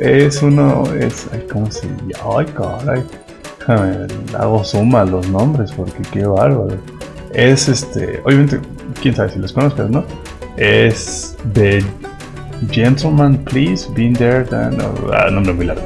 [0.01, 0.83] es uno.
[0.99, 2.39] Es, ay, ¿Cómo se llama?
[2.39, 3.03] Ay, caray.
[3.61, 4.07] Déjame,
[4.37, 6.77] hago suma a los nombres porque qué bárbaro.
[7.37, 8.23] Es este.
[8.25, 8.59] Obviamente,
[9.03, 10.05] quién sabe si los conozcas, ¿no?
[10.57, 11.85] Es de
[12.71, 14.47] Gentleman Please, Been There.
[14.51, 15.83] No, ah, nombre muy largo.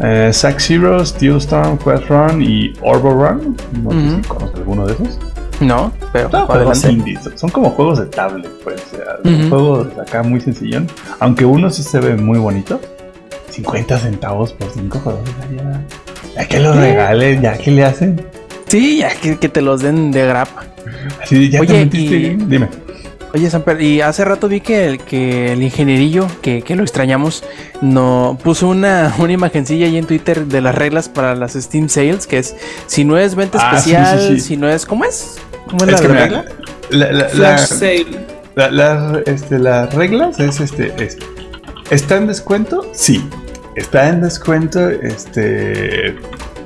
[0.00, 3.54] Eh, Sack Zero, Steel Storm, Quest Run y Orbo Run.
[3.82, 5.18] No sé si conozco alguno de esos.
[5.60, 8.82] No, pero Son juegos indies, son como juegos de tablet, pues.
[8.92, 10.86] o sea, juegos acá muy sencillón.
[11.20, 12.80] Aunque uno sí se ve muy bonito.
[13.50, 15.22] 50 centavos por 5 juegos.
[15.54, 15.80] Ya,
[16.34, 18.22] ya que lo regalen, ya que le hacen.
[18.66, 20.64] Sí, ya que, que te los den de grapa.
[21.22, 22.48] Así ya Oye, te metiste y- bien.
[22.48, 22.68] Dime.
[23.34, 27.44] Oye, Samper, y hace rato vi que el, que el ingenierillo, que, que lo extrañamos,
[27.82, 32.26] no puso una, una imagencilla ahí en Twitter de las reglas para las Steam Sales,
[32.26, 32.54] que es
[32.86, 34.40] si no es venta Ah, especial, sí, sí.
[34.40, 34.86] si no es.
[34.86, 35.36] ¿Cómo es?
[35.68, 36.44] ¿Cómo es, Es la regla?
[36.90, 38.06] la, la- Flash la- Sale.
[38.54, 40.94] la- la- este, las reglas es este.
[41.04, 41.18] Es,
[41.90, 42.90] ¿Está en descuento?
[42.94, 43.22] Sí.
[43.74, 46.16] ¿Está en descuento este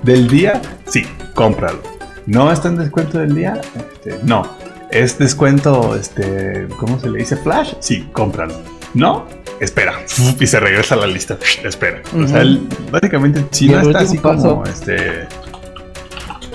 [0.04, 0.60] del día?
[0.86, 1.04] Sí,
[1.34, 1.82] cómpralo.
[2.31, 3.61] ¿No está en descuento del día?
[3.77, 4.47] Este, no.
[4.90, 7.36] ¿Es descuento, este, cómo se le dice?
[7.36, 7.73] Flash?
[7.81, 8.55] Sí, cómpralo.
[8.94, 9.27] ¿No?
[9.61, 9.94] Espera.
[10.40, 11.36] Y se regresa a la lista.
[11.65, 12.02] Espera.
[12.16, 15.27] O sea, el- básicamente, no el está así como este.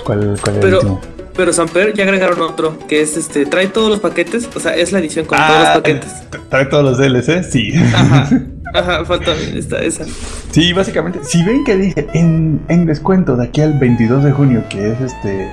[0.06, 1.02] ¿Cuál, cuál es el Pero- último?
[1.36, 4.94] Pero Samper ya agregaron otro que es este, trae todos los paquetes, o sea, es
[4.94, 6.14] la edición con todos Ah, los paquetes.
[6.50, 7.44] ¿Trae todos los DLC?
[7.44, 7.74] Sí.
[7.94, 8.30] Ajá,
[8.74, 10.06] ajá, falta esta, esa.
[10.52, 14.64] Sí, básicamente, si ven que dice en, en descuento de aquí al 22 de junio,
[14.70, 15.52] que es este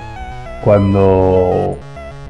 [0.65, 1.79] cuando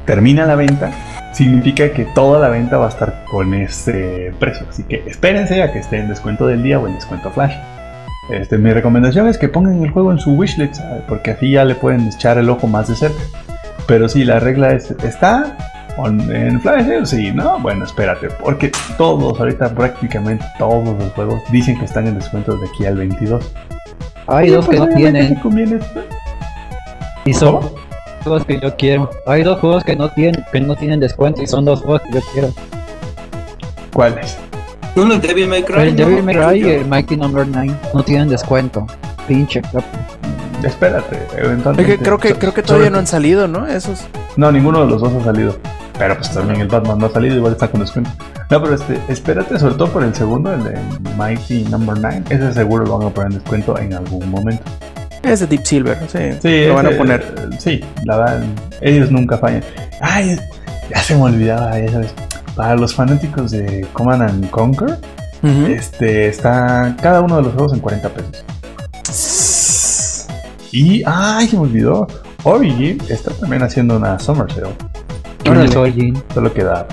[0.04, 0.90] termina la venta,
[1.32, 4.66] significa que toda la venta va a estar con ese precio.
[4.68, 7.54] Así que espérense a que esté en descuento del día o en descuento flash.
[8.30, 11.74] Este, mi recomendación es que pongan el juego en su wishlist, porque así ya le
[11.74, 13.22] pueden echar el ojo más de cerca.
[13.86, 15.56] Pero si la regla es, ¿está
[15.98, 16.84] en flash?
[16.84, 17.06] sale?
[17.06, 22.14] Sí, no, bueno, espérate, porque todos, ahorita prácticamente todos los juegos dicen que están en
[22.14, 23.52] descuento de aquí al 22.
[24.28, 25.36] Hay dos que pues, no obviamente tienen.
[25.36, 25.78] sí conviene.
[27.24, 27.91] Y son ¿Cómo?
[28.22, 29.10] Juegos que yo quiero.
[29.26, 32.12] Hay dos juegos que no tienen, que no tienen descuento y son dos juegos que
[32.12, 32.54] yo quiero.
[33.92, 34.38] ¿Cuáles?
[34.94, 35.88] Uno es Devil May Cry.
[35.88, 36.06] el ¿no?
[36.06, 38.86] Devil May Cry y el Mighty Number 9 no tienen descuento.
[39.26, 39.62] Pinche.
[40.62, 41.92] Espérate, eventualmente.
[41.92, 43.66] Oye, creo que, creo que todavía no han salido, ¿no?
[43.66, 44.04] Esos.
[44.36, 45.56] No, ninguno de los dos ha salido.
[45.98, 48.10] Pero pues también el Batman no ha salido, igual está con descuento.
[48.50, 50.78] No, pero este, espérate, sobre todo por el segundo, el de
[51.16, 52.24] Mighty Number 9.
[52.30, 54.62] Ese seguro lo van a poner en descuento en algún momento.
[55.22, 56.18] Es de Deep Silver, sí.
[56.42, 57.34] Sí, lo van a poner.
[57.38, 58.42] eh, Sí, la verdad,
[58.80, 59.62] ellos nunca fallan.
[60.00, 60.36] Ay,
[60.90, 62.12] ya se me olvidaba, ya sabes.
[62.56, 64.98] Para los fanáticos de Command and Conquer,
[65.68, 68.44] este, está cada uno de los juegos en 40 pesos.
[70.72, 72.06] Y, ay, se me olvidó.
[72.44, 75.92] Origin está también haciendo una Summer Sale.
[75.92, 76.22] Jin.
[76.34, 76.86] Solo queda.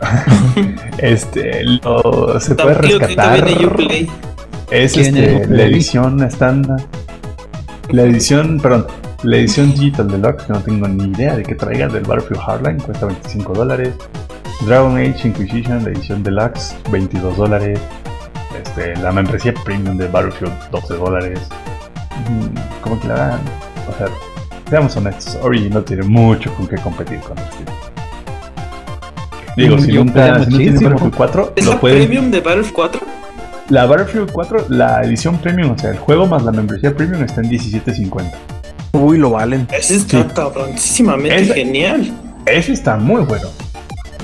[0.98, 3.48] este, lo, se puede rescatar.
[4.70, 6.80] Es ¿Quién este, es la edición estándar.
[7.90, 8.86] La edición, perdón,
[9.22, 12.80] la edición Digital Deluxe, que no tengo ni idea de qué traiga del Battlefield Hardline,
[12.80, 13.94] cuesta 25 dólares.
[14.66, 17.78] Dragon Age Inquisition, la edición deluxe, 22 dólares.
[18.58, 21.40] Este, la membresía premium de Battlefield, 12 dólares.
[22.30, 23.40] Mm, Como que la dan.
[23.88, 24.06] O sea,
[24.70, 27.66] seamos honestos, Origin no tiene mucho con qué competir con Steam.
[29.56, 30.78] Digo, si nunca si no tiene.
[30.78, 33.00] Battlefield 4, ¿Es lo la pueden premium de Battlefield 4?
[33.70, 37.40] La Battlefield 4, la edición premium, o sea, el juego más la membresía premium está
[37.40, 38.32] en 17.50.
[38.92, 39.66] Uy, lo valen.
[39.72, 40.28] Ese está Sí.
[40.34, 42.12] cabroncísimamente Ese- genial.
[42.46, 43.48] Ese está muy bueno.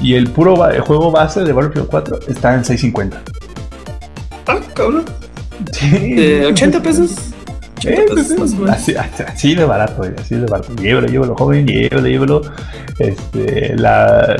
[0.03, 3.19] Y el puro el juego base de Battlefield 4 está en 6.50.
[4.47, 5.05] Ah, cabrón.
[5.73, 6.15] Sí.
[6.15, 7.17] ¿De 80 pesos?
[7.79, 10.75] 80 Eh, pesos pues, más así, así- de barato, güey, así de barato.
[10.77, 12.43] Llévelo, llévelo, joven, llévelo, llévelo.
[12.99, 14.37] Este, la,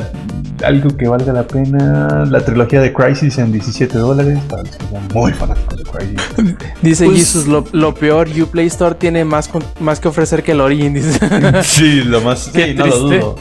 [0.63, 4.85] algo que valga la pena, la trilogía de Crisis en 17 dólares, para los que
[4.87, 6.55] sean muy fanáticos de Crisis.
[6.81, 10.51] Dice Pues- Jesus, lo, lo peor, Uplay Store tiene más, con- más que ofrecer que
[10.53, 10.93] el Origin.
[10.93, 11.19] Dice.
[11.63, 12.49] Sí, lo más.
[12.53, 13.35] Qué Sí, no lo dudo.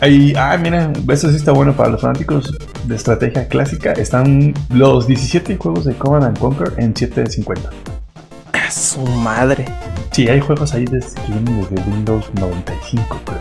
[0.00, 2.52] Ahí, ah, mira, eso sí está bueno para los fanáticos
[2.84, 3.92] de estrategia clásica.
[3.92, 7.58] Están los 17 juegos de Command and Conquer en 7.50.
[8.70, 9.64] Su madre.
[10.10, 13.40] Sí, hay juegos ahí desde, desde Windows 95, creo.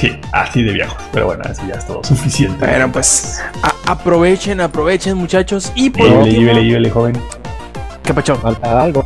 [0.00, 0.96] Sí, así de viejos.
[1.12, 2.64] Pero bueno, eso ya es todo suficiente.
[2.66, 3.38] Bueno, pues
[3.86, 5.72] aprovechen, aprovechen, muchachos.
[5.74, 7.16] Y por Llévele, último, llévele, llévele, joven.
[8.02, 8.34] ¿qué pacho?
[8.36, 9.04] Falta algo.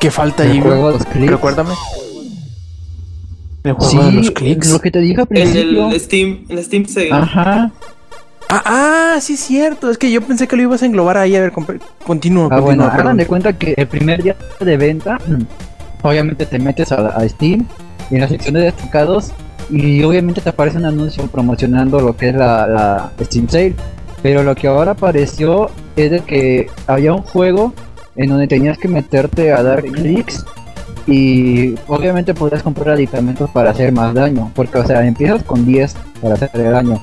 [0.00, 1.30] ¿Qué falta El clics.
[1.30, 1.74] Recuérdame.
[3.62, 4.70] El juego Sí, de los clics.
[4.70, 5.90] lo que te dije al En principio.
[5.90, 7.12] el Steam, en Steam se.
[7.12, 7.70] Ajá.
[8.48, 9.90] Ah, ah, sí, es cierto.
[9.90, 11.36] Es que yo pensé que lo ibas a englobar ahí.
[11.36, 11.52] A ver,
[12.04, 15.18] continúa, Ah, bueno, hagan de cuenta que el primer día de venta,
[16.02, 17.66] obviamente te metes a, a Steam
[18.10, 19.32] en la sección de destacados
[19.70, 23.74] y obviamente te aparece un anuncio promocionando lo que es la, Steam Sale.
[24.22, 27.72] Pero lo que ahora apareció es de que había un juego
[28.16, 30.44] en donde tenías que meterte a dar clics
[31.06, 34.50] y obviamente podías comprar aditamentos para hacer más daño.
[34.54, 37.02] Porque, o sea, empiezas con 10 para hacer daño.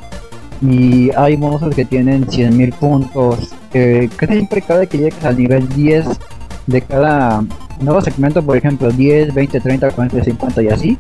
[0.61, 3.53] Y hay monstruos que tienen 100.000 puntos.
[3.71, 6.05] Que casi siempre cada que llegues al nivel 10
[6.67, 7.43] de cada
[7.80, 10.98] nuevo segmento, por ejemplo, 10, 20, 30, 40, 50 y así,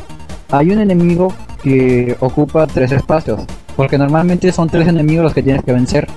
[0.49, 3.41] hay un enemigo que ocupa tres espacios.
[3.75, 6.07] Porque normalmente son tres enemigos los que tienes que vencer.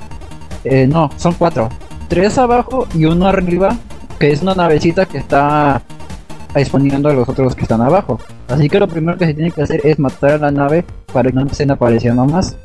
[0.65, 1.69] Eh, no, son cuatro.
[2.09, 3.77] Tres abajo y uno arriba,
[4.19, 5.83] que es una navecita que está
[6.55, 8.19] exponiendo a los otros que están abajo.
[8.49, 11.31] Así que lo primero que se tiene que hacer es matar a la nave para
[11.31, 12.57] que no estén apareciendo más.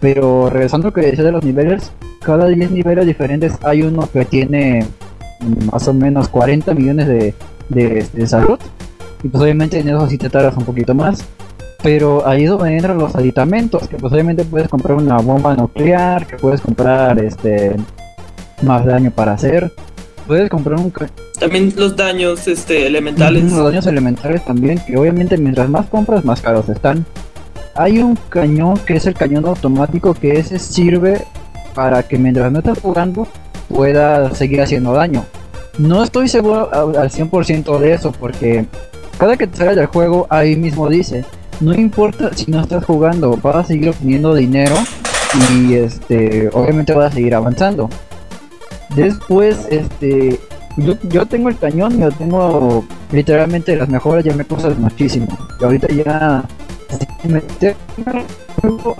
[0.00, 1.92] Pero regresando a lo que decía de los niveles,
[2.22, 4.84] cada 10 niveles diferentes hay uno que tiene
[5.72, 7.34] más o menos 40 millones de,
[7.68, 8.58] de, de salud.
[9.22, 11.24] Y pues obviamente en eso sí te tardas un poquito más.
[11.82, 16.26] Pero ahí es donde entran los aditamentos, que pues obviamente puedes comprar una bomba nuclear,
[16.26, 17.76] que puedes comprar este
[18.62, 19.70] más daño para hacer.
[20.26, 20.90] Puedes comprar un
[21.38, 23.52] También los daños este, elementales.
[23.52, 27.04] Los daños elementales también, que obviamente mientras más compras, más caros están.
[27.74, 31.22] Hay un cañón que es el cañón automático, que ese sirve
[31.74, 33.28] para que mientras no estás jugando
[33.68, 35.24] pueda seguir haciendo daño.
[35.78, 38.66] No estoy seguro al 100% de eso, porque
[39.18, 41.24] cada que te sales del juego, ahí mismo dice,
[41.60, 44.76] no importa si no estás jugando, vas a seguir obteniendo dinero
[45.50, 47.88] y este obviamente vas a seguir avanzando.
[48.94, 50.38] Después, este,
[50.76, 55.26] yo, yo tengo el cañón, yo tengo literalmente las mejoras, ya me cosas muchísimo.
[55.60, 56.44] Y ahorita ya
[57.24, 57.40] me
[58.60, 58.96] tengo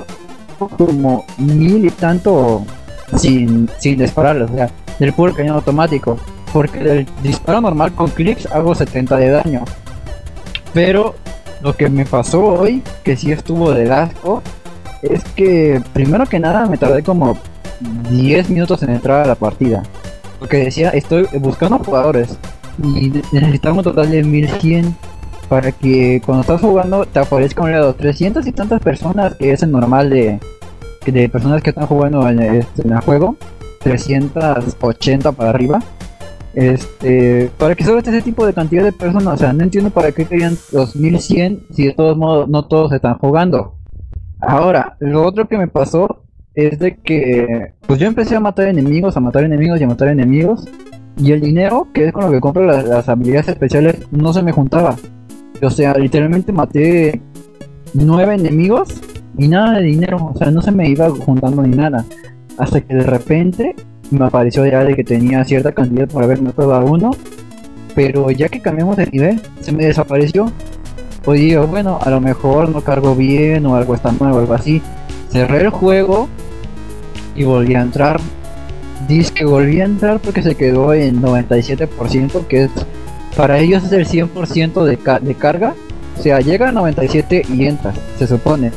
[0.77, 2.65] como mil y tanto
[3.17, 6.19] sin, sin dispararlos, o sea, del puro cañón automático.
[6.53, 9.65] Porque del disparo normal con clics hago 70 de daño.
[10.73, 11.15] Pero
[11.63, 14.43] lo que me pasó hoy, que sí estuvo de asco,
[15.03, 17.37] es que primero que nada me tardé como
[18.11, 19.83] 10 minutos en entrar a la partida.
[20.39, 22.39] Porque decía, estoy buscando jugadores
[22.79, 24.95] y necesitamos un total de 1100
[25.49, 29.63] para que cuando estás jugando te aparezca un lado 300 y tantas personas, que es
[29.63, 30.41] el normal de,
[31.13, 33.37] de personas que están jugando en, este, el juego,
[33.81, 35.83] 380 para arriba.
[36.55, 39.91] Este, para que solo esté ese tipo de cantidad de personas, o sea, no entiendo
[39.91, 43.75] para qué querían los 1100 si de todos modos no todos están jugando.
[44.41, 46.23] Ahora, lo otro que me pasó
[46.55, 50.09] es de que pues yo empecé a matar enemigos, a matar enemigos y a matar
[50.09, 50.65] enemigos
[51.17, 54.43] y el dinero que es con lo que compro las, las habilidades especiales no se
[54.43, 54.97] me juntaba.
[55.63, 57.21] O sea, literalmente maté
[57.95, 59.01] nueve enemigos
[59.39, 62.05] y nada de dinero, o sea, no se me iba juntando ni nada.
[62.59, 63.75] Hasta que de repente
[64.11, 67.11] me apareció ya de que tenía cierta cantidad por haber matado a uno,
[67.95, 70.51] pero ya que cambiamos de nivel, se me desapareció.
[71.25, 74.55] Pues digo, bueno, a lo mejor no cargo bien o algo está mal o algo
[74.55, 74.83] así.
[75.31, 76.29] Cerré el juego
[77.35, 78.21] y volví a entrar.
[79.09, 82.71] Dice que volví a entrar porque se quedó en 97%, que es
[83.37, 85.75] para ellos es el 100% de, ca- de carga,
[86.19, 88.71] O sea, llega a 97 y entras, se supone.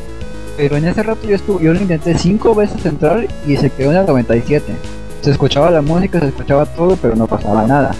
[0.57, 3.91] Pero en ese rato yo estuve, yo lo intenté cinco veces entrar y se quedó
[3.91, 4.73] en el 97.
[5.21, 7.91] Se escuchaba la música, se escuchaba todo, pero no pasaba nada.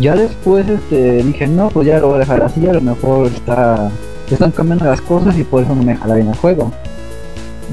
[0.00, 3.28] Ya después este, dije, no, pues ya lo voy a dejar así, a lo mejor
[3.28, 3.90] está,
[4.28, 6.72] están cambiando las cosas y por eso no me jala bien el juego.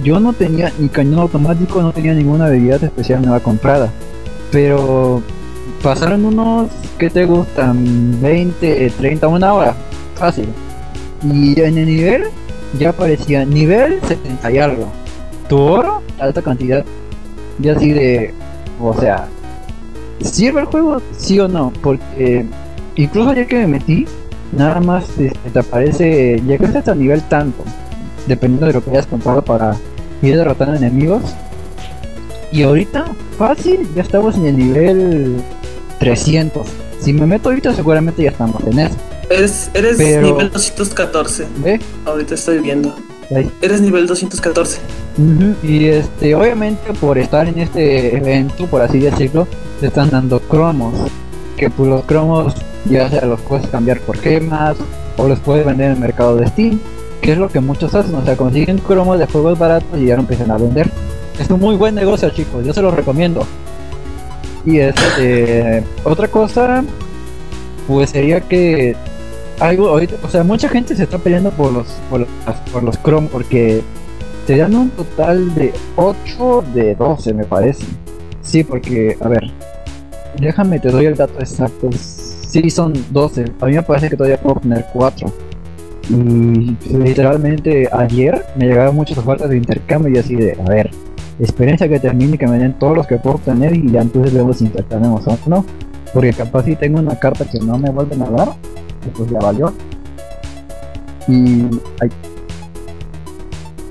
[0.04, 3.90] Yo no tenía ni cañón automático, no tenía ninguna habilidad especial nueva comprada.
[4.52, 5.24] Pero
[5.82, 6.70] pasaron unos,
[7.00, 8.22] ¿qué te gustan?
[8.22, 9.76] 20, 30, una hora.
[10.16, 10.48] Fácil.
[11.24, 12.24] Y en el nivel
[12.78, 14.88] ya aparecía nivel 70 y algo.
[15.50, 16.86] Tu oro, alta cantidad.
[17.62, 18.34] Y así de,
[18.82, 19.28] o sea,
[20.22, 21.02] ¿sirve el juego?
[21.18, 22.46] Sí o no, porque
[22.96, 24.06] incluso ya que me metí,
[24.52, 27.64] nada más este, te aparece, llegaste hasta nivel tanto,
[28.28, 29.76] dependiendo de lo que hayas comprado para
[30.22, 31.22] ir derrotando enemigos.
[32.52, 33.06] Y ahorita,
[33.38, 35.36] fácil, ya estamos en el nivel
[36.00, 36.68] 300.
[37.00, 38.96] Si me meto ahorita, seguramente ya estamos en eso.
[39.30, 41.46] Eres, eres Pero- nivel 214.
[41.58, 41.80] ¿Ve?
[42.06, 42.96] Ahorita estoy viendo.
[43.36, 43.52] Ahí.
[43.62, 44.80] Eres nivel 214.
[45.18, 49.48] Ujú, Y este, obviamente por estar en este evento, por así decirlo,
[49.80, 50.94] te están dando cromos.
[51.58, 52.54] Que pues los cromos
[52.90, 54.76] ya sea los puedes cambiar por gemas
[55.18, 56.80] o los puedes vender en el mercado de Steam.
[57.22, 60.16] Que es lo que muchos hacen, o sea, consiguen cromos de juegos baratos y ya
[60.16, 60.92] lo empiezan a vender.
[61.40, 63.44] Es un muy buen negocio chicos, yo se los recomiendo.
[64.66, 66.84] Y este, otra cosa,
[67.88, 68.96] pues sería que
[69.60, 72.30] algo ahorita, o sea, mucha gente se está peleando por los por los,
[72.72, 73.82] por los cromos porque
[74.46, 77.86] te dan un total de 8 de 12, me parece.
[78.42, 79.52] Sí, porque, a ver,
[80.40, 81.90] déjame, te doy el dato exacto.
[81.92, 83.46] Sí, son 12.
[83.60, 85.34] A mí me parece que todavía puedo poner 4.
[86.10, 90.92] Y literalmente ayer me llegaron muchas ofertas de intercambio y así de, a ver,
[91.40, 94.32] experiencia que termine y que me den todos los que puedo obtener y ya entonces
[94.32, 95.66] vemos si intercambiamos no.
[96.14, 98.50] Porque capaz si tengo una carta que no me vuelven a dar,
[99.10, 99.74] pues ya valió.
[101.28, 101.66] Y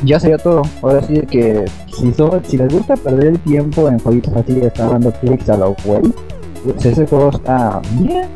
[0.04, 0.62] ya sería todo.
[0.82, 1.64] Ahora sí que
[1.96, 5.56] si, so- si les gusta perder el tiempo en jueguitos así estar dando clics a
[5.56, 6.02] lo güey,
[6.64, 8.26] pues ese juego está bien.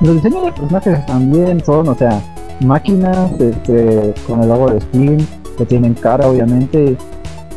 [0.00, 2.20] Los diseños de personajes están bien, son, o sea,
[2.60, 5.18] máquinas este, con el logo de Steam,
[5.56, 6.96] que tienen cara obviamente.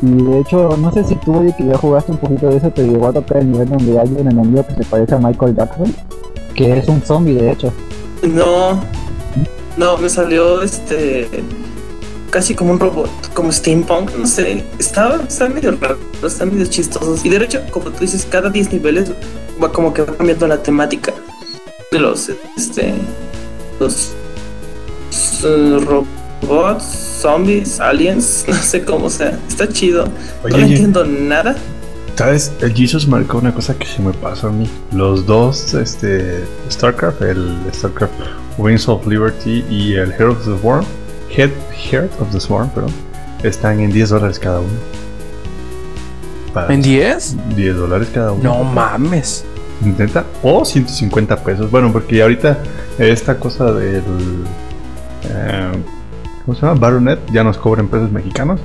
[0.01, 2.69] Y de hecho, no sé si tú oye, que ya jugaste un poquito de eso,
[2.69, 5.55] te llegó a tocar el nivel donde hay un enemigo que se parece a Michael
[5.55, 5.95] Jackson,
[6.53, 7.71] que es un zombie de hecho.
[8.27, 8.83] No.
[9.77, 11.29] No, me salió este.
[12.29, 14.63] Casi como un robot, como steampunk, no sé.
[14.77, 17.23] Estaba, está medio raro, están medio chistosos.
[17.25, 19.11] Y de hecho, como tú dices, cada 10 niveles
[19.61, 21.13] va como que va cambiando la temática
[21.91, 22.93] de los, este.
[23.79, 24.11] Los.
[25.43, 25.79] eh,
[26.41, 26.83] robots,
[27.21, 29.39] zombies, aliens, no sé cómo sea.
[29.47, 30.07] Está chido.
[30.43, 31.55] Oye, no le entiendo nada.
[32.15, 32.53] ¿Sabes?
[32.61, 34.69] El Jesus marcó una cosa que se me pasó a mí.
[34.93, 38.13] Los dos, este, StarCraft, el StarCraft
[38.57, 40.85] Wings of Liberty y el Heart of the Swarm,
[41.35, 41.49] Head,
[41.91, 42.93] Heart of the Swarm, perdón,
[43.43, 44.69] están en 10 dólares cada uno.
[46.53, 47.35] Para- ¿En 10?
[47.57, 48.43] 10 dólares cada uno.
[48.43, 49.43] No mames.
[49.83, 50.23] Intenta.
[50.41, 51.69] O 150 pesos.
[51.69, 52.59] Bueno, porque ahorita
[52.97, 54.01] esta cosa del.
[55.29, 55.71] eh,
[56.45, 56.79] ¿Cómo se llama?
[56.79, 58.61] Baronet ya nos cobran pesos mexicanos.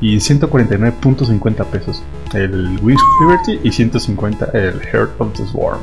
[0.00, 2.00] Y 149.50 pesos
[2.34, 5.80] el Wings of Liberty y 150 el Heart of the Swarm.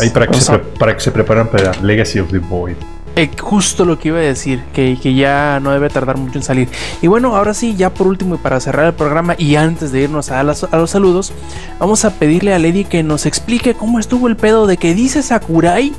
[0.00, 2.74] Ahí para que, O se, sea- para que se preparan para Legacy of the Void.
[3.16, 6.42] Eh, justo lo que iba a decir, que, que ya no debe tardar mucho en
[6.42, 6.68] salir.
[7.00, 10.00] Y bueno, ahora sí, ya por último y para cerrar el programa y antes de
[10.02, 11.32] irnos a, las- a los saludos,
[11.78, 15.22] vamos a pedirle a Lady que nos explique cómo estuvo el pedo de que dice
[15.22, 15.92] Sakurai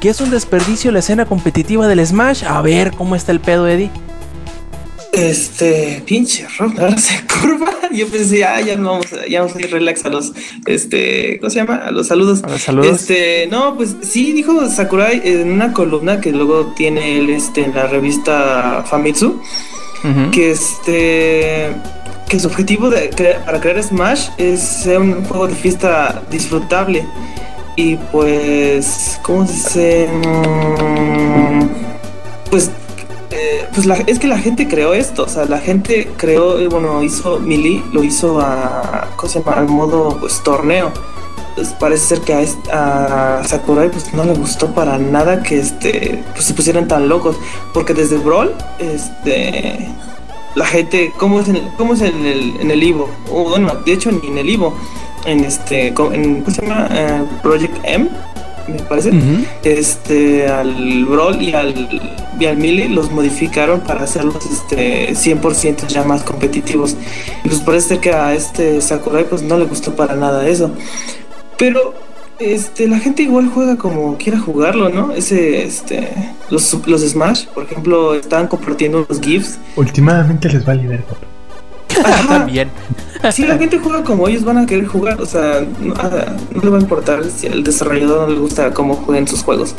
[0.00, 2.44] que es un desperdicio la escena competitiva del Smash.
[2.44, 3.90] A ver cómo está el pedo, Eddie.
[5.12, 7.72] Este, pinche Rob, ahora se curva.
[7.92, 10.32] Yo pensé, ah, ya no vamos a, ya vamos a ir relax a los,
[10.66, 11.76] este, ¿cómo se llama?
[11.76, 12.42] A los saludos.
[12.44, 13.00] A los saludos.
[13.00, 17.74] Este, no, pues sí, dijo Sakurai en una columna que luego tiene él, este, en
[17.74, 19.40] la revista Famitsu,
[20.30, 21.72] que este,
[22.28, 23.08] que su objetivo de
[23.44, 27.06] para crear Smash es ser un juego de fiesta disfrutable.
[27.76, 30.08] Y pues, ¿cómo se dice?
[30.12, 31.68] Mm,
[32.50, 32.70] Pues
[33.74, 37.02] pues la- es que la gente creó esto, o sea, la gente creó, eh, bueno,
[37.02, 39.56] hizo Mili, lo hizo a, ¿cómo se llama?
[39.56, 40.92] Al modo, pues, torneo.
[41.54, 42.34] Pues parece ser que
[42.70, 47.36] a, Sakurai, pues, no le gustó para nada que, este, pues, se pusieran tan locos,
[47.74, 49.88] porque desde Brawl, este,
[50.54, 53.08] la gente, ¿cómo es en, cómo es en el, en el Evo?
[53.30, 54.72] O, bueno, de hecho, ni en el Evo,
[55.24, 56.88] en este, ¿cómo se llama?
[56.92, 58.08] Eh, Project M,
[58.68, 59.10] me parece
[59.64, 61.74] este al Brawl y al,
[62.38, 66.96] y al Melee los modificaron para hacerlos este 100% ya más competitivos.
[67.44, 70.70] Y pues parece ser que a este Sakurai pues no le gustó para nada eso.
[71.56, 71.94] Pero
[72.38, 75.12] este la gente igual juega como quiera jugarlo, ¿no?
[75.12, 76.08] Ese este
[76.50, 79.58] los, los Smash, por ejemplo, estaban compartiendo unos GIFs.
[79.76, 81.27] Últimamente les vale ver, papá.
[82.28, 82.68] También.
[83.32, 86.62] Si la gente juega como ellos van a querer jugar, o sea, no, ah, no
[86.62, 89.74] le va a importar si al desarrollador no le gusta cómo jueguen sus juegos.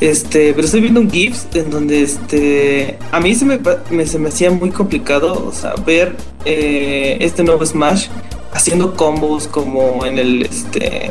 [0.00, 4.28] Este, pero estoy viendo un GIF en donde este a mí se me- se me
[4.30, 6.16] hacía muy complicado, o sea, ver
[6.46, 8.06] eh, este nuevo Smash
[8.52, 11.10] haciendo combos como en el este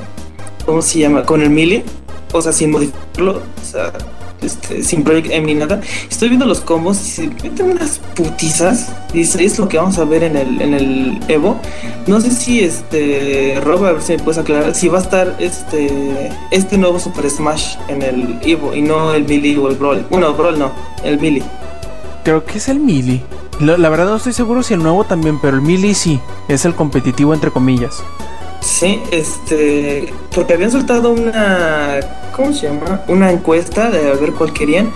[0.65, 1.23] ¿cómo se llama?
[1.23, 1.83] con el melee,
[2.33, 3.93] o sea, sin modificarlo, o sea,
[4.41, 5.81] este, sin Project M ni nada.
[6.09, 8.91] Estoy viendo los combos y se meten unas putizas.
[9.13, 11.59] Y es, es lo que vamos a ver en el, en el Evo.
[12.07, 15.35] No sé si este Rob, a ver si me puedes aclarar, si va a estar
[15.39, 20.05] este este nuevo Super Smash en el Evo y no el Melee o el Brawl.
[20.09, 20.71] Bueno, Brawl no,
[21.03, 21.43] el Melee.
[22.23, 23.21] Creo que es el Mili.
[23.59, 26.19] La, la verdad no estoy seguro si el nuevo también, pero el Mili sí.
[26.47, 28.03] Es el competitivo entre comillas.
[28.61, 31.99] Sí, este, porque habían soltado una,
[32.35, 33.03] ¿cómo se llama?
[33.07, 34.91] Una encuesta de a ver cuál querían.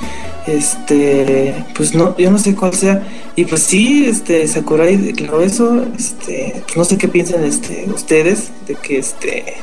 [0.46, 3.08] Este, pues no, yo no sé cuál sea.
[3.36, 5.86] Y pues sí, este, Sakurai declaró eso.
[5.98, 9.56] Este, pues no sé qué piensan este, ustedes de que este,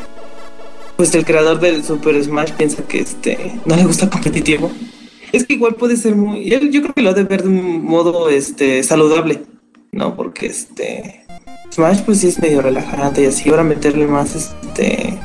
[0.96, 4.70] pues el creador del Super Smash piensa que este, no le gusta competitivo.
[5.32, 7.84] Es que igual puede ser muy, yo creo que lo ha de ver de un
[7.84, 9.42] modo, este, saludable,
[9.92, 10.16] ¿no?
[10.16, 11.19] Porque este,
[11.72, 15.18] Smash pues sí es medio relajante y así ahora meterle más este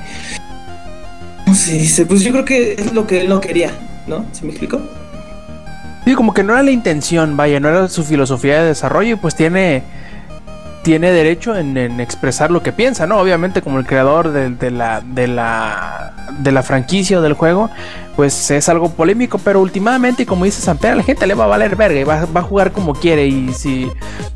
[1.44, 2.06] ¿cómo se dice?
[2.06, 3.72] Pues yo creo que es lo que él no quería,
[4.08, 4.26] ¿no?
[4.32, 4.82] ¿Se me explicó?
[6.06, 9.16] Sí, como que no era la intención, vaya, no era su filosofía de desarrollo y
[9.16, 9.82] pues tiene,
[10.84, 13.20] tiene derecho en, expresar lo que piensa, ¿no?
[13.20, 17.72] Obviamente como el creador de la, de, la, de la franquicia o del juego,
[18.16, 21.48] pues es algo polémico, pero últimamente, como dice Samper, a la gente le va a
[21.48, 23.92] valer verga y va, va a jugar como quiere y si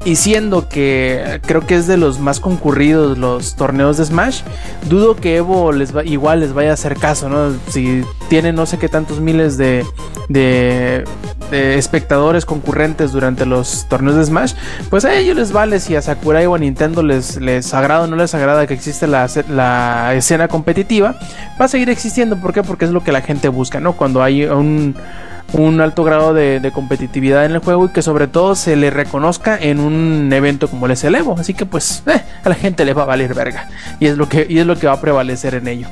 [0.06, 4.42] y siendo que creo que es de los más concurridos los torneos de Smash,
[4.90, 7.54] dudo que Evo les va, igual les vaya a hacer caso, ¿no?
[7.70, 9.86] Si tiene no sé qué tantos miles de,
[10.30, 11.04] de,
[11.52, 14.54] espectadores concurrentes durante los torneos de Smash,
[14.90, 18.08] pues a ellos les vale si a Sakurai o a Nintendo les, les agrada o
[18.08, 21.16] no les agrada que existe la, la escena competitiva,
[21.60, 22.38] va a seguir existiendo.
[22.38, 22.64] ¿Por qué?
[22.64, 23.94] Porque es lo que la gente busca, ¿no?
[23.94, 24.96] Cuando hay un
[25.54, 29.58] un alto grado de, competitividad en el juego y que sobre todo se le reconozca
[29.58, 31.36] en un evento como el el Evo.
[31.38, 33.70] Así que pues eh, a la gente le va a valer verga.
[34.00, 35.88] Y es lo que, y es lo que va a prevalecer en ello.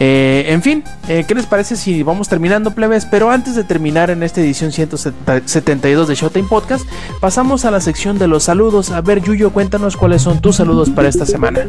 [0.00, 3.06] Eh, en fin, eh, ¿qué les parece si vamos terminando plebes?
[3.06, 6.84] Pero antes de terminar en esta edición 172 de Showtime Podcast,
[7.20, 8.90] pasamos a la sección de los saludos.
[8.90, 11.60] A ver, Yuyo, cuéntanos cuáles son tus saludos para esta semana.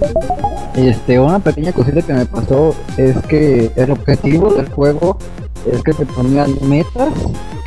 [0.76, 5.20] Este, una pequeña cosita que me pasó es que el objetivo del juego
[5.72, 7.14] es que te ponían metas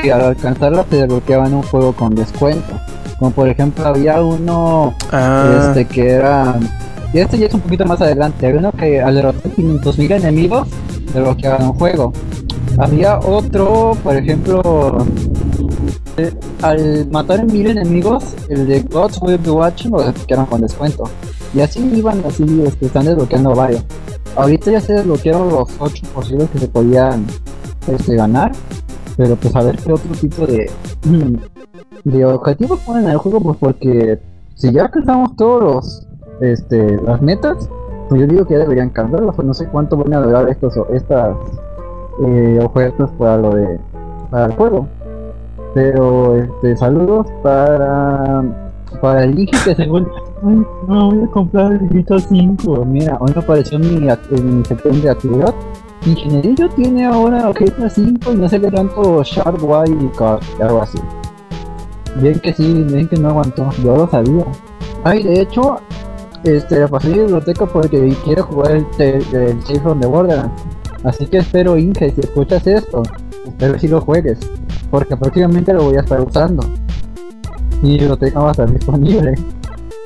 [0.03, 2.79] que al alcanzarlas te desbloqueaban un juego con descuento.
[3.19, 6.59] Como por ejemplo había uno Ah, este que era
[7.13, 10.13] y este ya es un poquito más adelante, había uno que al derrotar 500 mil
[10.13, 10.69] enemigos
[11.15, 12.13] desbloqueaban un juego.
[12.79, 14.99] Había otro, por ejemplo,
[16.19, 16.31] eh,
[16.61, 21.05] al matar mil enemigos, el de Gods Will Be Watching lo desbloquearon con descuento.
[21.55, 23.83] Y así iban, así este, están desbloqueando varios.
[24.37, 27.25] Ahorita ya se desbloquearon los 8 posibles que se podían
[27.89, 28.53] este, ganar.
[29.17, 30.71] Pero pues a ver qué otro tipo de,
[32.05, 34.19] de objetivos ponen en el juego, pues porque
[34.55, 36.09] si ya alcanzamos todos los
[36.41, 37.69] este, las metas,
[38.09, 40.75] pues yo digo que ya deberían cambiarlos, pues no sé cuánto van a durar estos
[40.93, 41.37] estas
[42.25, 43.81] eh, ofertas para lo de
[44.31, 44.87] para el juego.
[45.75, 48.45] Pero este saludos para
[49.01, 50.09] para el Digi que según
[50.43, 52.85] Ay, no voy a comprar el Digital 5.
[52.85, 55.55] Mira, hoy me apareció mi, mi de actividad.
[56.07, 60.99] Ingenierillo tiene ahora GTA 5 y no sé qué tanto Sharp Y y algo así.
[62.21, 64.45] Bien que sí, bien que no aguantó, yo lo sabía.
[65.03, 65.81] Ay, de hecho,
[66.45, 70.63] este, le pasé a biblioteca porque quiero jugar el, el from the Borderlands.
[71.03, 73.03] Así que espero, Inge, si escuchas esto,
[73.45, 74.39] espero si lo juegues,
[74.91, 76.63] porque próximamente lo voy a estar usando.
[77.83, 79.35] Mi biblioteca va a estar disponible.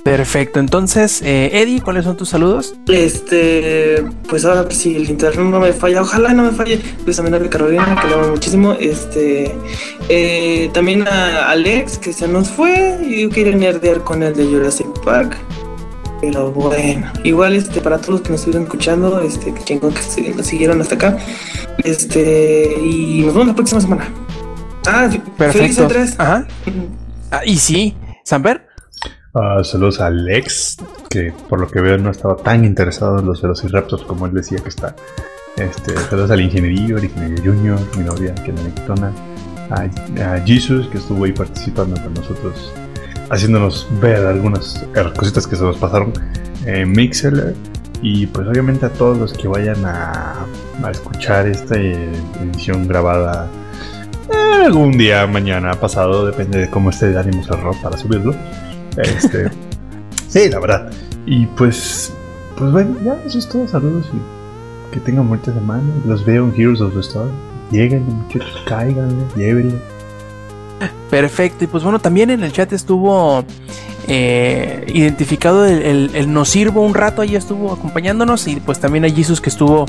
[0.05, 0.61] Perfecto.
[0.61, 2.75] Entonces, eh, Eddie, ¿cuáles son tus saludos?
[2.89, 7.43] Este, pues ahora si el internet no me falla, ojalá no me falle, pues también
[7.43, 8.73] a Carolina, que lo amo muchísimo.
[8.73, 9.55] Este,
[10.09, 14.45] eh, también a Alex, que se nos fue, y yo quería nerdear con el de
[14.45, 15.37] Jurassic Park.
[16.21, 20.35] Pero bueno, igual este para todos los que nos estuvieron escuchando, este, que chingón que
[20.35, 21.19] nos siguieron hasta acá.
[21.83, 24.09] Este, y nos vemos la próxima semana.
[24.87, 25.89] Ah, feliz Perfecto.
[25.89, 26.15] E3.
[26.19, 26.47] Ajá.
[27.31, 28.70] Ah, y sí, Samper.
[29.33, 30.79] Ah, saludos a Alex,
[31.09, 34.59] que por lo que veo no estaba tan interesado en los velociraptors como él decía
[34.59, 34.97] que está.
[35.57, 38.53] Este, saludos al ingenierillo, al ingeniero Junior, mi novia, que
[38.89, 39.13] Tona,
[39.71, 42.73] a, a Jesus, que estuvo ahí participando con nosotros,
[43.31, 46.13] haciéndonos ver algunas eh, cositas que se nos pasaron
[46.67, 47.55] en Mixer.
[48.03, 50.45] Y pues obviamente a todos los que vayan a,
[50.83, 52.11] a escuchar esta eh,
[52.43, 53.47] edición grabada
[54.33, 58.35] eh, algún día, mañana, pasado, depende de cómo esté el ánimo cerrado para subirlo.
[58.97, 59.51] Este,
[60.29, 60.91] sí, la verdad.
[61.27, 62.13] Y pues,
[62.57, 63.67] pues bueno, ya eso es todo.
[63.69, 65.83] Saludos y que tengan mucha semana.
[66.07, 67.31] Los veo en Heroes of the Storm.
[67.71, 69.79] Lleguen, muchachos, cáiganle, llévenle.
[71.11, 73.45] Perfecto, y pues bueno, también en el chat estuvo
[74.09, 79.11] eh, identificado el, el, nos sirvo un rato, ahí estuvo acompañándonos y pues también a
[79.11, 79.87] Jesus que estuvo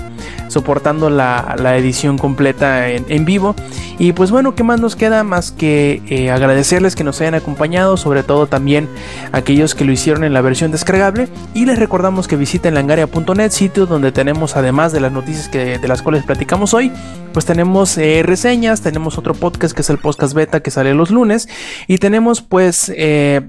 [0.48, 3.56] soportando la, la edición completa en, en, vivo.
[3.98, 7.98] Y pues bueno, ¿qué más nos queda más que eh, agradecerles que nos hayan acompañado,
[7.98, 8.90] sobre todo también
[9.32, 11.28] aquellos que lo hicieron en la versión descargable.
[11.54, 15.88] Y les recordamos que visiten langaria.net, sitio donde tenemos además de las noticias que, de
[15.88, 16.92] las cuales platicamos hoy,
[17.34, 21.12] pues tenemos eh, reseñas, tenemos otro podcast que es el podcast beta que sale los
[21.12, 21.48] lunes
[21.88, 23.42] y tenemos pues eh,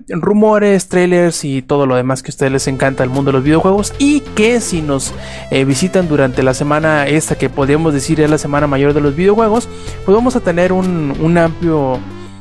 [0.53, 3.43] rumores, trailers y todo lo demás que a ustedes les encanta el mundo de los
[3.43, 5.15] videojuegos y que si nos
[5.51, 9.17] eh, visitan durante la semana esta que podríamos decir es la semana mayor de los
[9.17, 9.67] videojuegos,
[10.05, 11.99] pues vamos a tener un, un amplio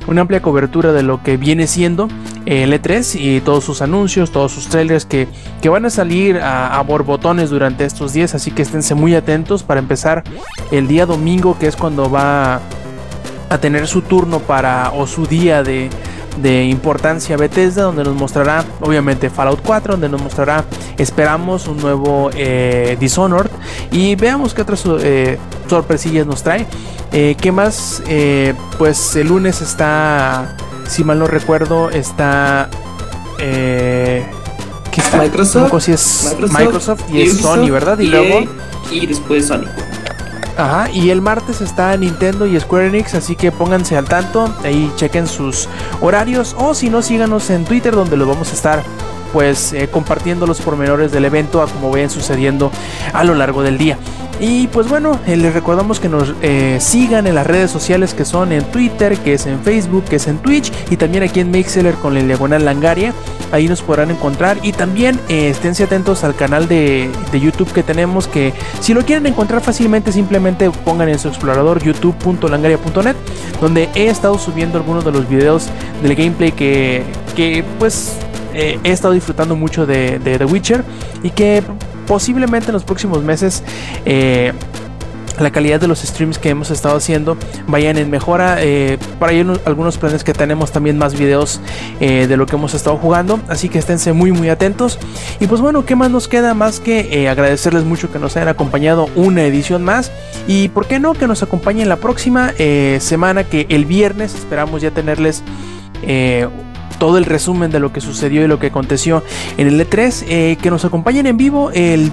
[0.07, 2.09] una amplia cobertura de lo que viene siendo
[2.45, 5.29] el E3 y todos sus anuncios, todos sus trailers que,
[5.61, 9.63] que van a salir a, a, borbotones durante estos días, así que esténse muy atentos
[9.63, 10.23] para empezar
[10.71, 12.59] el día domingo, que es cuando va
[13.49, 15.89] a tener su turno para o su día de,
[16.37, 20.65] de importancia Bethesda, donde nos mostrará obviamente Fallout 4, donde nos mostrará,
[20.97, 23.51] esperamos, un nuevo eh, Dishonored
[23.91, 25.37] y veamos qué otras eh,
[25.67, 26.65] sorpresillas nos trae.
[27.11, 28.01] Eh, ¿Qué más?
[28.07, 30.55] Eh, pues el lunes está,
[30.87, 32.69] si mal no recuerdo, está...
[33.37, 34.23] ¿qué
[34.97, 35.17] está?
[35.17, 37.97] Microsoft, si es Microsoft, Microsoft y es Sony, ¿verdad?
[37.99, 38.51] Y, y luego...
[38.91, 39.65] Y después Sony.
[40.57, 44.91] Ajá, y el martes está Nintendo y Square Enix, así que pónganse al tanto, ahí
[44.95, 45.69] chequen sus
[46.01, 48.83] horarios o si no síganos en Twitter donde los vamos a estar
[49.33, 52.71] pues eh, compartiendo los pormenores del evento a como vayan sucediendo
[53.13, 53.97] a lo largo del día.
[54.43, 58.25] Y pues bueno, eh, les recordamos que nos eh, sigan en las redes sociales que
[58.25, 61.51] son en Twitter, que es en Facebook, que es en Twitch y también aquí en
[61.51, 63.13] Mixeler con el diagonal Langaria.
[63.51, 67.83] Ahí nos podrán encontrar y también eh, esténse atentos al canal de, de, YouTube que
[67.83, 73.15] tenemos que si lo quieren encontrar fácilmente simplemente pongan en su explorador youtube.langaria.net
[73.59, 75.67] donde he estado subiendo algunos de los videos
[76.01, 77.03] del gameplay que,
[77.35, 78.15] que pues
[78.53, 80.83] eh, he estado disfrutando mucho de, The Witcher
[81.23, 81.63] y que
[82.07, 83.63] posiblemente en los próximos meses
[84.05, 84.53] eh,
[85.39, 87.37] la calidad de los streams que hemos estado haciendo
[87.67, 88.57] vayan en mejora.
[88.59, 91.61] Eh, para hay algunos planes que tenemos también más videos
[91.99, 93.39] eh, de lo que hemos estado jugando.
[93.47, 94.99] Así que esténse muy muy atentos.
[95.39, 96.53] Y pues bueno, ¿qué más nos queda?
[96.53, 100.11] Más que agradecerles mucho que nos hayan acompañado una edición más.
[100.47, 102.53] Y por qué no que nos acompañen la próxima
[102.99, 105.43] semana que el viernes esperamos ya tenerles
[107.01, 109.23] todo el resumen de lo que sucedió y lo que aconteció
[109.57, 110.23] en el E3.
[110.27, 112.11] Eh, que nos acompañen en vivo el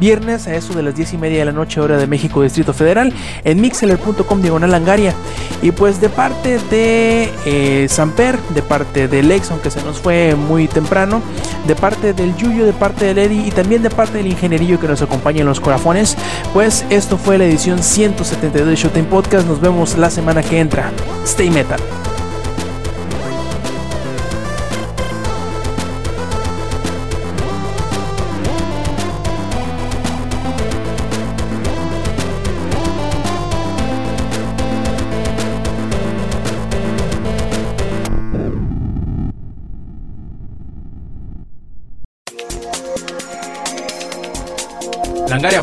[0.00, 2.72] viernes a eso de las 10 y media de la noche, hora de México, Distrito
[2.72, 3.12] Federal,
[3.44, 5.12] en mixeler.com diagonal langaria.
[5.60, 10.34] Y pues de parte de eh, Samper, de parte de Lex, aunque se nos fue
[10.34, 11.20] muy temprano,
[11.66, 14.88] de parte del Yuyo, de parte del Eddie y también de parte del ingenierillo que
[14.88, 16.16] nos acompaña en los corazones,
[16.54, 19.46] pues esto fue la edición 172 de Showtime Podcast.
[19.46, 20.90] Nos vemos la semana que entra.
[21.26, 21.78] Stay metal.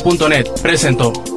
[0.08, 1.37] Langaria.net presentó.